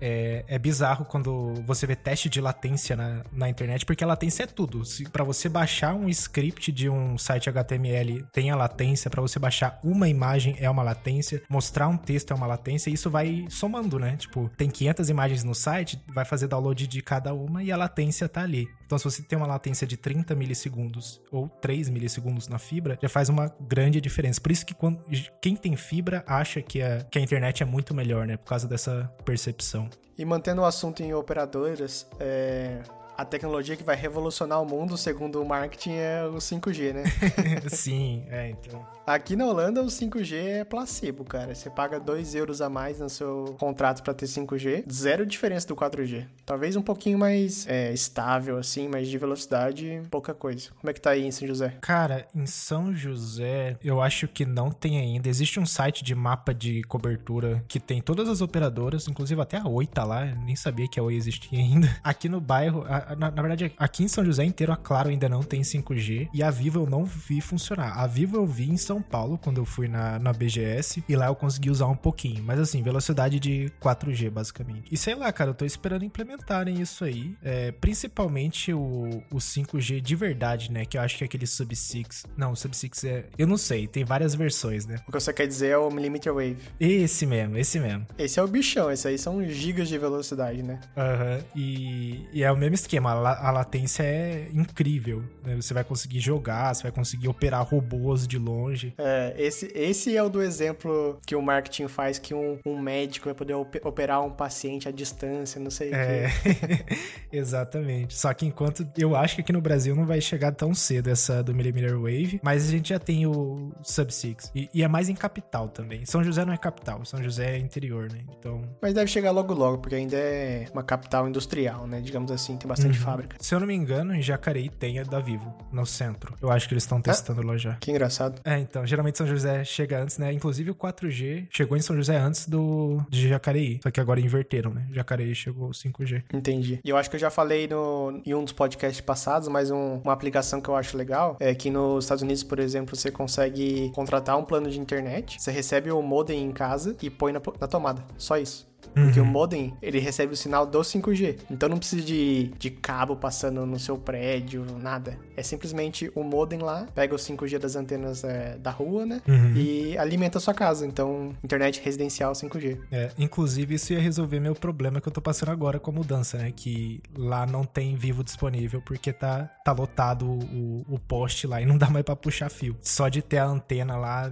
É, 0.00 0.44
é, 0.48 0.58
bizarro 0.58 1.04
quando 1.04 1.54
você 1.66 1.86
vê 1.86 1.94
teste 1.94 2.28
de 2.28 2.40
latência 2.40 2.96
na, 2.96 3.22
na 3.32 3.48
internet, 3.48 3.84
porque 3.84 4.04
a 4.04 4.06
latência 4.06 4.44
é 4.44 4.46
tudo. 4.46 4.82
Para 5.12 5.24
você 5.24 5.48
baixar 5.48 5.94
um 5.94 6.08
script 6.08 6.72
de 6.72 6.88
um 6.88 7.16
site 7.16 7.48
HTML 7.48 8.24
tem 8.32 8.50
a 8.50 8.56
latência, 8.56 9.10
para 9.10 9.22
você 9.22 9.38
baixar 9.38 9.78
uma 9.82 10.08
imagem 10.08 10.56
é 10.58 10.68
uma 10.68 10.82
latência, 10.82 11.42
mostrar 11.48 11.88
um 11.88 11.96
texto 11.96 12.32
é 12.32 12.34
uma 12.34 12.46
latência, 12.46 12.90
e 12.90 12.94
isso 12.94 13.10
vai 13.10 13.46
somando, 13.48 13.98
né? 13.98 14.16
Tipo, 14.16 14.50
tem 14.56 14.68
500 14.68 15.08
imagens 15.10 15.44
no 15.44 15.54
site, 15.54 16.00
vai 16.08 16.24
fazer 16.24 16.48
download 16.48 16.86
de 16.86 17.02
cada 17.02 17.34
uma 17.34 17.62
e 17.62 17.70
a 17.70 17.76
latência 17.76 18.28
tá 18.28 18.42
ali. 18.42 18.68
Então, 18.84 18.98
se 18.98 19.04
você 19.04 19.22
tem 19.22 19.36
uma 19.36 19.46
latência 19.46 19.86
de 19.86 19.96
30 19.96 20.34
milissegundos 20.34 21.20
ou 21.30 21.48
3 21.48 21.88
milissegundos 21.88 22.48
na 22.48 22.58
fibra, 22.58 22.98
já 23.00 23.08
faz 23.08 23.28
uma 23.28 23.54
grande 23.60 24.00
diferença. 24.00 24.40
Por 24.40 24.52
isso 24.52 24.64
que 24.64 24.74
quando, 24.74 25.02
quem 25.40 25.56
tem 25.56 25.76
fibra 25.76 26.24
acha 26.26 26.60
que 26.62 26.82
a, 26.82 27.02
que 27.04 27.18
a 27.18 27.22
internet 27.22 27.62
é 27.62 27.66
muito 27.66 27.94
melhor, 27.94 28.26
né? 28.26 28.36
Por 28.36 28.46
causa 28.46 28.68
dessa 28.68 29.10
percepção. 29.24 29.88
E 30.16 30.24
mantendo 30.24 30.62
o 30.62 30.64
assunto 30.64 31.02
em 31.02 31.12
operadoras, 31.12 32.06
é, 32.20 32.82
a 33.16 33.24
tecnologia 33.24 33.76
que 33.76 33.82
vai 33.82 33.96
revolucionar 33.96 34.60
o 34.60 34.66
mundo, 34.66 34.96
segundo 34.96 35.40
o 35.40 35.44
marketing, 35.44 35.94
é 35.94 36.24
o 36.24 36.36
5G, 36.36 36.92
né? 36.92 37.04
Sim, 37.70 38.24
é, 38.28 38.50
então. 38.50 38.84
Aqui 39.06 39.36
na 39.36 39.44
Holanda, 39.44 39.82
o 39.82 39.86
5G 39.86 40.34
é 40.34 40.64
placebo, 40.64 41.24
cara. 41.24 41.54
Você 41.54 41.68
paga 41.68 42.00
2 42.00 42.34
euros 42.34 42.62
a 42.62 42.70
mais 42.70 43.00
no 43.00 43.10
seu 43.10 43.54
contrato 43.58 44.02
para 44.02 44.14
ter 44.14 44.24
5G. 44.24 44.90
Zero 44.90 45.26
diferença 45.26 45.68
do 45.68 45.76
4G. 45.76 46.26
Talvez 46.46 46.74
um 46.74 46.80
pouquinho 46.80 47.18
mais 47.18 47.66
é, 47.66 47.92
estável, 47.92 48.56
assim, 48.56 48.88
mas 48.88 49.08
de 49.08 49.18
velocidade, 49.18 50.00
pouca 50.10 50.32
coisa. 50.32 50.70
Como 50.80 50.90
é 50.90 50.94
que 50.94 51.00
tá 51.02 51.10
aí 51.10 51.22
em 51.22 51.30
São 51.30 51.46
José? 51.46 51.76
Cara, 51.82 52.26
em 52.34 52.46
São 52.46 52.94
José, 52.94 53.76
eu 53.84 54.00
acho 54.00 54.26
que 54.26 54.46
não 54.46 54.70
tem 54.70 54.98
ainda. 54.98 55.28
Existe 55.28 55.60
um 55.60 55.66
site 55.66 56.02
de 56.02 56.14
mapa 56.14 56.54
de 56.54 56.82
cobertura 56.84 57.62
que 57.68 57.78
tem 57.78 58.00
todas 58.00 58.26
as 58.26 58.40
operadoras, 58.40 59.06
inclusive 59.06 59.40
até 59.40 59.58
a 59.58 59.68
Oi 59.68 59.86
tá 59.86 60.04
lá. 60.04 60.26
Eu 60.26 60.36
nem 60.36 60.56
sabia 60.56 60.88
que 60.88 60.98
a 60.98 61.02
Oi 61.02 61.14
existia 61.14 61.58
ainda. 61.58 61.94
Aqui 62.02 62.26
no 62.26 62.40
bairro, 62.40 62.86
a, 62.88 63.14
na, 63.14 63.30
na, 63.30 63.42
verdade, 63.42 63.72
aqui 63.76 64.02
em 64.02 64.08
São 64.08 64.24
José 64.24 64.44
inteiro, 64.44 64.72
a 64.72 64.76
Claro 64.76 65.10
ainda 65.10 65.28
não 65.28 65.42
tem 65.42 65.60
5G. 65.60 66.30
E 66.32 66.42
a 66.42 66.50
Vivo 66.50 66.80
eu 66.80 66.86
não 66.86 67.04
vi 67.04 67.40
funcionar. 67.40 67.98
A 67.98 68.06
Vivo 68.06 68.36
eu 68.36 68.46
vi 68.46 68.70
em 68.70 68.76
São 68.76 68.93
Paulo, 69.02 69.38
quando 69.38 69.58
eu 69.58 69.64
fui 69.64 69.88
na, 69.88 70.18
na 70.18 70.32
BGS. 70.32 71.04
E 71.08 71.16
lá 71.16 71.26
eu 71.26 71.34
consegui 71.34 71.70
usar 71.70 71.86
um 71.86 71.96
pouquinho. 71.96 72.42
Mas 72.42 72.58
assim, 72.58 72.82
velocidade 72.82 73.38
de 73.38 73.72
4G, 73.80 74.30
basicamente. 74.30 74.92
E 74.92 74.96
sei 74.96 75.14
lá, 75.14 75.32
cara, 75.32 75.50
eu 75.50 75.54
tô 75.54 75.64
esperando 75.64 76.04
implementarem 76.04 76.80
isso 76.80 77.04
aí. 77.04 77.36
É, 77.42 77.72
principalmente 77.72 78.72
o, 78.72 79.22
o 79.30 79.36
5G 79.36 80.00
de 80.00 80.16
verdade, 80.16 80.70
né? 80.70 80.84
Que 80.84 80.96
eu 80.96 81.02
acho 81.02 81.16
que 81.16 81.24
é 81.24 81.26
aquele 81.26 81.46
Sub-6. 81.46 82.24
Não, 82.36 82.52
o 82.52 82.56
Sub-6 82.56 83.08
é... 83.08 83.26
Eu 83.38 83.46
não 83.46 83.56
sei, 83.56 83.86
tem 83.86 84.04
várias 84.04 84.34
versões, 84.34 84.86
né? 84.86 84.96
O 85.06 85.12
que 85.12 85.20
você 85.20 85.32
quer 85.32 85.46
dizer 85.46 85.68
é 85.68 85.78
o 85.78 85.90
Millimeter 85.90 86.32
Wave. 86.32 86.58
Esse 86.78 87.26
mesmo, 87.26 87.56
esse 87.56 87.78
mesmo. 87.78 88.06
Esse 88.18 88.38
é 88.38 88.42
o 88.42 88.48
bichão, 88.48 88.90
esse 88.90 89.06
aí 89.08 89.18
são 89.18 89.44
gigas 89.48 89.88
de 89.88 89.98
velocidade, 89.98 90.62
né? 90.62 90.80
Aham. 90.96 91.36
Uhum. 91.36 91.44
E, 91.54 92.26
e 92.32 92.42
é 92.42 92.50
o 92.50 92.56
mesmo 92.56 92.74
esquema 92.74 93.12
a, 93.12 93.50
latência 93.50 94.02
é 94.02 94.48
incrível. 94.52 95.24
Né? 95.44 95.56
Você 95.56 95.72
vai 95.72 95.84
conseguir 95.84 96.20
jogar, 96.20 96.74
você 96.74 96.82
vai 96.82 96.92
conseguir 96.92 97.28
operar 97.28 97.64
robôs 97.64 98.26
de 98.26 98.38
longe. 98.38 98.83
É, 98.98 99.34
esse, 99.38 99.70
esse 99.74 100.16
é 100.16 100.22
o 100.22 100.28
do 100.28 100.42
exemplo 100.42 101.18
que 101.26 101.36
o 101.36 101.42
marketing 101.42 101.88
faz 101.88 102.18
que 102.18 102.34
um, 102.34 102.58
um 102.64 102.78
médico 102.78 103.26
vai 103.26 103.34
poder 103.34 103.54
operar 103.54 104.22
um 104.24 104.30
paciente 104.30 104.88
à 104.88 104.90
distância, 104.90 105.60
não 105.60 105.70
sei 105.70 105.92
é. 105.92 106.26
o 106.26 106.30
que. 107.30 107.36
Exatamente. 107.36 108.14
Só 108.14 108.32
que 108.34 108.46
enquanto 108.46 108.86
eu 108.96 109.16
acho 109.16 109.36
que 109.36 109.40
aqui 109.40 109.52
no 109.52 109.60
Brasil 109.60 109.94
não 109.94 110.04
vai 110.04 110.20
chegar 110.20 110.52
tão 110.52 110.74
cedo 110.74 111.08
essa 111.08 111.42
do 111.42 111.54
Millimeter 111.54 111.96
Wave, 111.96 112.40
mas 112.42 112.68
a 112.68 112.70
gente 112.70 112.88
já 112.88 112.98
tem 112.98 113.26
o 113.26 113.72
Sub-6. 113.82 114.50
E, 114.54 114.68
e, 114.74 114.82
é 114.82 114.88
mais 114.88 115.08
em 115.08 115.14
capital 115.14 115.68
também. 115.68 116.04
São 116.04 116.22
José 116.22 116.44
não 116.44 116.52
é 116.52 116.58
capital, 116.58 117.04
São 117.04 117.22
José 117.22 117.56
é 117.56 117.58
interior, 117.58 118.10
né? 118.10 118.20
Então. 118.38 118.62
Mas 118.80 118.94
deve 118.94 119.06
chegar 119.06 119.30
logo 119.30 119.54
logo, 119.54 119.78
porque 119.78 119.94
ainda 119.94 120.16
é 120.16 120.66
uma 120.72 120.82
capital 120.82 121.28
industrial, 121.28 121.86
né? 121.86 122.00
Digamos 122.00 122.30
assim, 122.30 122.56
tem 122.56 122.68
bastante 122.68 122.98
uhum 122.98 123.04
fábrica. 123.04 123.36
Se 123.40 123.54
eu 123.54 123.60
não 123.60 123.66
me 123.66 123.74
engano, 123.74 124.14
em 124.14 124.22
Jacareí 124.22 124.68
tem 124.68 124.98
a 124.98 125.02
da 125.02 125.20
Vivo, 125.20 125.54
no 125.72 125.84
centro. 125.86 126.34
Eu 126.40 126.50
acho 126.50 126.68
que 126.68 126.74
eles 126.74 126.84
estão 126.84 127.00
testando 127.00 127.40
ah, 127.42 127.46
lá 127.46 127.56
já. 127.56 127.74
Que 127.74 127.90
engraçado. 127.90 128.40
É, 128.44 128.58
então, 128.58 128.73
geralmente 128.84 129.18
São 129.18 129.26
José 129.26 129.64
chega 129.64 130.02
antes, 130.02 130.18
né? 130.18 130.32
Inclusive 130.32 130.70
o 130.70 130.74
4G 130.74 131.46
chegou 131.50 131.76
em 131.76 131.80
São 131.80 131.96
José 131.96 132.16
antes 132.16 132.48
do 132.48 133.00
de 133.08 133.28
Jacareí. 133.28 133.80
Só 133.82 133.90
que 133.90 134.00
agora 134.00 134.20
inverteram, 134.20 134.72
né? 134.72 134.86
Jacareí 134.92 135.34
chegou 135.34 135.70
5G. 135.70 136.24
Entendi. 136.32 136.80
E 136.84 136.88
eu 136.88 136.96
acho 136.96 137.10
que 137.10 137.16
eu 137.16 137.20
já 137.20 137.30
falei 137.30 137.68
no, 137.68 138.20
em 138.24 138.34
um 138.34 138.44
dos 138.44 138.52
podcasts 138.52 139.00
passados, 139.00 139.48
mas 139.48 139.70
um, 139.70 140.00
uma 140.02 140.12
aplicação 140.12 140.60
que 140.60 140.68
eu 140.68 140.76
acho 140.76 140.96
legal 140.96 141.36
é 141.40 141.54
que 141.54 141.70
nos 141.70 142.04
Estados 142.04 142.22
Unidos, 142.22 142.42
por 142.42 142.58
exemplo, 142.58 142.96
você 142.96 143.10
consegue 143.10 143.90
contratar 143.94 144.38
um 144.38 144.44
plano 144.44 144.70
de 144.70 144.78
internet, 144.78 145.40
você 145.40 145.50
recebe 145.50 145.90
o 145.90 146.00
modem 146.02 146.42
em 146.42 146.52
casa 146.52 146.96
e 147.02 147.10
põe 147.10 147.32
na, 147.32 147.40
na 147.60 147.66
tomada. 147.66 148.04
Só 148.16 148.36
isso. 148.36 148.66
Porque 148.92 149.20
uhum. 149.20 149.26
o 149.26 149.30
modem, 149.30 149.74
ele 149.80 149.98
recebe 149.98 150.32
o 150.32 150.36
sinal 150.36 150.66
do 150.66 150.80
5G. 150.80 151.38
Então 151.50 151.68
não 151.68 151.78
precisa 151.78 152.02
de, 152.02 152.52
de 152.58 152.70
cabo 152.70 153.16
passando 153.16 153.64
no 153.66 153.78
seu 153.78 153.96
prédio, 153.96 154.64
nada. 154.80 155.18
É 155.36 155.42
simplesmente 155.42 156.10
o 156.14 156.22
modem 156.22 156.60
lá, 156.60 156.86
pega 156.94 157.14
o 157.14 157.18
5G 157.18 157.58
das 157.58 157.76
antenas 157.76 158.24
é, 158.24 158.56
da 158.58 158.70
rua, 158.70 159.06
né? 159.06 159.20
Uhum. 159.26 159.54
E 159.56 159.98
alimenta 159.98 160.38
a 160.38 160.40
sua 160.40 160.54
casa. 160.54 160.86
Então, 160.86 161.34
internet 161.42 161.80
residencial 161.82 162.32
5G. 162.32 162.78
É, 162.90 163.10
inclusive 163.18 163.74
isso 163.74 163.92
ia 163.92 164.00
resolver 164.00 164.40
meu 164.40 164.54
problema 164.54 165.00
que 165.00 165.08
eu 165.08 165.12
tô 165.12 165.20
passando 165.20 165.50
agora 165.50 165.78
com 165.78 165.90
a 165.90 165.94
mudança, 165.94 166.38
né? 166.38 166.52
Que 166.54 167.00
lá 167.16 167.46
não 167.46 167.64
tem 167.64 167.96
vivo 167.96 168.22
disponível 168.22 168.80
porque 168.80 169.12
tá, 169.12 169.50
tá 169.64 169.72
lotado 169.72 170.26
o, 170.26 170.84
o 170.88 170.98
poste 170.98 171.46
lá 171.46 171.60
e 171.60 171.66
não 171.66 171.76
dá 171.78 171.88
mais 171.90 172.04
pra 172.04 172.16
puxar 172.16 172.50
fio. 172.50 172.76
Só 172.80 173.08
de 173.08 173.22
ter 173.22 173.38
a 173.38 173.46
antena 173.46 173.96
lá, 173.96 174.30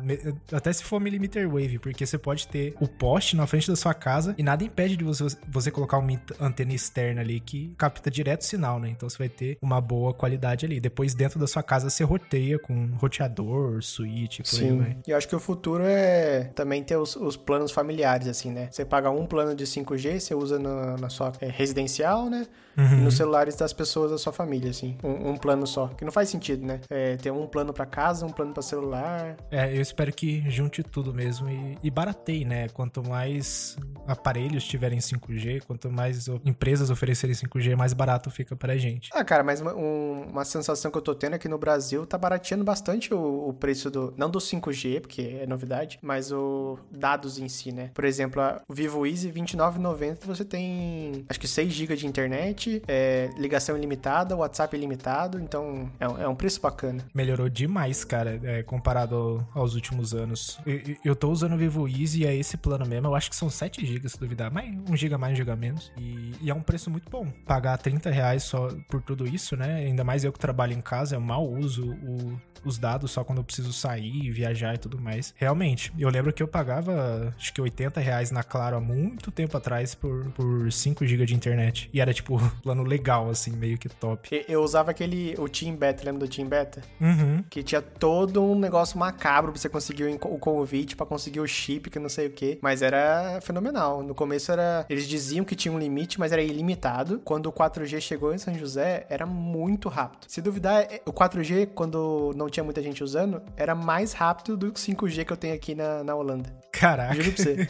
até 0.53 0.73
se 0.73 0.85
for 0.85 1.01
millimeter 1.01 1.49
wave, 1.49 1.79
porque 1.79 2.07
você 2.07 2.19
pode 2.19 2.47
ter 2.49 2.75
o 2.81 2.88
poste 2.88 3.37
na 3.37 3.47
frente 3.47 3.69
da 3.69 3.77
sua 3.77 3.95
casa 3.95 4.35
e 4.43 4.45
nada 4.45 4.65
impede 4.65 4.97
de 4.97 5.05
você, 5.05 5.25
você 5.49 5.71
colocar 5.71 5.99
uma 5.99 6.21
antena 6.41 6.73
externa 6.73 7.21
ali 7.21 7.39
que 7.39 7.73
capta 7.79 8.11
direto 8.11 8.41
o 8.41 8.45
sinal, 8.45 8.81
né? 8.81 8.89
Então 8.89 9.09
você 9.09 9.17
vai 9.17 9.29
ter 9.29 9.57
uma 9.63 9.81
boa 9.81 10.13
qualidade 10.13 10.67
ali. 10.67 10.81
Depois, 10.81 11.15
dentro 11.15 11.39
da 11.39 11.47
sua 11.47 11.63
casa, 11.63 11.89
você 11.89 12.03
roteia 12.03 12.59
com 12.59 12.91
roteador, 12.97 13.81
suíte, 13.85 14.43
por 14.43 14.49
Sim. 14.49 14.83
aí 14.83 14.97
E 15.07 15.13
eu 15.13 15.17
acho 15.17 15.29
que 15.29 15.37
o 15.37 15.39
futuro 15.39 15.85
é 15.85 16.51
também 16.57 16.83
ter 16.83 16.97
os, 16.97 17.15
os, 17.15 17.37
planos 17.37 17.71
familiares, 17.71 18.27
assim, 18.27 18.51
né? 18.51 18.69
Você 18.69 18.85
paga 18.85 19.11
um 19.11 19.27
plano 19.27 19.55
de 19.55 19.65
5G, 19.65 20.19
você 20.19 20.35
usa 20.35 20.59
na, 20.59 20.97
na 20.97 21.09
sua 21.09 21.31
é, 21.41 21.47
residencial, 21.49 22.29
né? 22.29 22.45
Uhum. 22.77 22.85
E 22.85 23.01
nos 23.03 23.17
celulares 23.17 23.55
das 23.55 23.73
pessoas 23.73 24.11
da 24.11 24.19
sua 24.19 24.33
família, 24.33 24.71
assim. 24.71 24.97
Um, 25.05 25.31
um 25.31 25.37
plano 25.37 25.69
só. 25.69 25.87
Que 25.89 26.05
não 26.05 26.11
faz 26.11 26.29
sentido, 26.31 26.67
né? 26.67 26.81
É, 26.91 27.17
ter 27.17 27.31
um 27.31 27.47
plano 27.47 27.73
para 27.73 27.87
casa, 27.87 28.27
um 28.27 28.31
plano 28.31 28.53
para 28.53 28.63
celular. 28.63 29.37
É, 29.53 29.77
eu 29.77 29.81
espero 29.81 30.13
que 30.13 30.43
junte 30.51 30.83
tudo 30.83 31.15
mesmo 31.15 31.49
e, 31.49 31.79
e 31.81 31.91
barateie, 31.91 32.45
né? 32.45 32.69
Quanto 32.71 33.07
mais 33.07 33.77
aparelhos 34.07 34.32
tiverem 34.64 34.99
5G, 34.99 35.62
quanto 35.66 35.90
mais 35.90 36.29
empresas 36.45 36.90
oferecerem 36.90 37.35
5G, 37.35 37.77
mais 37.77 37.92
barato 37.92 38.31
fica 38.31 38.57
pra 38.57 38.77
gente. 38.77 39.11
Ah, 39.12 39.25
cara, 39.25 39.42
mas 39.42 39.61
uma, 39.61 39.75
um, 39.75 40.23
uma 40.31 40.45
sensação 40.45 40.90
que 40.90 40.99
eu 40.99 41.03
tô 41.03 41.14
tendo 41.14 41.35
aqui 41.35 41.49
no 41.49 41.59
Brasil 41.59 42.07
tá 42.07 42.16
barateando 42.16 42.64
bastante 42.64 43.12
o, 43.12 43.49
o 43.49 43.53
preço 43.53 43.90
do. 43.90 44.14
Não 44.16 44.31
do 44.31 44.38
5G, 44.38 45.01
porque 45.01 45.38
é 45.40 45.47
novidade, 45.47 45.99
mas 46.03 46.33
o 46.33 46.79
dados 46.90 47.38
em 47.38 47.49
si, 47.49 47.73
né? 47.73 47.90
Por 47.95 48.05
exemplo, 48.05 48.40
a, 48.40 48.61
o 48.68 48.75
Vivo 48.75 49.07
Easy 49.07 49.31
29,90 49.31 50.25
você 50.25 50.45
tem 50.45 51.25
acho 51.29 51.40
que 51.40 51.49
6 51.49 51.73
GB 51.73 51.97
de 51.97 52.07
internet, 52.07 52.83
é, 52.87 53.31
ligação 53.37 53.77
ilimitada, 53.77 54.37
WhatsApp 54.37 54.77
ilimitado, 54.77 55.40
então 55.40 55.90
é, 55.99 56.05
é, 56.05 56.29
um 56.29 56.35
preço 56.35 56.61
bacana. 56.61 57.05
Melhorou 57.14 57.49
demais, 57.49 58.05
cara, 58.05 58.40
é, 58.42 58.62
comparado 58.62 59.47
aos 59.55 59.75
últimos 59.75 60.14
anos. 60.14 60.59
Eu, 60.66 60.97
eu 61.05 61.16
tô 61.16 61.31
usando 61.31 61.55
o 61.55 61.59
Vivo 61.59 61.88
Easy 61.88 62.23
e 62.23 62.27
é 62.27 62.35
esse 62.35 62.57
plano 62.57 62.87
mesmo, 62.87 63.09
eu 63.09 63.14
acho 63.14 63.31
que 63.31 63.37
são 63.37 63.51
7 63.51 63.85
GB 63.85 64.09
se 64.09 64.18
duvidar, 64.23 64.51
mas 64.53 64.73
um 64.89 64.97
giga 64.97 65.19
mais, 65.19 65.33
um 65.33 65.37
giga 65.37 65.57
menos. 65.57 65.93
E, 65.97 66.33
e, 66.41 66.51
é 66.51 66.55
um 66.55 66.63
preço 66.63 66.91
muito 66.91 67.11
bom. 67.11 67.27
Pagar 67.47 67.77
30 67.79 68.11
reais 68.11 68.43
só 68.43 68.69
por 68.89 69.03
tudo 69.03 69.27
isso, 69.27 69.57
né? 69.57 69.77
Ainda 69.77 70.05
mais 70.05 70.25
eu 70.25 70.33
que 70.33 70.39
trabalho 70.39 70.73
em 70.73 70.81
casa, 70.81 71.17
eu 71.17 71.21
mal 71.21 71.47
uso 71.47 71.93
o, 71.93 72.41
os 72.65 72.79
dados 72.79 73.11
só 73.11 73.25
quando 73.25 73.39
eu 73.39 73.45
preciso 73.45 73.73
sair, 73.73 74.31
viajar 74.31 74.75
e 74.75 74.79
tudo 74.79 75.01
mais. 75.01 75.35
Realmente, 75.37 75.93
eu 75.99 76.09
lembro 76.09 76.33
que 76.33 76.43
eu 76.43 76.49
pagava 76.49 77.35
acho 77.37 77.53
que 77.53 77.61
80 77.61 78.01
reais 78.01 78.31
na 78.31 78.43
Claro 78.43 78.77
há 78.77 78.81
muito 78.81 79.31
tempo 79.31 79.57
atrás 79.57 79.95
por, 79.95 80.31
por 80.33 80.71
5 80.71 81.07
GB 81.07 81.27
de 81.27 81.35
internet. 81.35 81.91
E 81.93 82.01
era 82.01 82.13
tipo 82.13 82.39
plano 82.63 82.83
legal, 82.83 83.31
assim, 83.31 83.53
meio 83.53 83.79
que 83.79 83.89
top. 83.89 84.45
Eu 84.49 84.63
usava 84.63 84.91
aquele, 84.91 85.35
o 85.39 85.49
Team 85.49 85.77
Beta, 85.77 86.05
lembra 86.05 86.27
do 86.27 86.29
Team 86.29 86.49
Beta? 86.49 86.83
Uhum. 87.01 87.45
Que 87.49 87.63
tinha 87.63 87.81
todo 87.81 88.43
um 88.43 88.59
negócio 88.59 88.99
macabro 88.99 89.53
pra 89.53 89.61
você 89.61 89.69
conseguir 89.69 90.05
o 90.05 90.39
convite, 90.39 90.97
pra 90.97 91.07
conseguir 91.07 91.41
o 91.41 91.47
chip, 91.47 91.91
que 91.91 91.99
não 91.99 92.09
sei 92.09 92.27
o 92.27 92.31
que. 92.31 92.59
Mas 92.61 92.83
era 92.83 93.41
fenomenal. 93.43 94.03
No 94.12 94.14
começo 94.14 94.53
era. 94.53 94.85
Eles 94.90 95.09
diziam 95.09 95.42
que 95.42 95.57
tinha 95.57 95.72
um 95.72 95.79
limite, 95.79 96.20
mas 96.20 96.33
era 96.33 96.42
ilimitado. 96.42 97.18
Quando 97.25 97.46
o 97.46 97.53
4G 97.53 97.98
chegou 97.98 98.35
em 98.35 98.37
São 98.37 98.53
José, 98.53 99.07
era 99.09 99.25
muito 99.25 99.88
rápido. 99.88 100.27
Se 100.29 100.42
duvidar, 100.42 100.83
é, 100.83 101.01
o 101.07 101.12
4G, 101.14 101.70
quando 101.75 102.31
não 102.37 102.51
tinha 102.51 102.62
muita 102.62 102.83
gente 102.83 103.03
usando, 103.03 103.40
era 103.57 103.75
mais 103.75 104.12
rápido 104.12 104.55
do 104.55 104.70
que 104.70 104.79
o 104.79 104.83
5G 104.83 105.25
que 105.25 105.33
eu 105.33 105.37
tenho 105.37 105.55
aqui 105.55 105.75
na, 105.75 106.05
na 106.05 106.14
Holanda. 106.14 106.53
Caraca. 106.83 107.14
Juro 107.14 107.31
pra 107.31 107.45
você. 107.45 107.68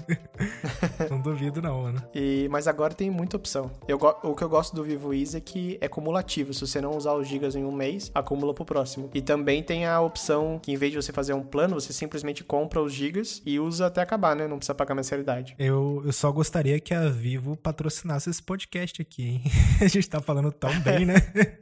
não 1.11 1.20
duvido, 1.20 1.61
não, 1.61 1.83
mano. 1.83 2.03
E, 2.14 2.48
mas 2.51 2.66
agora 2.66 2.94
tem 2.94 3.11
muita 3.11 3.37
opção. 3.37 3.70
Eu, 3.87 3.98
o 4.22 4.35
que 4.35 4.42
eu 4.42 4.48
gosto 4.48 4.75
do 4.75 4.83
Vivo 4.83 5.12
Easy 5.12 5.37
é 5.37 5.40
que 5.40 5.77
é 5.83 5.87
cumulativo. 5.87 6.55
Se 6.55 6.62
você 6.62 6.81
não 6.81 6.96
usar 6.96 7.12
os 7.12 7.29
gigas 7.29 7.55
em 7.55 7.62
um 7.62 7.70
mês, 7.70 8.11
acumula 8.14 8.55
pro 8.55 8.64
próximo. 8.64 9.11
E 9.12 9.20
também 9.20 9.62
tem 9.62 9.85
a 9.85 10.01
opção 10.01 10.59
que, 10.59 10.72
em 10.72 10.77
vez 10.77 10.92
de 10.92 10.96
você 10.96 11.12
fazer 11.12 11.35
um 11.35 11.42
plano, 11.42 11.79
você 11.79 11.92
simplesmente 11.92 12.42
compra 12.42 12.81
os 12.81 12.94
gigas 12.94 13.42
e 13.44 13.61
usa 13.61 13.88
até 13.88 14.01
acabar, 14.01 14.35
né? 14.35 14.48
Não 14.48 14.57
precisa 14.57 14.75
pagar 14.75 14.94
mensalidade. 14.94 15.55
Eu, 15.59 16.01
eu 16.07 16.12
só 16.12 16.33
gostaria 16.33 16.81
que 16.81 16.94
a 16.94 17.11
Vivo 17.11 17.55
patrocinasse 17.55 18.31
esse 18.31 18.42
podcast 18.42 19.03
aqui, 19.03 19.29
hein? 19.29 19.42
a 19.83 19.88
gente 19.88 20.09
tá 20.09 20.22
falando 20.22 20.51
tão 20.51 20.72
bem, 20.81 21.05
né? 21.05 21.16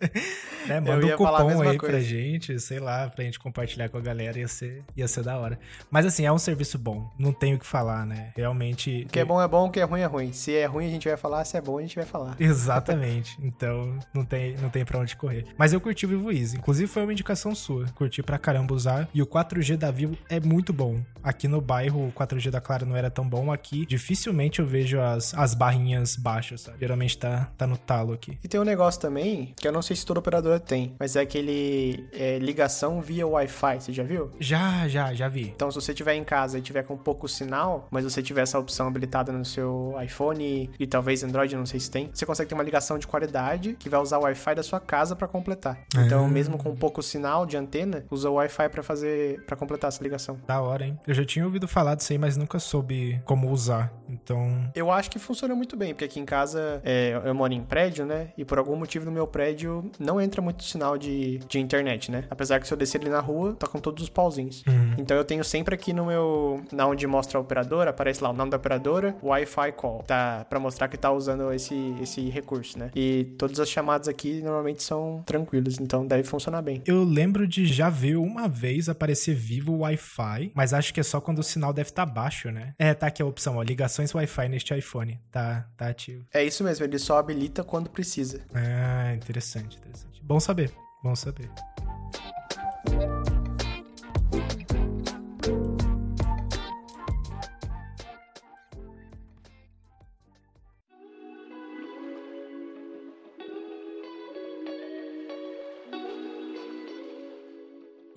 né? 0.69 0.79
Manda 0.79 1.05
um 1.05 1.17
cupom 1.17 1.63
aí 1.63 1.77
coisa. 1.77 1.95
pra 1.95 2.01
gente, 2.01 2.61
sei 2.61 2.79
lá, 2.79 3.09
pra 3.09 3.25
gente 3.25 3.41
compartilhar 3.41 3.89
com 3.89 3.99
a 3.99 4.01
galera, 4.01 4.39
ia 4.39 4.47
ser, 4.47 4.85
ia 4.97 5.09
ser 5.09 5.25
da 5.25 5.37
hora. 5.37 5.59
Mas 5.91 6.07
assim, 6.07 6.25
é 6.25 6.31
um 6.31 6.39
serviço 6.39 6.79
bom. 6.79 7.11
Não, 7.19 7.33
tenho 7.41 7.59
que 7.59 7.67
falar, 7.67 8.07
né? 8.07 8.33
Realmente. 8.37 9.05
O 9.07 9.09
que 9.09 9.19
é 9.19 9.25
bom 9.25 9.41
é 9.41 9.49
bom, 9.49 9.67
o 9.67 9.71
que 9.71 9.81
é 9.81 9.85
ruim 9.85 10.03
é 10.03 10.07
ruim. 10.07 10.33
Se 10.33 10.55
é 10.55 10.67
ruim, 10.67 10.87
a 10.87 10.91
gente 10.91 11.09
vai 11.09 11.17
falar, 11.17 11.45
se 11.45 11.57
é 11.57 11.61
bom, 11.61 11.79
a 11.79 11.83
gente 11.83 11.97
vai 11.97 12.05
falar. 12.05 12.37
Exatamente. 12.39 13.37
então, 13.43 13.99
não 14.13 14.25
tem, 14.25 14.57
não 14.59 14.69
tem 14.69 14.85
pra 14.85 14.99
onde 14.99 15.17
correr. 15.17 15.47
Mas 15.57 15.73
eu 15.73 15.81
curti 15.81 16.05
o 16.05 16.09
Vivo 16.09 16.31
Easy. 16.31 16.59
Inclusive, 16.59 16.87
foi 16.87 17.03
uma 17.03 17.13
indicação 17.13 17.55
sua. 17.55 17.87
Curti 17.95 18.23
pra 18.23 18.39
caramba 18.39 18.75
usar. 18.75 19.09
E 19.15 19.23
o 19.23 19.27
4G 19.27 19.77
da 19.77 19.91
Vivo 19.91 20.17
é 20.29 20.39
muito 20.39 20.73
bom. 20.73 21.01
Aqui 21.23 21.49
no 21.49 21.61
bairro, 21.61 22.09
o 22.09 22.13
4G 22.13 22.51
da 22.51 22.61
Claro 22.61 22.85
não 22.85 22.97
era 22.97 23.11
tão 23.11 23.27
bom. 23.27 23.51
Aqui, 23.51 23.87
dificilmente 23.87 24.61
eu 24.61 24.67
vejo 24.67 25.01
as, 25.01 25.33
as 25.35 25.55
barrinhas 25.55 26.17
baixas, 26.17 26.61
sabe? 26.61 26.79
Geralmente 26.81 27.17
tá, 27.17 27.51
tá 27.57 27.67
no 27.67 27.79
talo 27.79 28.13
aqui. 28.13 28.39
E 28.45 28.49
tem 28.49 28.61
um 28.61 28.65
negócio 28.65 29.01
também, 29.01 29.55
que 29.57 29.67
eu 29.67 29.73
não 29.73 29.81
sei 29.81 29.97
se 29.97 30.05
toda 30.05 30.21
operadora 30.21 30.61
tem, 30.61 30.95
mas 30.99 31.17
é 31.17 31.21
aquele 31.21 32.07
é, 32.13 32.39
ligação 32.39 33.01
via 33.01 33.27
Wi-Fi. 33.27 33.81
Você 33.81 33.93
já 33.93 34.03
viu? 34.03 34.31
Já, 34.39 34.87
já, 34.89 35.15
já 35.15 35.29
vi. 35.29 35.49
Então, 35.49 35.71
se 35.71 35.81
você 35.81 35.93
estiver 35.93 36.15
em 36.15 36.25
casa 36.25 36.59
e 36.59 36.63
tiver 36.63 36.83
com 36.83 36.97
pouco 36.97 37.20
sinal, 37.29 37.87
mas 37.91 38.05
você 38.05 38.23
tiver 38.23 38.43
essa 38.43 38.59
opção 38.59 38.87
habilitada 38.89 39.33
no 39.33 39.45
seu 39.45 39.95
iPhone 40.05 40.45
e, 40.45 40.71
e 40.79 40.87
talvez 40.87 41.23
Android, 41.23 41.55
não 41.57 41.67
sei 41.67 41.81
se 41.81 41.91
tem, 41.91 42.11
você 42.13 42.25
consegue 42.27 42.49
ter 42.49 42.55
uma 42.55 42.65
ligação 42.65 42.99
de 42.99 43.07
qualidade 43.07 43.77
que 43.79 43.89
vai 43.89 44.01
usar 44.01 44.19
o 44.19 44.23
Wi-Fi 44.23 44.55
da 44.55 44.63
sua 44.63 44.81
casa 44.81 45.15
para 45.17 45.29
completar. 45.29 45.79
Então, 45.97 46.25
Ah. 46.25 46.29
mesmo 46.29 46.57
com 46.59 46.75
pouco 46.75 47.03
sinal 47.03 47.47
de 47.47 47.57
antena, 47.57 48.05
usa 48.11 48.29
o 48.31 48.35
Wi-Fi 48.35 48.69
para 48.69 48.83
fazer, 48.83 49.45
para 49.47 49.57
completar 49.57 49.89
essa 49.89 50.03
ligação. 50.03 50.39
Da 50.47 50.61
hora, 50.61 50.85
hein? 50.87 50.99
Eu 51.07 51.15
já 51.15 51.25
tinha 51.25 51.45
ouvido 51.45 51.67
falar 51.69 51.95
disso 51.95 52.13
aí, 52.13 52.19
mas 52.19 52.37
nunca 52.37 52.59
soube 52.59 53.21
como 53.25 53.51
usar. 53.51 53.93
Então, 54.09 54.71
Eu 54.75 54.91
acho 54.91 55.11
que 55.11 55.19
funciona 55.19 55.55
muito 55.55 55.77
bem, 55.77 55.93
porque 55.95 56.05
aqui 56.05 56.21
em 56.21 56.25
casa 56.25 56.81
é, 56.85 57.21
eu 57.25 57.35
moro 57.35 57.53
em 57.53 57.63
prédio, 57.63 58.05
né? 58.05 58.29
E 58.37 58.45
por 58.45 58.59
algum 58.59 58.77
motivo 58.77 59.05
no 59.05 59.13
meu 59.13 59.27
prédio 59.27 59.91
não 59.99 60.21
entra 60.21 60.41
muito 60.43 60.65
sinal 60.65 60.97
de, 60.99 61.39
de 61.49 61.59
internet, 61.59 62.11
né? 62.11 62.25
Apesar 62.31 62.61
que 62.61 62.67
se 62.67 62.73
eu 62.75 62.79
descer 62.79 63.01
ali 63.01 63.11
na 63.11 63.21
rua, 63.21 63.55
tá 63.59 63.67
com 63.67 63.79
todos 63.79 64.03
os 64.03 64.09
pauzinhos. 64.09 64.65
Então 64.99 65.17
eu 65.17 65.25
tenho 65.25 65.45
sempre 65.45 65.75
aqui 65.75 65.93
no 65.93 66.07
meu. 66.07 66.61
Na 66.73 66.87
onde 66.87 67.07
mostra 67.11 67.39
a 67.39 67.41
operadora, 67.41 67.91
aparece 67.91 68.23
lá 68.23 68.31
o 68.31 68.33
nome 68.33 68.51
da 68.51 68.57
operadora, 68.57 69.17
Wi-Fi 69.23 69.73
Call. 69.73 70.03
Tá, 70.05 70.47
pra 70.49 70.59
mostrar 70.59 70.89
que 70.89 70.97
tá 70.97 71.11
usando 71.11 71.53
esse, 71.53 71.95
esse 72.01 72.29
recurso, 72.31 72.79
né? 72.79 72.91
E 72.95 73.25
todas 73.39 73.59
as 73.61 73.69
chamadas 73.69 74.09
aqui 74.09 74.41
normalmente 74.41 74.83
são 74.83 75.23
tranquilas, 75.27 75.79
então 75.79 76.07
deve 76.07 76.25
funcionar 76.25 76.63
bem. 76.63 76.83
eu 76.87 77.03
lembro 77.03 77.47
de 77.47 77.67
já 77.67 77.91
ver 77.91 78.17
uma 78.17 78.49
vez 78.49 78.89
aparecer 78.89 79.35
vivo 79.35 79.73
o 79.73 79.79
Wi-Fi, 79.81 80.53
mas 80.55 80.73
acho 80.73 80.95
que 80.95 81.01
é 81.01 81.03
só 81.03 81.21
quando 81.21 81.41
o 81.41 81.43
sinal 81.43 81.73
deve 81.73 81.91
estar 81.91 82.07
baixo, 82.07 82.51
né? 82.51 82.75
É, 82.79 82.95
tá 82.95 83.09
aqui 83.09 83.23
a 83.23 83.27
opção, 83.27 83.57
ó. 83.57 83.63
Ligações 83.63 84.15
Wi-Fi 84.15 84.49
neste 84.49 84.77
iPhone. 84.77 85.21
Tá, 85.31 85.67
tá 85.77 85.89
ativo. 85.89 86.25
É 86.33 86.45
isso 86.45 86.63
mesmo, 86.63 86.85
ele 86.85 86.99
só 86.99 87.19
habilita 87.19 87.65
quando 87.65 87.91
precisa. 87.91 88.41
Ah, 88.55 89.13
interessante, 89.15 89.77
interessante. 89.77 90.23
Bom 90.23 90.39
saber, 90.39 90.71
bom 91.03 91.17
saber. 91.17 91.51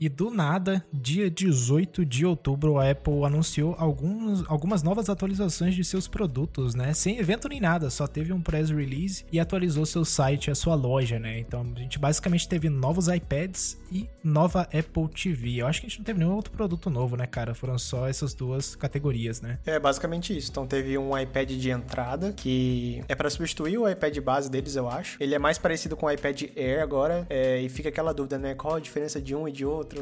E 0.04 0.10
do 0.10 0.30
nada, 0.30 0.86
dia 0.92 1.30
18 1.30 2.06
de 2.06 2.26
outubro, 2.26 2.78
a 2.78 2.92
Apple 2.92 3.24
anunciou 3.24 3.74
alguns, 3.80 4.44
algumas 4.50 4.84
novas 4.84 5.08
atualizações 5.08 5.76
de 5.76 5.82
seus 5.82 6.10
produtos, 6.10 6.76
né? 6.76 6.94
Sem 6.94 7.20
evento 7.20 7.48
nem 7.48 7.62
nada, 7.62 7.90
só 7.90 8.06
teve 8.06 8.34
um 8.34 8.42
press 8.42 8.70
release 8.70 9.24
e 9.32 9.40
atualizou 9.40 9.86
seu 9.86 10.04
site, 10.04 10.52
a 10.52 10.56
sua 10.56 10.76
loja, 10.76 11.18
né? 11.20 11.40
Então 11.40 11.66
a 11.74 11.80
gente 11.80 11.98
basicamente 11.98 12.50
teve 12.50 12.68
novos 12.68 13.08
iPads 13.08 13.80
e 13.90 14.10
nova 14.22 14.64
Apple 14.64 15.08
TV. 15.08 15.62
Eu 15.62 15.68
acho 15.68 15.80
que 15.80 15.88
a 15.88 15.90
gente 15.90 16.00
não 16.00 16.06
teve 16.06 16.20
nenhum 16.20 16.36
outro 16.36 16.52
produto 16.52 16.90
novo, 16.90 17.16
né, 17.16 17.26
cara? 17.26 17.56
Foram 17.56 17.78
só 17.78 18.06
essas 18.06 18.34
duas 18.34 18.76
categorias, 18.76 19.40
né? 19.40 19.58
É 19.66 19.80
basicamente 19.80 20.38
isso. 20.38 20.52
Então 20.52 20.68
teve 20.68 20.98
um 20.98 21.18
iPad 21.18 21.50
de 21.52 21.70
entrada 21.70 22.34
que 22.34 23.02
é 23.08 23.16
para 23.16 23.30
substituir 23.30 23.78
o 23.78 23.88
iPad 23.88 24.18
base 24.20 24.52
deles, 24.52 24.76
eu 24.76 24.90
acho. 24.90 25.16
Ele 25.24 25.34
é 25.34 25.40
mais 25.40 25.58
parecido 25.58 25.96
com 25.96 26.08
o 26.08 26.12
iPad 26.12 26.44
Air 26.58 26.82
agora 26.82 27.26
é, 27.30 27.62
e 27.62 27.70
fica 27.70 27.88
aquela 27.88 28.14
dúvida, 28.14 28.38
né? 28.38 28.54
Qual 28.54 28.76
a 28.76 28.82
diferença 28.82 29.22
de 29.22 29.34
um 29.34 29.48
e 29.48 29.52
de 29.54 29.64
outro? 29.64 29.93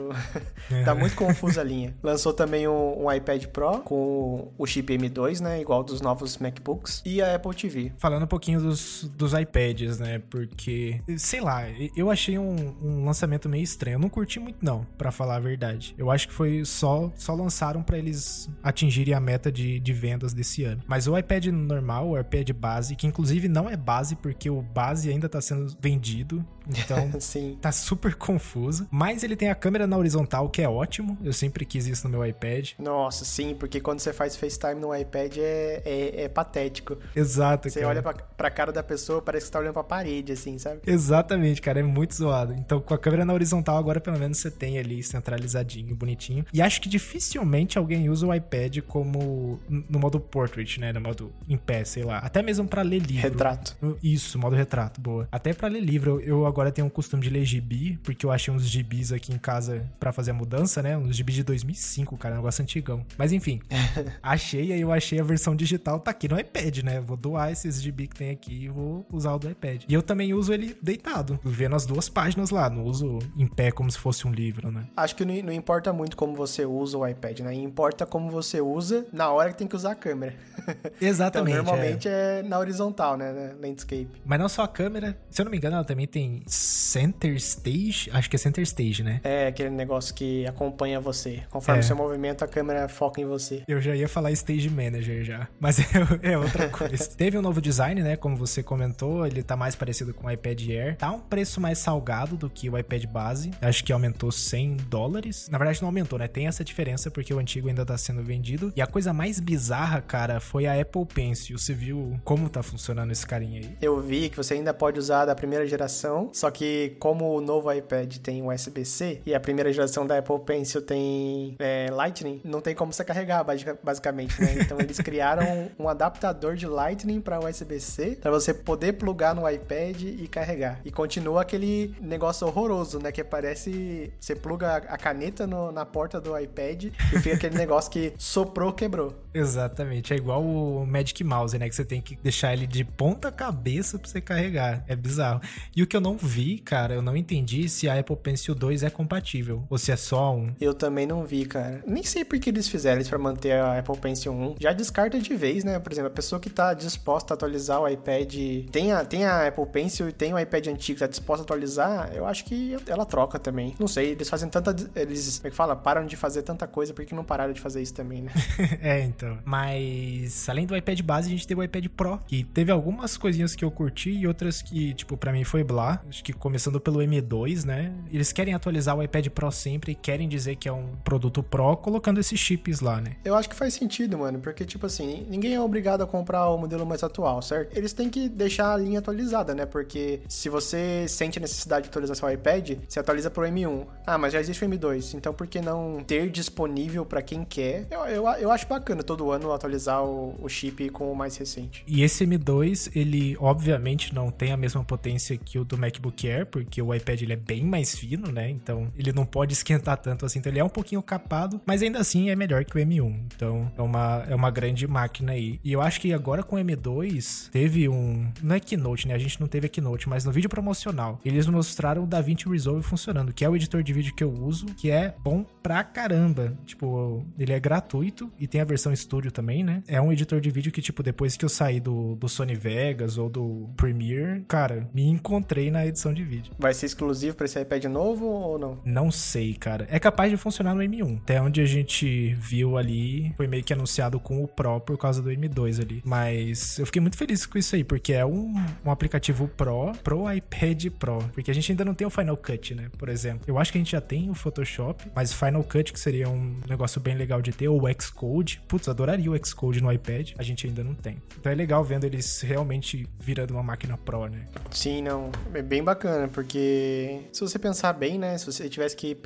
Tá 0.86 0.96
muito 0.96 1.16
confusa 1.16 1.62
a 1.62 1.64
linha. 1.64 1.96
Lançou 2.02 2.34
também 2.34 2.68
um, 2.68 3.06
um 3.06 3.12
iPad 3.12 3.46
Pro 3.48 3.80
com 3.80 4.52
o 4.58 4.66
chip 4.66 4.92
M2, 4.98 5.40
né? 5.40 5.62
Igual 5.62 5.84
dos 5.84 6.02
novos 6.02 6.38
MacBooks 6.38 7.02
e 7.06 7.22
a 7.22 7.36
Apple 7.36 7.56
TV. 7.56 7.92
Falando 7.98 8.24
um 8.24 8.28
pouquinho 8.28 8.60
dos, 8.60 9.10
dos 9.16 9.34
iPads, 9.34 10.00
né? 10.00 10.22
Porque, 10.30 11.02
sei 11.18 11.42
lá, 11.42 11.64
eu 11.96 12.10
achei 12.10 12.38
um, 12.38 12.76
um 12.82 13.06
lançamento 13.06 13.48
meio 13.50 13.64
estranho. 13.64 13.96
Eu 13.96 14.00
não 14.00 14.10
curti 14.10 14.40
muito, 14.40 14.64
não, 14.64 14.86
pra 14.98 15.12
falar 15.12 15.36
a 15.36 15.40
verdade. 15.40 15.96
Eu 15.98 16.12
acho 16.12 16.28
que 16.28 16.34
foi 16.34 16.64
só, 16.66 17.12
só 17.16 17.34
lançaram 17.34 17.84
pra 17.84 17.98
eles 17.98 18.50
atingirem 18.64 19.14
a 19.14 19.20
meta 19.20 19.52
de, 19.52 19.80
de 19.80 19.94
vendas 19.94 20.34
desse 20.34 20.64
ano. 20.64 20.82
Mas 20.88 21.08
o 21.08 21.18
iPad 21.18 21.48
normal, 21.48 22.10
o 22.10 22.20
iPad 22.20 22.50
base, 22.52 22.96
que 22.96 23.08
inclusive 23.08 23.48
não 23.48 23.70
é 23.70 23.76
base, 23.76 24.16
porque 24.16 24.50
o 24.50 24.62
base 24.62 25.10
ainda 25.10 25.28
tá 25.28 25.42
sendo 25.42 25.76
vendido. 25.80 26.46
Então, 26.80 27.12
Sim. 27.20 27.58
tá 27.62 27.72
super 27.72 28.16
confuso. 28.16 28.88
Mas 28.92 29.24
ele 29.24 29.36
tem 29.36 29.50
a 29.50 29.56
câmera 29.56 29.86
na 29.88 29.98
horizontal, 29.98 30.50
que 30.50 30.62
é 30.62 30.70
ótimo. 30.70 31.18
Eu 31.24 31.34
sempre 31.34 31.66
quis 31.66 31.88
isso 31.88 32.08
no 32.08 32.18
meu 32.18 32.26
iPad. 32.26 32.72
Nossa, 32.80 33.26
sim, 33.26 33.56
porque 33.56 33.80
quando 33.80 34.00
você 34.00 34.14
faz 34.14 34.36
FaceTime 34.36 34.76
no 34.80 34.96
iPad 34.96 35.38
é, 35.38 35.82
é, 35.86 36.24
é 36.24 36.30
patético. 36.30 36.98
Exato, 37.16 37.70
Você 37.70 37.80
cara. 37.80 37.90
olha 37.92 38.02
pra, 38.04 38.14
pra 38.14 38.50
cara 38.52 38.72
da 38.72 38.84
pessoa, 38.84 39.22
parece 39.22 39.46
que 39.48 39.52
tá 39.52 39.60
olhando 39.60 39.74
pra 39.74 39.84
parede, 39.84 40.32
assim, 40.34 40.58
sabe? 40.58 40.82
Exatamente, 40.86 41.62
cara, 41.62 41.80
é 41.80 41.84
muito 41.84 42.16
zoado. 42.16 42.54
Então, 42.54 42.80
com 42.80 42.94
a 42.94 42.98
câmera 42.98 43.26
na 43.26 43.34
horizontal, 43.34 43.78
agora 43.78 44.00
pelo 44.00 44.18
menos 44.20 44.38
você 44.38 44.50
tem 44.52 44.78
ali 44.78 45.02
centralizadinho, 45.04 45.96
bonitinho. 45.96 46.46
E 46.54 46.62
acho 46.62 46.82
que 46.82 46.90
dificilmente 46.90 47.78
alguém 47.78 48.10
usa 48.10 48.26
o 48.28 48.34
iPad 48.34 48.80
como 48.88 49.60
no 49.70 50.00
modo 50.00 50.20
portrait, 50.20 50.80
né? 50.80 50.92
No 50.94 51.02
modo 51.02 51.32
em 51.48 51.58
pé, 51.58 51.84
sei 51.84 52.04
lá. 52.04 52.18
Até 52.20 52.42
mesmo 52.42 52.68
pra 52.68 52.82
ler 52.82 53.00
livro. 53.00 53.30
Retrato. 53.30 53.76
Isso, 54.02 54.38
modo 54.40 54.56
retrato, 54.56 55.00
boa. 55.02 55.28
Até 55.32 55.54
pra 55.54 55.68
ler 55.68 55.82
livro, 55.82 56.20
eu, 56.20 56.22
eu 56.22 56.46
agora 56.46 56.61
tenho 56.70 56.88
o 56.88 56.92
costume 56.92 57.24
de 57.24 57.30
ler 57.30 57.46
gibi, 57.46 57.98
porque 58.04 58.26
eu 58.26 58.32
achei 58.32 58.54
uns 58.54 58.68
gibis 58.68 59.14
aqui 59.14 59.32
em 59.32 59.38
casa 59.38 59.90
pra 59.98 60.12
fazer 60.12 60.32
a 60.32 60.34
mudança, 60.34 60.82
né? 60.82 60.98
Uns 60.98 61.16
gibis 61.16 61.36
de 61.36 61.44
2005, 61.44 62.18
cara, 62.18 62.36
um 62.36 62.38
negócio 62.40 62.62
antigão. 62.62 63.06
Mas 63.18 63.32
enfim, 63.32 63.62
achei, 64.22 64.74
aí 64.74 64.82
eu 64.82 64.92
achei 64.92 65.20
a 65.20 65.24
versão 65.24 65.56
digital, 65.56 66.00
tá 66.00 66.12
aqui 66.12 66.28
no 66.28 66.38
iPad, 66.38 66.80
né? 66.80 67.00
Vou 67.00 67.16
doar 67.16 67.52
esses 67.52 67.82
gibi 67.82 68.08
que 68.08 68.16
tem 68.16 68.32
aqui 68.32 68.66
e 68.66 68.70
vou 68.70 69.06
usar 69.12 69.34
o 69.34 69.40
do 69.40 69.50
iPad. 69.50 69.84
E 69.88 69.94
eu 69.94 70.02
também 70.02 70.34
uso 70.34 70.54
ele 70.54 70.76
deitado, 70.82 71.40
vendo 71.44 71.76
as 71.76 71.86
duas 71.86 72.10
páginas 72.10 72.50
lá, 72.50 72.70
não 72.70 72.84
uso 72.84 73.20
em 73.38 73.48
pé 73.48 73.72
como 73.72 73.90
se 73.90 73.98
fosse 73.98 74.28
um 74.28 74.32
livro, 74.32 74.70
né? 74.70 74.84
Acho 74.98 75.16
que 75.16 75.24
não, 75.24 75.36
não 75.44 75.54
importa 75.54 75.94
muito 75.94 76.18
como 76.18 76.36
você 76.36 76.66
usa 76.66 76.98
o 76.98 77.08
iPad, 77.08 77.40
né? 77.40 77.54
Importa 77.54 78.06
como 78.06 78.30
você 78.30 78.60
usa 78.60 79.06
na 79.14 79.32
hora 79.32 79.52
que 79.52 79.58
tem 79.58 79.68
que 79.68 79.76
usar 79.76 79.92
a 79.92 79.96
câmera. 79.96 80.36
Então, 80.82 81.08
Exatamente. 81.10 81.56
normalmente 81.56 82.08
é. 82.08 82.44
na 82.44 82.60
horizontal, 82.60 83.18
né? 83.18 83.56
Landscape. 83.60 84.10
Mas 84.24 84.40
não 84.40 84.48
só 84.48 84.64
a 84.64 84.68
câmera, 84.68 85.18
se 85.30 85.42
eu 85.42 85.46
não 85.46 85.52
me 85.52 85.58
engano, 85.58 85.76
ela 85.76 85.86
também 85.86 86.08
tem 86.08 86.41
Center 86.48 87.36
Stage, 87.36 88.10
acho 88.14 88.30
que 88.30 88.36
é 88.36 88.40
Center 88.40 88.62
Stage, 88.64 89.04
né? 89.04 89.20
É 89.24 89.48
aquele 89.48 89.70
negócio 89.70 90.14
que 90.14 90.46
acompanha 90.48 91.00
você. 91.00 91.44
Conforme 91.50 91.80
É. 91.80 91.84
o 91.84 91.86
seu 91.86 91.96
movimento, 91.96 92.44
a 92.44 92.48
câmera 92.48 92.88
foca 92.88 93.22
em 93.22 93.26
você. 93.26 93.64
Eu 93.68 93.82
já 93.82 93.96
ia 93.96 94.08
falar 94.08 94.32
Stage 94.32 94.70
Manager 94.70 95.24
já, 95.24 95.48
mas 95.60 95.80
é, 96.24 96.32
é 96.34 96.38
outra 96.38 96.70
coisa. 96.70 97.06
Teve 97.16 97.38
um 97.38 97.42
novo 97.42 97.62
design, 97.62 98.02
né? 98.02 98.16
Como 98.16 98.36
você 98.36 98.62
comentou, 98.64 99.26
ele 99.26 99.44
tá 99.44 99.56
mais 99.56 99.76
parecido 99.76 100.14
com 100.14 100.28
o 100.28 100.32
iPad 100.32 100.62
Air. 100.70 100.98
Tá 100.98 101.12
um 101.12 101.20
preço 101.20 101.60
mais 101.62 101.78
salgado 101.78 102.36
do 102.36 102.50
que 102.50 102.70
o 102.70 102.78
iPad 102.78 103.06
base. 103.06 103.52
Acho 103.62 103.84
que 103.84 103.92
aumentou 103.94 104.32
100 104.32 104.78
dólares. 104.90 105.48
Na 105.50 105.58
verdade, 105.58 105.82
não 105.82 105.90
aumentou, 105.90 106.18
né? 106.20 106.28
Tem 106.28 106.48
essa 106.48 106.64
diferença 106.64 107.10
porque 107.12 107.34
o 107.34 107.40
antigo 107.40 107.68
ainda 107.68 107.86
tá 107.86 107.98
sendo 107.98 108.24
vendido. 108.24 108.72
E 108.76 108.82
a 108.82 108.88
coisa 108.88 109.14
mais 109.14 109.40
bizarra, 109.40 110.02
cara, 110.02 110.40
foi 110.40 110.66
a 110.68 110.80
Apple 110.80 111.06
Pencil. 111.06 111.58
Você 111.58 111.74
viu 111.74 112.20
como 112.24 112.50
tá 112.50 112.62
funcionando 112.64 113.12
esse 113.12 113.26
carinha 113.26 113.60
aí? 113.62 113.78
Eu 113.82 114.00
vi 114.00 114.30
que 114.30 114.38
você 114.38 114.54
ainda 114.56 114.74
pode 114.74 115.00
usar 115.00 115.26
da 115.26 115.36
primeira 115.36 115.66
geração, 115.68 116.31
só 116.32 116.50
que 116.52 116.96
como 117.00 117.36
o 117.36 117.42
novo 117.42 117.72
iPad 117.72 118.18
tem 118.18 118.42
USB-C 118.46 119.22
e 119.26 119.34
a 119.34 119.40
primeira 119.40 119.72
geração 119.72 120.06
da 120.06 120.18
Apple 120.18 120.40
Pencil 120.40 120.82
tem 120.82 121.56
é, 121.60 121.90
Lightning, 121.92 122.42
não 122.44 122.62
tem 122.62 122.74
como 122.76 122.92
você 122.94 123.04
carregar, 123.04 123.44
basica- 123.44 123.78
basicamente, 123.84 124.40
né? 124.42 124.56
Então 124.62 124.80
eles 124.80 124.98
criaram 125.02 125.70
um 125.80 125.88
adaptador 125.90 126.56
de 126.56 126.66
Lightning 126.68 127.22
para 127.22 127.40
USB-C 127.40 128.18
para 128.22 128.32
você 128.32 128.54
poder 128.54 128.94
plugar 128.94 129.34
no 129.36 129.50
iPad 129.50 130.02
e 130.02 130.28
carregar. 130.28 130.80
E 130.86 130.92
continua 130.92 131.42
aquele 131.42 131.96
negócio 132.02 132.48
horroroso, 132.48 133.00
né? 133.00 133.12
Que 133.12 133.24
parece 133.24 134.12
você 134.20 134.36
pluga 134.36 134.78
a 134.78 134.98
caneta 134.98 135.46
no- 135.48 135.72
na 135.72 135.86
porta 135.86 136.20
do 136.20 136.38
iPad 136.38 136.86
e 136.86 137.20
fica 137.20 137.36
aquele 137.36 137.58
negócio 137.58 137.92
que 137.92 138.14
soprou, 138.18 138.72
quebrou. 138.74 139.14
Exatamente, 139.34 140.14
é 140.14 140.18
igual 140.18 140.44
o 140.44 140.86
Magic 140.86 141.24
Mouse, 141.24 141.58
né? 141.58 141.70
Que 141.70 141.76
você 141.76 141.86
tem 141.86 142.02
que 142.02 142.18
deixar 142.18 142.54
ele 142.54 142.68
de 142.68 142.84
ponta 142.84 143.32
cabeça 143.32 143.98
pra 143.98 144.10
você 144.10 144.22
carregar. 144.22 144.84
É 144.88 144.96
bizarro. 144.96 145.42
E 145.76 145.82
o 145.82 145.88
que 145.88 145.96
eu 145.96 146.02
não 146.02 146.18
vi, 146.18 146.60
cara, 146.60 146.94
eu 146.94 147.02
não 147.02 147.16
entendi 147.16 147.70
se 147.70 147.88
a 147.88 148.00
Apple 148.00 148.16
Pencil 148.16 148.54
2 148.54 148.84
é 148.84 148.90
compatível. 148.90 149.66
Ou 149.70 149.78
se 149.78 149.92
é 149.92 149.96
só 149.96 150.36
um. 150.36 150.54
Eu 150.60 150.74
também 150.74 151.06
não 151.06 151.26
vi, 151.26 151.46
cara. 151.46 151.84
Nem 151.88 152.04
sei 152.04 152.26
por 152.26 152.40
que 152.40 152.50
eles 152.50 152.68
fizeram 152.68 153.02
isso 153.02 153.10
pra 153.10 153.20
manter 153.20 153.54
a 153.54 153.80
Apple 153.80 153.98
Pencil 153.98 154.34
1. 154.34 154.56
Já 154.60 154.74
descarta 154.74 155.20
de 155.20 155.36
vez, 155.36 155.64
né? 155.64 155.80
Por 155.80 155.92
exemplo, 155.92 156.10
a 156.10 156.14
pessoa 156.14 156.40
que 156.40 156.50
tá 156.50 156.74
disposta 156.74 157.34
a 157.34 157.36
atualizar 157.36 157.82
o 157.82 157.88
iPad, 157.88 158.34
tem 158.72 158.92
a, 158.92 159.06
tem 159.06 159.26
a 159.26 159.48
Apple 159.48 159.66
Pencil 159.68 160.10
e 160.10 160.12
tem 160.12 160.34
o 160.34 160.40
iPad 160.40 160.68
antigo 160.68 160.96
que 160.96 161.00
tá 161.00 161.08
disposta 161.08 161.44
a 161.44 161.46
atualizar, 161.46 162.12
eu 162.14 162.26
acho 162.26 162.46
que 162.46 162.76
ela 162.88 163.06
troca 163.06 163.40
também. 163.40 163.76
Não 163.80 163.88
sei, 163.88 164.12
eles 164.12 164.30
fazem 164.30 164.50
tanta. 164.50 164.76
Eles, 164.96 165.38
como 165.38 165.48
é 165.48 165.52
que 165.52 165.56
fala? 165.56 165.76
Param 165.76 166.06
de 166.06 166.16
fazer 166.16 166.42
tanta 166.42 166.68
coisa, 166.68 166.94
por 166.94 167.06
que 167.06 167.16
não 167.16 167.24
pararam 167.24 167.54
de 167.54 167.62
fazer 167.62 167.82
isso 167.82 167.94
também, 167.94 168.24
né? 168.24 168.32
é, 168.82 169.02
então. 169.02 169.21
Então. 169.22 169.38
Mas 169.46 170.50
além 170.50 170.66
do 170.66 170.76
iPad 170.76 171.00
base, 171.02 171.28
a 171.28 171.32
gente 171.32 171.48
teve 171.48 171.62
o 171.62 171.64
iPad 171.64 171.86
Pro, 171.90 172.20
que 172.28 172.44
teve 172.44 172.72
algumas 172.72 173.18
coisinhas 173.18 173.56
que 173.56 173.64
eu 173.64 173.70
curti 173.70 174.12
e 174.12 174.28
outras 174.28 174.62
que, 174.62 174.94
tipo, 174.94 175.16
para 175.16 175.32
mim 175.32 175.44
foi 175.44 175.64
blá. 175.64 176.02
Acho 176.10 176.24
que 176.24 176.34
começando 176.34 176.80
pelo 176.82 177.00
M2, 177.00 177.66
né? 177.66 177.94
Eles 178.12 178.32
querem 178.32 178.54
atualizar 178.54 178.98
o 178.98 179.04
iPad 179.04 179.28
Pro 179.28 179.52
sempre 179.52 179.92
e 179.92 179.96
querem 179.96 180.28
dizer 180.28 180.56
que 180.56 180.68
é 180.68 180.74
um 180.74 180.96
produto 181.04 181.44
Pro, 181.44 181.78
colocando 181.78 182.20
esses 182.20 182.40
chips 182.40 182.80
lá, 182.80 183.00
né? 183.00 183.16
Eu 183.24 183.36
acho 183.36 183.50
que 183.50 183.56
faz 183.56 183.74
sentido, 183.74 184.18
mano, 184.18 184.40
porque, 184.40 184.66
tipo 184.66 184.86
assim, 184.86 185.26
ninguém 185.30 185.54
é 185.54 185.62
obrigado 185.62 186.02
a 186.02 186.08
comprar 186.08 186.50
o 186.50 186.58
modelo 186.58 186.86
mais 186.86 187.04
atual, 187.04 187.42
certo? 187.42 187.78
Eles 187.78 187.94
têm 187.94 188.10
que 188.10 188.28
deixar 188.28 188.74
a 188.74 188.78
linha 188.78 189.00
atualizada, 189.00 189.54
né? 189.54 189.66
Porque 189.66 190.22
se 190.28 190.50
você 190.50 191.06
sente 191.08 191.38
a 191.38 191.42
necessidade 191.42 191.84
de 191.84 191.90
atualizar 191.90 192.16
seu 192.16 192.30
iPad, 192.30 192.72
você 192.88 193.00
atualiza 193.00 193.30
pro 193.30 193.44
M1. 193.44 193.86
Ah, 194.06 194.18
mas 194.18 194.34
já 194.34 194.40
existe 194.40 194.64
o 194.64 194.70
M2, 194.70 195.14
então 195.16 195.34
por 195.34 195.48
que 195.48 195.62
não 195.62 196.04
ter 196.06 196.30
disponível 196.30 197.06
para 197.06 197.22
quem 197.22 197.44
quer? 197.44 197.86
Eu, 197.92 198.06
eu, 198.06 198.28
eu, 198.40 198.52
acho 198.52 198.68
bacana 198.68 199.04
todo 199.12 199.32
ano 199.32 199.52
atualizar 199.52 200.04
o, 200.04 200.36
o 200.42 200.48
chip 200.48 200.90
com 200.90 201.12
o 201.12 201.16
mais 201.16 201.36
recente. 201.36 201.84
E 201.86 202.02
esse 202.02 202.26
M2, 202.26 202.92
ele 202.96 203.36
obviamente 203.40 204.16
não 204.16 204.32
tem 204.32 204.52
a 204.52 204.58
mesma 204.58 204.84
potência 204.84 205.38
que 205.38 205.60
o 205.60 205.66
do 205.66 205.78
MacBook 205.78 206.30
Air, 206.30 206.46
porque 206.46 206.82
o 206.82 206.94
iPad 206.94 207.22
ele 207.22 207.34
é 207.34 207.38
bem 207.38 207.64
mais 207.66 207.98
fino, 207.98 208.32
né? 208.32 208.50
Então 208.50 208.92
ele 208.98 209.12
não 209.12 209.26
pode 209.26 209.52
esquentar 209.54 209.98
tanto 209.98 210.26
assim. 210.26 210.40
Então 210.40 210.52
ele 210.52 210.60
é 210.60 210.64
um 210.64 210.70
pouquinho 210.70 211.02
capado, 211.02 211.60
mas 211.66 211.82
ainda 211.82 212.00
assim 212.00 212.30
é 212.30 212.36
melhor 212.36 212.64
que 212.64 212.78
o 212.78 212.80
M1. 212.80 213.20
Então 213.36 213.72
é 213.78 213.82
uma, 213.82 214.26
é 214.30 214.36
uma 214.36 214.50
grande 214.50 214.88
máquina 214.88 215.34
aí. 215.34 215.60
E 215.64 215.74
eu 215.74 215.82
acho 215.82 216.00
que 216.00 216.14
agora 216.14 216.42
com 216.42 216.56
o 216.56 216.60
M2 216.60 217.50
teve 217.50 217.90
um. 217.90 218.32
Não 218.42 218.56
é 218.56 218.60
Keynote, 218.60 219.08
né? 219.08 219.14
A 219.14 219.20
gente 219.20 219.40
não 219.42 219.48
teve 219.48 219.66
a 219.66 219.70
Keynote, 219.70 220.08
mas 220.08 220.24
no 220.24 220.32
vídeo 220.32 220.50
promocional 220.50 221.20
eles 221.26 221.48
mostraram 221.48 222.04
o 222.04 222.08
DaVinci 222.08 222.48
Resolve 222.48 222.82
funcionando, 222.82 223.34
que 223.34 223.44
é 223.44 223.50
o 223.50 223.56
editor 223.56 223.84
de 223.84 223.94
vídeo 223.94 224.16
que 224.16 224.24
eu 224.24 224.32
uso, 224.32 224.68
que 224.68 224.90
é 224.90 225.14
bom 225.22 225.46
pra 225.62 225.84
caramba. 225.84 226.58
Tipo, 226.66 227.26
ele 227.38 227.52
é 227.52 227.60
gratuito 227.60 228.32
e 228.40 228.48
tem 228.48 228.62
a 228.62 228.66
versão 228.66 228.94
Studio 229.02 229.32
também, 229.32 229.64
né? 229.64 229.84
É 229.88 230.02
um 230.02 230.12
editor 230.12 230.40
de 230.40 230.50
vídeo 230.50 230.72
que, 230.72 230.82
tipo, 230.82 231.04
depois 231.04 231.36
que 231.36 231.46
eu 231.46 231.50
saí 231.50 231.80
do, 231.80 232.16
do 232.16 232.30
Sony 232.30 232.56
Vegas 232.56 233.18
ou 233.18 233.30
do 233.30 233.70
Premiere, 233.76 234.44
cara, 234.48 234.90
me 234.94 235.08
encontrei 235.08 235.70
na 235.72 235.86
edição 235.86 236.14
de 236.14 236.24
vídeo. 236.24 236.54
Vai 236.58 236.74
ser 236.74 236.86
exclusivo 236.86 237.36
para 237.36 237.46
esse 237.46 237.60
iPad 237.60 237.86
novo 237.86 238.26
ou 238.26 238.60
não? 238.60 238.80
Não 238.86 239.12
sei, 239.12 239.54
cara. 239.54 239.88
É 239.90 240.00
capaz 240.00 240.32
de 240.32 240.38
funcionar 240.38 240.74
no 240.74 240.82
M1. 240.82 241.18
Até 241.18 241.42
onde 241.42 241.62
a 241.62 241.66
gente 241.66 242.34
viu 242.36 242.78
ali, 242.78 243.34
foi 243.36 243.48
meio 243.48 243.64
que 243.64 243.74
anunciado 243.74 244.20
com 244.20 244.44
o 244.44 244.48
Pro 244.48 244.80
por 244.80 244.98
causa 244.98 245.22
do 245.22 245.30
M2 245.30 245.82
ali. 245.82 246.02
Mas 246.06 246.78
eu 246.80 246.86
fiquei 246.86 247.02
muito 247.02 247.18
feliz 247.18 247.46
com 247.46 247.58
isso 247.58 247.76
aí, 247.76 247.84
porque 247.84 248.14
é 248.14 248.26
um, 248.26 248.54
um 248.86 248.92
aplicativo 248.92 249.48
Pro 249.48 249.92
pro 250.04 250.32
iPad 250.32 250.88
Pro. 251.00 251.20
Porque 251.34 251.52
a 251.52 251.54
gente 251.54 251.72
ainda 251.72 251.86
não 251.86 251.94
tem 251.94 252.06
o 252.06 252.10
Final 252.10 252.38
Cut, 252.38 252.76
né? 252.76 252.90
Por 252.98 253.10
exemplo. 253.10 253.44
Eu 253.48 253.58
acho 253.58 253.72
que 253.72 253.78
a 253.78 253.82
gente 253.82 253.92
já 253.92 254.02
tem 254.02 254.30
o 254.30 254.34
Photoshop, 254.34 255.10
mas 255.16 255.34
Final 255.34 255.64
Cut, 255.64 255.94
que 255.94 256.00
seria 256.00 256.30
um 256.30 256.60
negócio 256.68 257.00
bem 257.00 257.16
legal 257.16 257.42
de 257.42 257.52
ter, 257.52 257.68
ou 257.68 257.84
o 257.84 258.02
Xcode. 258.02 258.62
Putz, 258.68 258.88
adoraria 258.92 259.32
o 259.32 259.46
Xcode 259.46 259.82
no 259.82 259.92
iPad. 259.92 260.32
A 260.38 260.44
gente 260.44 260.68
ainda 260.68 260.84
não 260.84 260.94
tem. 260.94 261.22
Então 261.40 261.52
é 261.52 261.56
legal 261.56 261.84
vendo 261.84 262.06
eles 262.06 262.42
realmente 262.42 263.08
virando 263.20 263.52
uma 263.52 263.64
máquina 263.64 263.98
Pro, 263.98 264.28
né? 264.28 264.46
Sim, 264.70 265.02
não. 265.02 265.32
É 265.54 265.62
bem 265.62 265.84
bacana, 265.84 266.28
porque 266.28 267.22
se 267.32 267.42
você 267.42 267.58
pensar 267.60 267.94
bem, 267.94 268.18
né? 268.18 268.38
Se 268.38 268.46
você 268.46 268.70
tivesse 268.70 268.96
que 268.96 269.18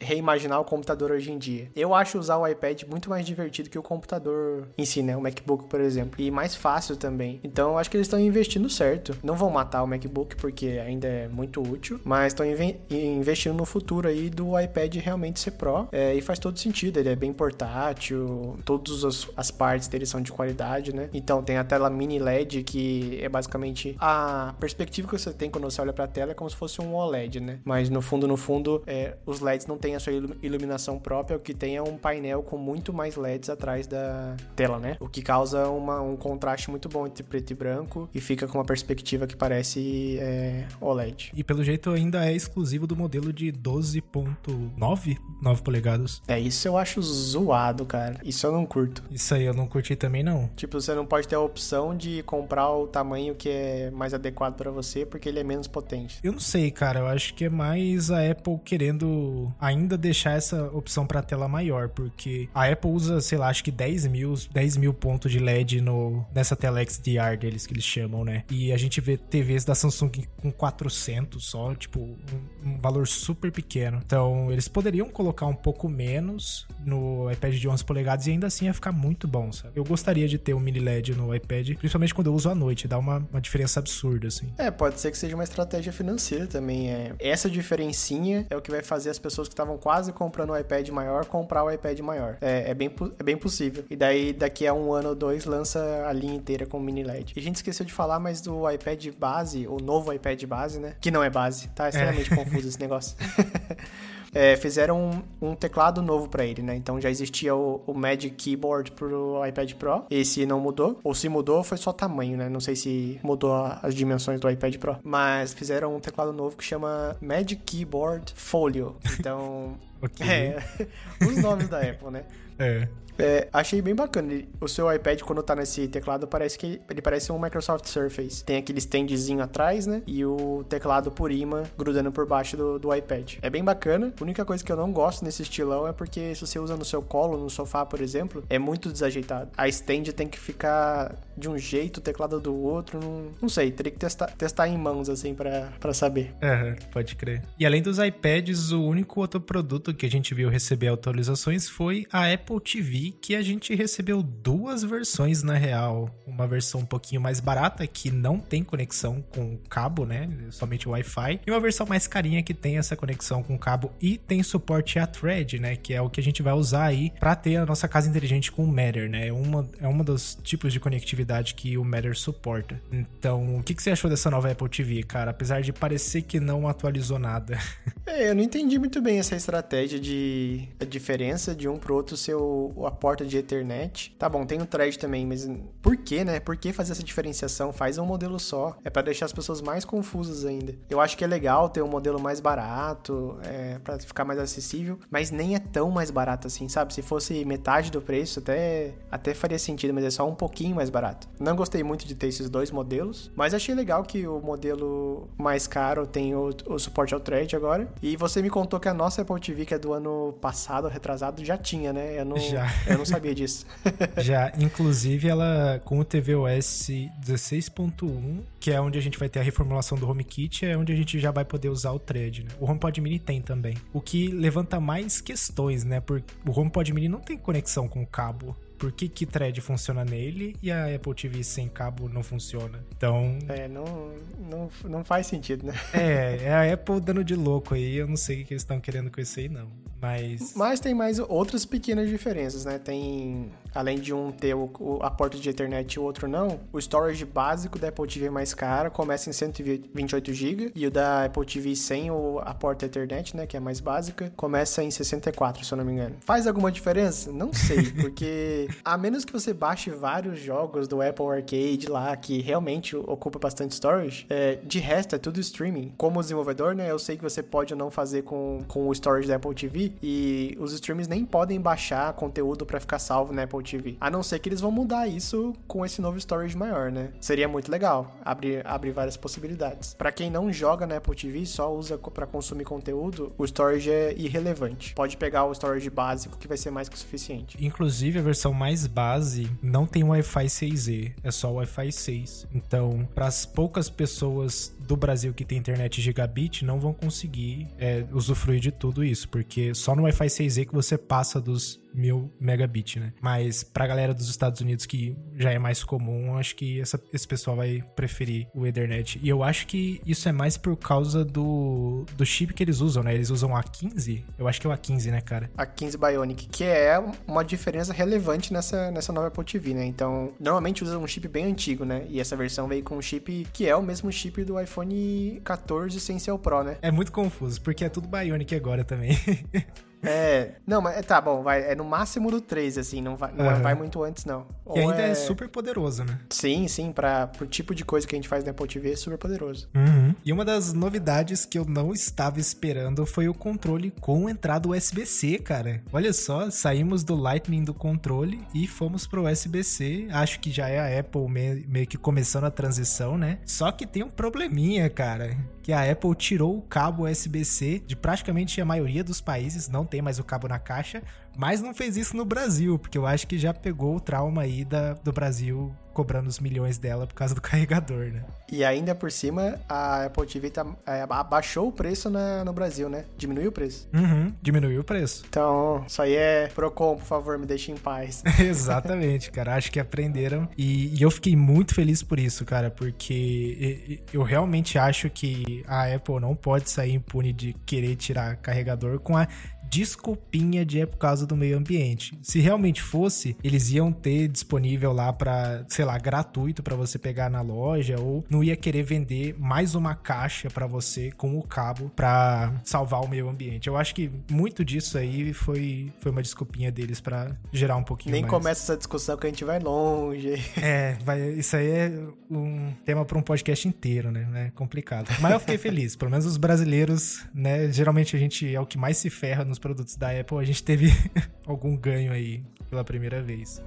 reimaginar 0.00 0.60
o 0.60 0.64
computador 0.64 1.10
hoje 1.10 1.30
em 1.30 1.38
dia, 1.38 1.70
eu 1.74 1.94
acho 1.94 2.18
usar 2.18 2.36
o 2.36 2.46
iPad 2.46 2.82
muito 2.84 3.08
mais 3.08 3.26
divertido 3.26 3.70
que 3.70 3.78
o 3.78 3.82
computador 3.82 4.68
em 4.76 4.84
si, 4.84 5.02
né? 5.02 5.16
O 5.16 5.20
MacBook, 5.20 5.66
por 5.68 5.80
exemplo. 5.80 6.20
E 6.20 6.30
mais 6.30 6.54
fácil 6.54 6.96
também. 6.96 7.40
Então 7.42 7.72
eu 7.72 7.78
acho 7.78 7.90
que 7.90 7.96
eles 7.96 8.06
estão 8.06 8.18
investindo 8.20 8.68
certo. 8.68 9.16
Não 9.22 9.34
vão 9.34 9.50
matar 9.50 9.82
o 9.82 9.86
MacBook 9.86 10.36
porque 10.36 10.80
ainda 10.84 11.06
é 11.06 11.28
muito 11.28 11.62
útil, 11.62 12.00
mas 12.04 12.32
estão 12.32 12.46
investindo 12.90 13.54
no 13.54 13.64
futuro 13.64 14.08
aí 14.08 14.30
do 14.30 14.58
iPad 14.58 14.96
realmente 14.96 15.40
ser 15.40 15.52
Pro. 15.52 15.88
É, 15.92 16.14
e 16.14 16.20
faz 16.20 16.38
todo 16.38 16.58
sentido. 16.58 16.98
Ele 16.98 17.08
é 17.08 17.16
bem 17.16 17.32
portátil, 17.32 18.58
todas 19.04 19.04
as, 19.04 19.30
as 19.36 19.50
partes 19.50 19.88
dele 19.88 20.06
são 20.06 20.20
de 20.20 20.32
qualidade, 20.32 20.94
né? 20.94 21.08
Então 21.12 21.42
tem 21.42 21.58
a 21.58 21.64
tela 21.64 21.90
mini 21.90 22.18
LED 22.18 22.62
que 22.62 23.18
é 23.22 23.28
basicamente 23.28 23.94
a 23.98 24.54
perspectiva 24.58 25.08
que 25.08 25.18
você 25.18 25.32
tem 25.32 25.50
quando 25.50 25.64
você 25.64 25.80
olha 25.80 25.92
para 25.92 26.04
a 26.04 26.08
tela 26.08 26.32
é 26.32 26.34
como 26.34 26.48
se 26.48 26.56
fosse 26.56 26.80
um 26.80 26.94
OLED, 26.94 27.40
né? 27.40 27.58
Mas 27.64 27.90
no 27.90 28.00
fundo, 28.00 28.26
no 28.26 28.36
fundo, 28.36 28.82
é, 28.86 29.16
os 29.26 29.40
LEDs 29.40 29.66
não 29.66 29.76
têm 29.76 29.94
a 29.94 30.00
sua 30.00 30.12
iluminação 30.42 30.98
própria, 30.98 31.36
o 31.36 31.40
que 31.40 31.54
tem 31.54 31.76
é 31.76 31.82
um 31.82 31.96
painel 31.96 32.42
com 32.42 32.56
muito 32.56 32.92
mais 32.92 33.16
LEDs 33.16 33.50
atrás 33.50 33.86
da 33.86 34.36
tela, 34.56 34.78
né? 34.78 34.96
O 35.00 35.08
que 35.08 35.22
causa 35.22 35.68
uma, 35.68 36.00
um 36.00 36.16
contraste 36.16 36.70
muito 36.70 36.88
bom 36.88 37.06
entre 37.06 37.22
preto 37.22 37.50
e 37.50 37.54
branco 37.54 38.08
e 38.14 38.20
fica 38.20 38.46
com 38.46 38.58
uma 38.58 38.64
perspectiva 38.64 39.26
que 39.26 39.36
parece 39.36 40.18
é, 40.20 40.66
OLED. 40.80 41.32
E 41.34 41.44
pelo 41.44 41.62
jeito 41.62 41.90
ainda 41.90 42.24
é 42.26 42.32
exclusivo 42.32 42.86
do 42.86 42.96
modelo 42.96 43.32
de 43.32 43.52
12.9 43.52 45.16
9 45.42 45.62
polegadas. 45.62 46.22
É, 46.26 46.38
isso 46.38 46.66
eu 46.66 46.76
acho 46.76 47.02
zoado, 47.02 47.84
cara. 47.84 48.20
Isso 48.24 48.46
eu 48.46 48.52
não 48.52 48.64
curto. 48.64 48.93
Isso 49.10 49.34
aí 49.34 49.44
eu 49.44 49.54
não 49.54 49.66
curti 49.66 49.96
também 49.96 50.22
não. 50.22 50.48
Tipo, 50.56 50.80
você 50.80 50.94
não 50.94 51.06
pode 51.06 51.28
ter 51.28 51.34
a 51.34 51.40
opção 51.40 51.96
de 51.96 52.22
comprar 52.22 52.70
o 52.70 52.86
tamanho 52.86 53.34
que 53.34 53.48
é 53.48 53.90
mais 53.90 54.14
adequado 54.14 54.54
para 54.54 54.70
você 54.70 55.04
porque 55.04 55.28
ele 55.28 55.40
é 55.40 55.44
menos 55.44 55.66
potente. 55.66 56.18
Eu 56.22 56.32
não 56.32 56.40
sei, 56.40 56.70
cara. 56.70 57.00
Eu 57.00 57.06
acho 57.06 57.34
que 57.34 57.44
é 57.44 57.50
mais 57.50 58.10
a 58.10 58.30
Apple 58.30 58.58
querendo 58.64 59.52
ainda 59.60 59.96
deixar 59.96 60.32
essa 60.32 60.64
opção 60.70 61.06
para 61.06 61.22
tela 61.22 61.48
maior, 61.48 61.88
porque 61.88 62.48
a 62.54 62.66
Apple 62.66 62.90
usa, 62.90 63.20
sei 63.20 63.38
lá, 63.38 63.48
acho 63.48 63.64
que 63.64 63.70
10 63.70 64.06
mil, 64.06 64.34
10 64.52 64.76
mil 64.76 64.94
pontos 64.94 65.30
de 65.30 65.38
LED 65.38 65.80
no, 65.80 66.24
nessa 66.34 66.56
tela 66.56 66.84
XDR 66.84 67.36
deles 67.38 67.66
que 67.66 67.72
eles 67.72 67.84
chamam, 67.84 68.24
né? 68.24 68.44
E 68.50 68.72
a 68.72 68.76
gente 68.76 69.00
vê 69.00 69.16
TVs 69.16 69.64
da 69.64 69.74
Samsung 69.74 70.10
com 70.36 70.52
400 70.52 71.44
só, 71.44 71.74
tipo, 71.74 72.00
um, 72.00 72.70
um 72.70 72.78
valor 72.78 73.06
super 73.06 73.50
pequeno. 73.50 74.00
Então, 74.04 74.50
eles 74.50 74.68
poderiam 74.68 75.08
colocar 75.08 75.46
um 75.46 75.54
pouco 75.54 75.88
menos 75.88 76.66
no 76.84 77.30
iPad 77.30 77.54
de 77.54 77.68
11 77.68 77.84
polegadas 77.84 78.26
e 78.26 78.30
ainda 78.30 78.46
assim 78.46 78.66
ia 78.66 78.74
ficar 78.74 78.83
muito 78.92 79.26
bom, 79.26 79.52
sabe? 79.52 79.72
Eu 79.76 79.84
gostaria 79.84 80.28
de 80.28 80.38
ter 80.38 80.54
um 80.54 80.60
mini 80.60 80.80
LED 80.80 81.14
no 81.14 81.34
iPad, 81.34 81.76
principalmente 81.76 82.14
quando 82.14 82.28
eu 82.28 82.34
uso 82.34 82.48
à 82.48 82.54
noite, 82.54 82.86
dá 82.88 82.98
uma, 82.98 83.26
uma 83.30 83.40
diferença 83.40 83.80
absurda, 83.80 84.28
assim. 84.28 84.52
É, 84.58 84.70
pode 84.70 85.00
ser 85.00 85.10
que 85.10 85.18
seja 85.18 85.34
uma 85.34 85.44
estratégia 85.44 85.92
financeira 85.92 86.46
também. 86.46 86.90
É. 86.90 87.14
Essa 87.18 87.48
diferencinha 87.48 88.46
é 88.50 88.56
o 88.56 88.60
que 88.60 88.70
vai 88.70 88.82
fazer 88.82 89.10
as 89.10 89.18
pessoas 89.18 89.48
que 89.48 89.54
estavam 89.54 89.76
quase 89.78 90.12
comprando 90.12 90.50
o 90.50 90.58
iPad 90.58 90.88
maior 90.90 91.24
comprar 91.24 91.64
o 91.64 91.70
iPad 91.70 91.98
maior. 92.00 92.36
É, 92.40 92.70
é, 92.70 92.74
bem, 92.74 92.90
é 93.18 93.22
bem 93.22 93.36
possível. 93.36 93.84
E 93.90 93.96
daí, 93.96 94.32
daqui 94.32 94.66
a 94.66 94.74
um 94.74 94.92
ano 94.92 95.10
ou 95.10 95.14
dois, 95.14 95.44
lança 95.44 96.04
a 96.06 96.12
linha 96.12 96.34
inteira 96.34 96.66
com 96.66 96.78
mini 96.78 97.02
LED. 97.02 97.32
E 97.36 97.40
a 97.40 97.42
gente 97.42 97.56
esqueceu 97.56 97.84
de 97.84 97.92
falar, 97.92 98.18
mas 98.18 98.40
do 98.40 98.70
iPad 98.70 99.08
base, 99.18 99.66
o 99.66 99.78
novo 99.78 100.12
iPad 100.12 100.42
base, 100.44 100.78
né? 100.78 100.94
Que 101.00 101.10
não 101.10 101.22
é 101.22 101.30
base, 101.30 101.68
tá? 101.68 101.86
É 101.86 101.88
extremamente 101.88 102.32
é. 102.32 102.36
confuso 102.36 102.68
esse 102.68 102.80
negócio. 102.80 103.16
é, 104.34 104.56
fizeram 104.56 105.22
um, 105.40 105.50
um, 105.50 105.54
teclado 105.54 106.02
novo 106.02 106.28
para 106.28 106.44
ele, 106.44 106.62
né? 106.62 106.76
Então 106.76 107.00
já 107.00 107.10
existia 107.10 107.54
o, 107.54 107.82
o, 107.86 107.94
Magic 107.94 108.34
Keyboard 108.34 108.92
pro 108.92 109.44
iPad 109.46 109.72
Pro. 109.74 110.04
Esse 110.10 110.44
não 110.44 110.60
mudou. 110.60 110.98
Ou 111.02 111.14
se 111.14 111.28
mudou, 111.28 111.62
foi 111.62 111.78
só 111.78 111.92
tamanho, 111.92 112.36
né? 112.36 112.48
Não 112.48 112.60
sei 112.60 112.76
se 112.76 113.18
mudou 113.22 113.52
as 113.82 113.94
dimensões 113.94 114.40
do 114.40 114.50
iPad 114.50 114.76
Pro. 114.76 114.96
Mas 115.02 115.54
fizeram 115.54 115.94
um 115.94 116.00
teclado 116.00 116.32
novo 116.32 116.56
que 116.56 116.64
chama 116.64 117.16
Magic 117.20 117.62
Keyboard 117.64 118.32
Folio. 118.34 118.96
Então. 119.18 119.74
okay. 120.04 120.26
É, 120.28 120.62
os 121.26 121.36
nomes 121.38 121.68
da 121.68 121.80
Apple, 121.80 122.10
né? 122.10 122.24
É. 122.58 122.88
É, 123.18 123.48
achei 123.52 123.80
bem 123.80 123.94
bacana. 123.94 124.42
O 124.60 124.68
seu 124.68 124.92
iPad, 124.92 125.20
quando 125.22 125.42
tá 125.42 125.54
nesse 125.54 125.86
teclado, 125.88 126.26
parece 126.26 126.58
que 126.58 126.80
ele 126.90 127.00
parece 127.00 127.30
um 127.30 127.38
Microsoft 127.38 127.86
Surface. 127.86 128.44
Tem 128.44 128.56
aquele 128.56 128.78
standzinho 128.78 129.42
atrás, 129.42 129.86
né? 129.86 130.02
E 130.06 130.24
o 130.24 130.64
teclado 130.68 131.10
por 131.10 131.30
imã 131.30 131.62
grudando 131.78 132.10
por 132.10 132.26
baixo 132.26 132.56
do, 132.56 132.78
do 132.78 132.94
iPad. 132.94 133.34
É 133.42 133.48
bem 133.48 133.62
bacana. 133.62 134.12
A 134.18 134.22
única 134.22 134.44
coisa 134.44 134.64
que 134.64 134.70
eu 134.70 134.76
não 134.76 134.92
gosto 134.92 135.24
nesse 135.24 135.42
estilão 135.42 135.86
é 135.86 135.92
porque 135.92 136.34
se 136.34 136.40
você 136.40 136.58
usa 136.58 136.76
no 136.76 136.84
seu 136.84 137.02
colo, 137.02 137.38
no 137.38 137.48
sofá, 137.48 137.86
por 137.86 138.00
exemplo, 138.00 138.44
é 138.50 138.58
muito 138.58 138.90
desajeitado. 138.90 139.50
A 139.56 139.68
stand 139.68 140.04
tem 140.14 140.26
que 140.26 140.38
ficar 140.38 141.14
de 141.36 141.48
um 141.48 141.56
jeito, 141.56 141.98
o 141.98 142.00
teclado 142.00 142.40
do 142.40 142.54
outro. 142.54 142.98
Não, 143.00 143.26
não 143.42 143.48
sei, 143.48 143.70
teria 143.70 143.92
que 143.92 143.98
testar, 143.98 144.26
testar 144.32 144.68
em 144.68 144.76
mãos, 144.76 145.08
assim, 145.08 145.34
para 145.34 145.92
saber. 145.92 146.34
É, 146.40 146.76
pode 146.92 147.14
crer. 147.14 147.42
E 147.58 147.64
além 147.64 147.82
dos 147.82 147.98
iPads, 147.98 148.72
o 148.72 148.82
único 148.82 149.20
outro 149.20 149.40
produto 149.40 149.93
que 149.94 150.06
a 150.06 150.10
gente 150.10 150.34
viu 150.34 150.48
receber 150.48 150.88
atualizações 150.88 151.68
foi 151.68 152.06
a 152.12 152.32
Apple 152.32 152.60
TV 152.60 153.14
que 153.20 153.34
a 153.34 153.42
gente 153.42 153.74
recebeu 153.74 154.22
duas 154.22 154.82
versões 154.82 155.42
na 155.42 155.54
real. 155.54 156.10
Uma 156.26 156.46
versão 156.46 156.80
um 156.80 156.86
pouquinho 156.86 157.20
mais 157.20 157.40
barata, 157.40 157.86
que 157.86 158.10
não 158.10 158.38
tem 158.38 158.64
conexão 158.64 159.22
com 159.30 159.58
cabo, 159.68 160.04
né? 160.04 160.28
Somente 160.50 160.88
Wi-Fi. 160.88 161.40
E 161.46 161.50
uma 161.50 161.60
versão 161.60 161.86
mais 161.86 162.06
carinha 162.06 162.42
que 162.42 162.54
tem 162.54 162.78
essa 162.78 162.96
conexão 162.96 163.42
com 163.42 163.58
cabo 163.58 163.92
e 164.00 164.16
tem 164.16 164.42
suporte 164.42 164.98
a 164.98 165.06
thread, 165.06 165.58
né? 165.58 165.76
Que 165.76 165.94
é 165.94 166.00
o 166.00 166.08
que 166.08 166.20
a 166.20 166.22
gente 166.22 166.42
vai 166.42 166.54
usar 166.54 166.84
aí 166.84 167.12
para 167.18 167.34
ter 167.36 167.56
a 167.56 167.66
nossa 167.66 167.86
casa 167.86 168.08
inteligente 168.08 168.50
com 168.50 168.64
o 168.64 168.68
Matter, 168.68 169.08
né? 169.08 169.28
É 169.28 169.32
uma, 169.32 169.68
é 169.80 169.88
uma 169.88 170.02
dos 170.02 170.38
tipos 170.42 170.72
de 170.72 170.80
conectividade 170.80 171.54
que 171.54 171.76
o 171.76 171.84
Matter 171.84 172.16
suporta. 172.16 172.80
Então, 172.92 173.56
o 173.56 173.62
que, 173.62 173.74
que 173.74 173.82
você 173.82 173.90
achou 173.90 174.10
dessa 174.10 174.30
nova 174.30 174.50
Apple 174.50 174.68
TV, 174.68 175.02
cara? 175.02 175.30
Apesar 175.30 175.60
de 175.60 175.72
parecer 175.72 176.22
que 176.22 176.40
não 176.40 176.68
atualizou 176.68 177.18
nada. 177.18 177.58
É, 178.06 178.28
eu 178.28 178.34
não 178.34 178.42
entendi 178.42 178.78
muito 178.78 179.00
bem 179.00 179.18
essa 179.18 179.34
estratégia 179.34 179.73
de 179.82 180.68
a 180.80 180.84
diferença 180.84 181.54
de 181.54 181.68
um 181.68 181.76
pro 181.76 181.94
outro 181.94 182.16
ser 182.16 182.34
o, 182.34 182.72
a 182.86 182.90
porta 182.90 183.24
de 183.24 183.38
Ethernet. 183.38 184.14
Tá 184.18 184.28
bom, 184.28 184.46
tem 184.46 184.60
o 184.60 184.66
thread 184.66 184.98
também, 184.98 185.26
mas 185.26 185.48
por 185.82 185.96
que, 185.96 186.24
né? 186.24 186.40
Por 186.40 186.56
que 186.56 186.72
fazer 186.72 186.92
essa 186.92 187.02
diferenciação? 187.02 187.72
Faz 187.72 187.98
um 187.98 188.06
modelo 188.06 188.38
só. 188.38 188.76
É 188.84 188.90
para 188.90 189.02
deixar 189.02 189.26
as 189.26 189.32
pessoas 189.32 189.60
mais 189.60 189.84
confusas 189.84 190.44
ainda. 190.44 190.74
Eu 190.88 191.00
acho 191.00 191.16
que 191.16 191.24
é 191.24 191.26
legal 191.26 191.68
ter 191.68 191.82
um 191.82 191.88
modelo 191.88 192.20
mais 192.20 192.40
barato, 192.40 193.38
é, 193.44 193.78
para 193.78 193.98
ficar 193.98 194.24
mais 194.24 194.38
acessível, 194.38 194.98
mas 195.10 195.30
nem 195.30 195.54
é 195.54 195.58
tão 195.58 195.90
mais 195.90 196.10
barato 196.10 196.46
assim, 196.46 196.68
sabe? 196.68 196.94
Se 196.94 197.02
fosse 197.02 197.44
metade 197.44 197.90
do 197.90 198.00
preço, 198.00 198.38
até, 198.38 198.94
até 199.10 199.34
faria 199.34 199.58
sentido, 199.58 199.92
mas 199.92 200.04
é 200.04 200.10
só 200.10 200.28
um 200.28 200.34
pouquinho 200.34 200.76
mais 200.76 200.90
barato. 200.90 201.28
Não 201.38 201.56
gostei 201.56 201.82
muito 201.82 202.06
de 202.06 202.14
ter 202.14 202.28
esses 202.28 202.48
dois 202.48 202.70
modelos, 202.70 203.30
mas 203.34 203.54
achei 203.54 203.74
legal 203.74 204.02
que 204.02 204.26
o 204.26 204.40
modelo 204.40 205.28
mais 205.36 205.66
caro 205.66 206.06
tem 206.06 206.34
o, 206.34 206.50
o 206.66 206.78
suporte 206.78 207.14
ao 207.14 207.20
thread 207.20 207.54
agora. 207.56 207.88
E 208.02 208.16
você 208.16 208.40
me 208.40 208.50
contou 208.50 208.78
que 208.78 208.88
a 208.88 208.94
nossa 208.94 209.22
Apple 209.22 209.40
TV, 209.40 209.63
que 209.64 209.74
é 209.74 209.78
do 209.78 209.92
ano 209.92 210.34
passado, 210.40 210.88
retrasado, 210.88 211.44
já 211.44 211.56
tinha, 211.56 211.92
né? 211.92 212.20
Eu 212.20 212.24
não, 212.24 212.38
já. 212.38 212.66
Eu 212.86 212.98
não 212.98 213.04
sabia 213.04 213.34
disso. 213.34 213.66
já, 214.18 214.52
inclusive 214.58 215.28
ela 215.28 215.80
com 215.84 215.98
o 215.98 216.04
tvOS 216.04 216.88
16.1, 217.22 218.40
que 218.60 218.70
é 218.70 218.80
onde 218.80 218.98
a 218.98 219.02
gente 219.02 219.18
vai 219.18 219.28
ter 219.28 219.40
a 219.40 219.42
reformulação 219.42 219.96
do 219.98 220.08
HomeKit, 220.08 220.66
é 220.66 220.76
onde 220.76 220.92
a 220.92 220.96
gente 220.96 221.18
já 221.18 221.30
vai 221.30 221.44
poder 221.44 221.68
usar 221.68 221.92
o 221.92 221.98
thread, 221.98 222.44
né? 222.44 222.50
O 222.60 222.70
HomePod 222.70 223.00
Mini 223.00 223.18
tem 223.18 223.40
também. 223.40 223.76
O 223.92 224.00
que 224.00 224.28
levanta 224.28 224.80
mais 224.80 225.20
questões, 225.20 225.84
né? 225.84 226.00
Porque 226.00 226.32
o 226.46 226.58
HomePod 226.58 226.92
Mini 226.92 227.08
não 227.08 227.20
tem 227.20 227.36
conexão 227.36 227.88
com 227.88 228.02
o 228.02 228.06
cabo 228.06 228.56
por 228.84 228.92
que, 228.92 229.08
que 229.08 229.24
thread 229.24 229.58
funciona 229.62 230.04
nele 230.04 230.54
e 230.62 230.70
a 230.70 230.94
Apple 230.94 231.14
TV 231.14 231.42
sem 231.42 231.70
cabo 231.70 232.06
não 232.06 232.22
funciona. 232.22 232.84
Então. 232.94 233.38
É, 233.48 233.66
não, 233.66 234.12
não, 234.38 234.70
não 234.84 235.02
faz 235.02 235.26
sentido, 235.26 235.66
né? 235.66 235.72
É, 235.94 236.38
é 236.42 236.52
a 236.52 236.74
Apple 236.74 237.00
dando 237.00 237.24
de 237.24 237.34
louco 237.34 237.74
aí. 237.74 237.96
Eu 237.96 238.06
não 238.06 238.16
sei 238.16 238.42
o 238.42 238.44
que 238.44 238.52
eles 238.52 238.62
estão 238.62 238.78
querendo 238.78 239.10
com 239.10 239.20
isso 239.22 239.40
aí, 239.40 239.48
não. 239.48 239.68
Mas. 240.04 240.52
Mas 240.54 240.80
tem 240.80 240.92
mais 240.92 241.18
outras 241.18 241.64
pequenas 241.64 242.10
diferenças, 242.10 242.66
né? 242.66 242.78
Tem. 242.78 243.50
Além 243.74 243.98
de 243.98 244.12
um 244.12 244.30
ter 244.30 244.54
o, 244.54 244.70
a 245.00 245.10
porta 245.10 245.38
de 245.38 245.48
Ethernet 245.48 245.94
e 245.94 245.98
o 245.98 246.02
outro 246.02 246.28
não, 246.28 246.60
o 246.72 246.78
storage 246.78 247.24
básico 247.24 247.76
da 247.78 247.88
Apple 247.88 248.06
TV 248.06 248.26
é 248.26 248.30
mais 248.30 248.54
caro, 248.54 248.90
começa 248.90 249.28
em 249.28 249.32
128 249.32 250.32
GB, 250.32 250.72
e 250.76 250.86
o 250.86 250.90
da 250.90 251.24
Apple 251.24 251.44
TV 251.44 251.74
sem 251.74 252.08
o, 252.08 252.38
a 252.44 252.54
porta 252.54 252.86
Ethernet, 252.86 253.36
né, 253.36 253.46
que 253.46 253.56
é 253.56 253.60
mais 253.60 253.80
básica, 253.80 254.32
começa 254.36 254.80
em 254.80 254.92
64, 254.92 255.64
se 255.64 255.72
eu 255.72 255.78
não 255.78 255.84
me 255.84 255.92
engano. 255.92 256.16
Faz 256.20 256.46
alguma 256.46 256.70
diferença? 256.70 257.32
Não 257.32 257.52
sei, 257.52 257.90
porque 258.00 258.68
a 258.84 258.96
menos 258.96 259.24
que 259.24 259.32
você 259.32 259.52
baixe 259.52 259.90
vários 259.90 260.38
jogos 260.38 260.88
do 260.88 261.02
Apple 261.02 261.26
Arcade 261.26 261.86
lá, 261.88 262.16
que 262.16 262.40
realmente 262.40 262.96
ocupa 262.96 263.38
bastante 263.38 263.74
storage, 263.74 264.26
é, 264.30 264.56
de 264.64 264.78
resto 264.78 265.14
é 265.16 265.18
tudo 265.18 265.40
streaming. 265.40 265.92
Como 265.96 266.20
desenvolvedor, 266.20 266.74
né, 266.74 266.90
eu 266.90 266.98
sei 266.98 267.16
que 267.16 267.22
você 267.22 267.42
pode 267.42 267.74
ou 267.74 267.78
não 267.78 267.90
fazer 267.90 268.22
com, 268.22 268.64
com 268.68 268.88
o 268.88 268.92
storage 268.92 269.28
da 269.28 269.36
Apple 269.36 269.54
TV, 269.54 269.92
e 270.02 270.56
os 270.58 270.72
streams 270.72 271.08
nem 271.08 271.24
podem 271.24 271.60
baixar 271.60 272.12
conteúdo 272.14 272.64
para 272.64 272.80
ficar 272.80 272.98
salvo 272.98 273.32
na 273.32 273.42
Apple 273.42 273.62
TV. 273.62 273.96
A 274.00 274.10
não 274.10 274.22
ser 274.22 274.38
que 274.38 274.48
eles 274.48 274.60
vão 274.60 274.70
mudar 274.70 275.06
isso 275.06 275.54
com 275.66 275.84
esse 275.84 276.00
novo 276.00 276.18
storage 276.18 276.56
maior, 276.56 276.90
né? 276.90 277.10
Seria 277.20 277.48
muito 277.48 277.70
legal 277.70 278.16
abrir, 278.24 278.66
abrir 278.66 278.92
várias 278.92 279.16
possibilidades. 279.16 279.94
Para 279.94 280.12
quem 280.12 280.30
não 280.30 280.52
joga 280.52 280.86
na 280.86 280.96
Apple 280.96 281.14
TV, 281.14 281.44
só 281.46 281.74
usa 281.74 281.98
para 281.98 282.26
consumir 282.26 282.64
conteúdo, 282.64 283.32
o 283.36 283.44
storage 283.44 283.90
é 283.90 284.14
irrelevante. 284.16 284.94
Pode 284.94 285.16
pegar 285.16 285.44
o 285.44 285.52
storage 285.52 285.90
básico 285.90 286.38
que 286.38 286.48
vai 286.48 286.56
ser 286.56 286.70
mais 286.70 286.88
que 286.88 286.96
o 286.96 286.98
suficiente. 286.98 287.56
Inclusive, 287.60 288.18
a 288.18 288.22
versão 288.22 288.52
mais 288.54 288.86
base 288.86 289.50
não 289.62 289.86
tem 289.86 290.04
Wi-Fi 290.04 290.46
6E, 290.46 291.12
é 291.22 291.30
só 291.30 291.52
Wi-Fi 291.52 291.92
6. 291.92 292.46
Então, 292.54 293.06
para 293.14 293.26
as 293.26 293.44
poucas 293.44 293.90
pessoas 293.90 294.74
do 294.78 294.96
Brasil 294.96 295.34
que 295.34 295.44
tem 295.44 295.58
internet 295.58 296.00
gigabit 296.00 296.64
não 296.64 296.78
vão 296.78 296.92
conseguir 296.92 297.66
é, 297.78 298.04
usufruir 298.12 298.60
de 298.60 298.70
tudo 298.70 299.04
isso, 299.04 299.28
porque 299.28 299.74
só 299.74 299.94
no 299.94 300.04
Wi-Fi 300.04 300.26
6E 300.26 300.66
que 300.66 300.74
você 300.74 300.96
passa 300.96 301.40
dos 301.40 301.80
mil 301.94 302.32
megabit, 302.40 302.98
né? 302.98 303.12
Mas 303.20 303.62
pra 303.62 303.86
galera 303.86 304.12
dos 304.12 304.28
Estados 304.28 304.60
Unidos 304.60 304.84
que 304.84 305.16
já 305.36 305.50
é 305.50 305.58
mais 305.58 305.82
comum, 305.84 306.36
acho 306.36 306.56
que 306.56 306.80
essa, 306.80 307.00
esse 307.12 307.26
pessoal 307.26 307.56
vai 307.56 307.82
preferir 307.94 308.48
o 308.54 308.66
Ethernet. 308.66 309.20
E 309.22 309.28
eu 309.28 309.42
acho 309.42 309.66
que 309.66 310.00
isso 310.04 310.28
é 310.28 310.32
mais 310.32 310.56
por 310.56 310.76
causa 310.76 311.24
do, 311.24 312.04
do 312.16 312.26
chip 312.26 312.52
que 312.52 312.62
eles 312.62 312.80
usam, 312.80 313.02
né? 313.02 313.14
Eles 313.14 313.30
usam 313.30 313.50
A15? 313.50 314.22
Eu 314.38 314.48
acho 314.48 314.60
que 314.60 314.66
é 314.66 314.70
o 314.70 314.72
A15, 314.72 315.10
né, 315.10 315.20
cara? 315.20 315.50
A15 315.56 315.96
Bionic, 315.96 316.48
que 316.48 316.64
é 316.64 316.98
uma 317.26 317.44
diferença 317.44 317.92
relevante 317.92 318.52
nessa, 318.52 318.90
nessa 318.90 319.12
nova 319.12 319.28
Apple 319.28 319.44
TV, 319.44 319.74
né? 319.74 319.84
Então, 319.84 320.32
normalmente 320.40 320.82
usa 320.82 320.98
um 320.98 321.06
chip 321.06 321.28
bem 321.28 321.46
antigo, 321.46 321.84
né? 321.84 322.04
E 322.08 322.20
essa 322.20 322.36
versão 322.36 322.66
veio 322.66 322.82
com 322.82 322.96
um 322.96 323.02
chip 323.02 323.46
que 323.52 323.66
é 323.66 323.76
o 323.76 323.82
mesmo 323.82 324.10
chip 324.10 324.42
do 324.44 324.60
iPhone 324.60 325.40
14 325.44 326.00
sem 326.00 326.18
ser 326.18 326.32
o 326.32 326.38
Pro, 326.38 326.62
né? 326.62 326.76
É 326.82 326.90
muito 326.90 327.12
confuso, 327.12 327.60
porque 327.60 327.84
é 327.84 327.88
tudo 327.88 328.08
Bionic 328.08 328.54
agora 328.54 328.84
também. 328.84 329.18
É, 330.04 330.52
não, 330.66 330.80
mas 330.80 331.04
tá 331.06 331.20
bom, 331.20 331.42
vai, 331.42 331.72
é 331.72 331.74
no 331.74 331.84
máximo 331.84 332.30
do 332.30 332.40
3, 332.40 332.78
assim, 332.78 333.00
não 333.00 333.16
vai, 333.16 333.32
não 333.32 333.46
uhum. 333.46 333.62
vai 333.62 333.74
muito 333.74 334.02
antes, 334.02 334.24
não. 334.24 334.46
E 334.74 334.80
ainda 334.80 335.02
é... 335.02 335.10
é... 335.10 335.14
super 335.14 335.48
poderoso, 335.48 336.04
né? 336.04 336.18
Sim, 336.30 336.68
sim, 336.68 336.92
para 336.92 337.26
pro 337.26 337.46
tipo 337.46 337.74
de 337.74 337.84
coisa 337.84 338.06
que 338.06 338.14
a 338.14 338.18
gente 338.18 338.28
faz 338.28 338.44
na 338.44 338.50
Apple 338.50 338.66
TV 338.66 338.92
é 338.92 338.96
super 338.96 339.18
poderoso. 339.18 339.68
Uhum. 339.74 340.14
E 340.24 340.32
uma 340.32 340.44
das 340.44 340.72
novidades 340.72 341.44
que 341.44 341.58
eu 341.58 341.64
não 341.64 341.92
estava 341.92 342.40
esperando 342.40 343.06
foi 343.06 343.28
o 343.28 343.34
controle 343.34 343.92
com 344.00 344.28
entrada 344.28 344.68
USB-C, 344.68 345.38
cara. 345.38 345.82
Olha 345.92 346.12
só, 346.12 346.50
saímos 346.50 347.04
do 347.04 347.14
Lightning 347.14 347.64
do 347.64 347.74
controle 347.74 348.40
e 348.54 348.66
fomos 348.66 349.06
pro 349.06 349.28
USB-C. 349.28 350.08
Acho 350.10 350.40
que 350.40 350.50
já 350.50 350.68
é 350.68 350.78
a 350.78 351.00
Apple 351.00 351.28
meio 351.28 351.86
que 351.86 351.98
começando 351.98 352.44
a 352.44 352.50
transição, 352.50 353.18
né? 353.18 353.38
Só 353.44 353.70
que 353.70 353.86
tem 353.86 354.02
um 354.02 354.10
probleminha, 354.10 354.88
cara 354.88 355.36
que 355.64 355.72
a 355.72 355.90
Apple 355.90 356.14
tirou 356.14 356.58
o 356.58 356.60
cabo 356.60 357.08
USB-C 357.08 357.82
de 357.86 357.96
praticamente 357.96 358.60
a 358.60 358.66
maioria 358.66 359.02
dos 359.02 359.22
países, 359.22 359.66
não 359.66 359.86
tem 359.86 359.93
mais 360.02 360.18
o 360.18 360.24
cabo 360.24 360.48
na 360.48 360.58
caixa, 360.58 361.02
mas 361.36 361.60
não 361.60 361.74
fez 361.74 361.96
isso 361.96 362.16
no 362.16 362.24
Brasil, 362.24 362.78
porque 362.78 362.96
eu 362.96 363.06
acho 363.06 363.26
que 363.26 363.38
já 363.38 363.52
pegou 363.52 363.96
o 363.96 364.00
trauma 364.00 364.42
aí 364.42 364.64
da, 364.64 364.94
do 364.94 365.12
Brasil 365.12 365.74
cobrando 365.94 366.28
os 366.28 366.40
milhões 366.40 366.76
dela 366.76 367.06
por 367.06 367.14
causa 367.14 367.34
do 367.34 367.40
carregador, 367.42 368.06
né? 368.12 368.24
E 368.50 368.64
ainda 368.64 368.94
por 368.94 369.10
cima, 369.10 369.60
a 369.68 370.04
Apple 370.04 370.26
TV 370.26 370.50
tá, 370.50 370.66
é, 370.86 371.06
abaixou 371.08 371.68
o 371.68 371.72
preço 371.72 372.10
na, 372.10 372.44
no 372.44 372.52
Brasil, 372.52 372.88
né? 372.88 373.04
Diminuiu 373.16 373.48
o 373.48 373.52
preço. 373.52 373.88
Uhum, 373.94 374.34
diminuiu 374.42 374.80
o 374.80 374.84
preço. 374.84 375.24
Então, 375.28 375.84
isso 375.86 376.02
aí 376.02 376.14
é 376.14 376.48
Procon, 376.48 376.96
por 376.96 377.04
favor, 377.04 377.38
me 377.38 377.46
deixe 377.46 377.70
em 377.70 377.76
paz. 377.76 378.22
Exatamente, 378.38 379.30
cara. 379.30 379.54
Acho 379.54 379.70
que 379.70 379.78
aprenderam. 379.78 380.48
E, 380.58 380.98
e, 380.98 381.02
eu 381.02 381.10
fiquei 381.10 381.36
muito 381.36 381.74
feliz 381.74 382.02
por 382.02 382.18
isso, 382.18 382.44
cara, 382.44 382.70
porque 382.70 384.02
eu 384.12 384.22
realmente 384.22 384.78
acho 384.78 385.08
que 385.08 385.64
a 385.68 385.94
Apple 385.94 386.20
não 386.20 386.34
pode 386.34 386.68
sair 386.68 386.94
impune 386.94 387.32
de 387.32 387.52
querer 387.64 387.94
tirar 387.94 388.36
carregador 388.36 388.98
com 388.98 389.16
a 389.16 389.28
desculpinha 389.70 390.64
de 390.64 390.80
é 390.80 390.86
por 390.86 390.98
causa 390.98 391.26
do 391.26 391.36
meio 391.36 391.56
ambiente. 391.56 392.18
Se 392.22 392.40
realmente 392.40 392.82
fosse, 392.82 393.36
eles 393.42 393.70
iam 393.70 393.92
ter 393.92 394.28
disponível 394.28 394.92
lá 394.92 395.12
para, 395.12 395.64
sei 395.68 395.84
lá, 395.84 395.98
gratuito 395.98 396.62
para 396.62 396.76
você 396.76 396.98
pegar 396.98 397.30
na 397.30 397.40
loja 397.40 397.98
ou 397.98 398.24
não 398.28 398.42
ia 398.42 398.56
querer 398.56 398.82
vender 398.82 399.34
mais 399.38 399.74
uma 399.74 399.94
caixa 399.94 400.50
para 400.50 400.66
você 400.66 401.10
com 401.12 401.38
o 401.38 401.42
cabo 401.42 401.90
para 401.94 402.52
salvar 402.64 403.00
o 403.02 403.08
meio 403.08 403.28
ambiente. 403.28 403.68
Eu 403.68 403.76
acho 403.76 403.94
que 403.94 404.10
muito 404.30 404.64
disso 404.64 404.98
aí 404.98 405.32
foi, 405.32 405.92
foi 406.00 406.10
uma 406.10 406.22
desculpinha 406.22 406.70
deles 406.70 407.00
para 407.00 407.36
gerar 407.52 407.76
um 407.76 407.84
pouquinho 407.84 408.12
Nem 408.12 408.22
mais. 408.22 408.30
começa 408.32 408.62
essa 408.62 408.76
discussão 408.76 409.16
que 409.16 409.26
a 409.26 409.30
gente 409.30 409.44
vai 409.44 409.58
longe. 409.58 410.34
É, 410.56 410.96
vai, 411.04 411.20
isso 411.30 411.56
aí 411.56 411.68
é 411.68 411.92
um 412.30 412.72
tema 412.84 413.04
para 413.04 413.18
um 413.18 413.22
podcast 413.22 413.66
inteiro, 413.68 414.10
né? 414.10 414.46
É 414.46 414.50
complicado. 414.50 415.10
Mas 415.20 415.32
eu 415.32 415.40
fiquei 415.40 415.58
feliz. 415.58 415.94
Pelo 415.96 416.10
menos 416.10 416.26
os 416.26 416.36
brasileiros, 416.36 417.24
né? 417.34 417.70
Geralmente 417.70 418.16
a 418.16 418.18
gente 418.18 418.54
é 418.54 418.60
o 418.60 418.66
que 418.66 418.78
mais 418.78 418.96
se 418.96 419.10
ferra 419.10 419.44
nos 419.44 419.58
produtos 419.64 419.96
da 419.96 420.10
Apple, 420.10 420.36
a 420.36 420.44
gente 420.44 420.62
teve 420.62 420.88
algum 421.48 421.74
ganho 421.74 422.12
aí 422.12 422.44
pela 422.68 422.84
primeira 422.84 423.22
vez. 423.22 423.62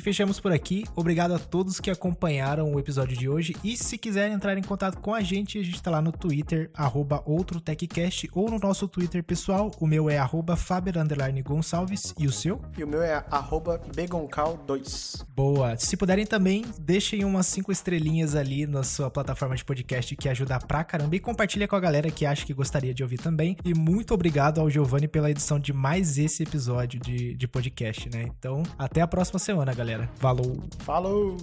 E 0.00 0.02
fechamos 0.02 0.40
por 0.40 0.50
aqui. 0.50 0.86
Obrigado 0.96 1.34
a 1.34 1.38
todos 1.38 1.78
que 1.78 1.90
acompanharam 1.90 2.72
o 2.72 2.80
episódio 2.80 3.14
de 3.14 3.28
hoje. 3.28 3.54
E 3.62 3.76
se 3.76 3.98
quiserem 3.98 4.32
entrar 4.32 4.56
em 4.56 4.62
contato 4.62 4.98
com 4.98 5.12
a 5.12 5.20
gente, 5.20 5.58
a 5.58 5.62
gente 5.62 5.74
está 5.74 5.90
lá 5.90 6.00
no 6.00 6.10
Twitter, 6.10 6.70
OutroTechCast, 7.26 8.30
ou 8.32 8.50
no 8.50 8.58
nosso 8.58 8.88
Twitter 8.88 9.22
pessoal. 9.22 9.70
O 9.78 9.86
meu 9.86 10.08
é 10.08 10.18
Faber 10.56 10.94
Gonçalves. 11.44 12.14
E 12.18 12.26
o 12.26 12.32
seu? 12.32 12.62
E 12.78 12.82
o 12.82 12.88
meu 12.88 13.02
é 13.02 13.22
Begoncal2. 13.94 15.22
Boa. 15.36 15.76
Se 15.76 15.98
puderem 15.98 16.24
também, 16.24 16.64
deixem 16.80 17.22
umas 17.22 17.44
cinco 17.44 17.70
estrelinhas 17.70 18.34
ali 18.34 18.66
na 18.66 18.82
sua 18.82 19.10
plataforma 19.10 19.54
de 19.54 19.66
podcast 19.66 20.16
que 20.16 20.30
ajuda 20.30 20.58
pra 20.60 20.82
caramba. 20.82 21.14
E 21.14 21.20
compartilha 21.20 21.68
com 21.68 21.76
a 21.76 21.80
galera 21.80 22.10
que 22.10 22.24
acha 22.24 22.46
que 22.46 22.54
gostaria 22.54 22.94
de 22.94 23.02
ouvir 23.02 23.18
também. 23.18 23.54
E 23.62 23.74
muito 23.74 24.14
obrigado 24.14 24.62
ao 24.62 24.70
Giovanni 24.70 25.08
pela 25.08 25.30
edição 25.30 25.60
de 25.60 25.74
mais 25.74 26.16
esse 26.16 26.42
episódio 26.42 26.98
de, 26.98 27.34
de 27.34 27.46
podcast, 27.46 28.08
né? 28.08 28.22
Então, 28.22 28.62
até 28.78 29.02
a 29.02 29.06
próxima 29.06 29.38
semana, 29.38 29.74
galera 29.74 29.89
galera. 29.90 30.08
Falou! 30.16 30.56
Falou! 30.78 31.36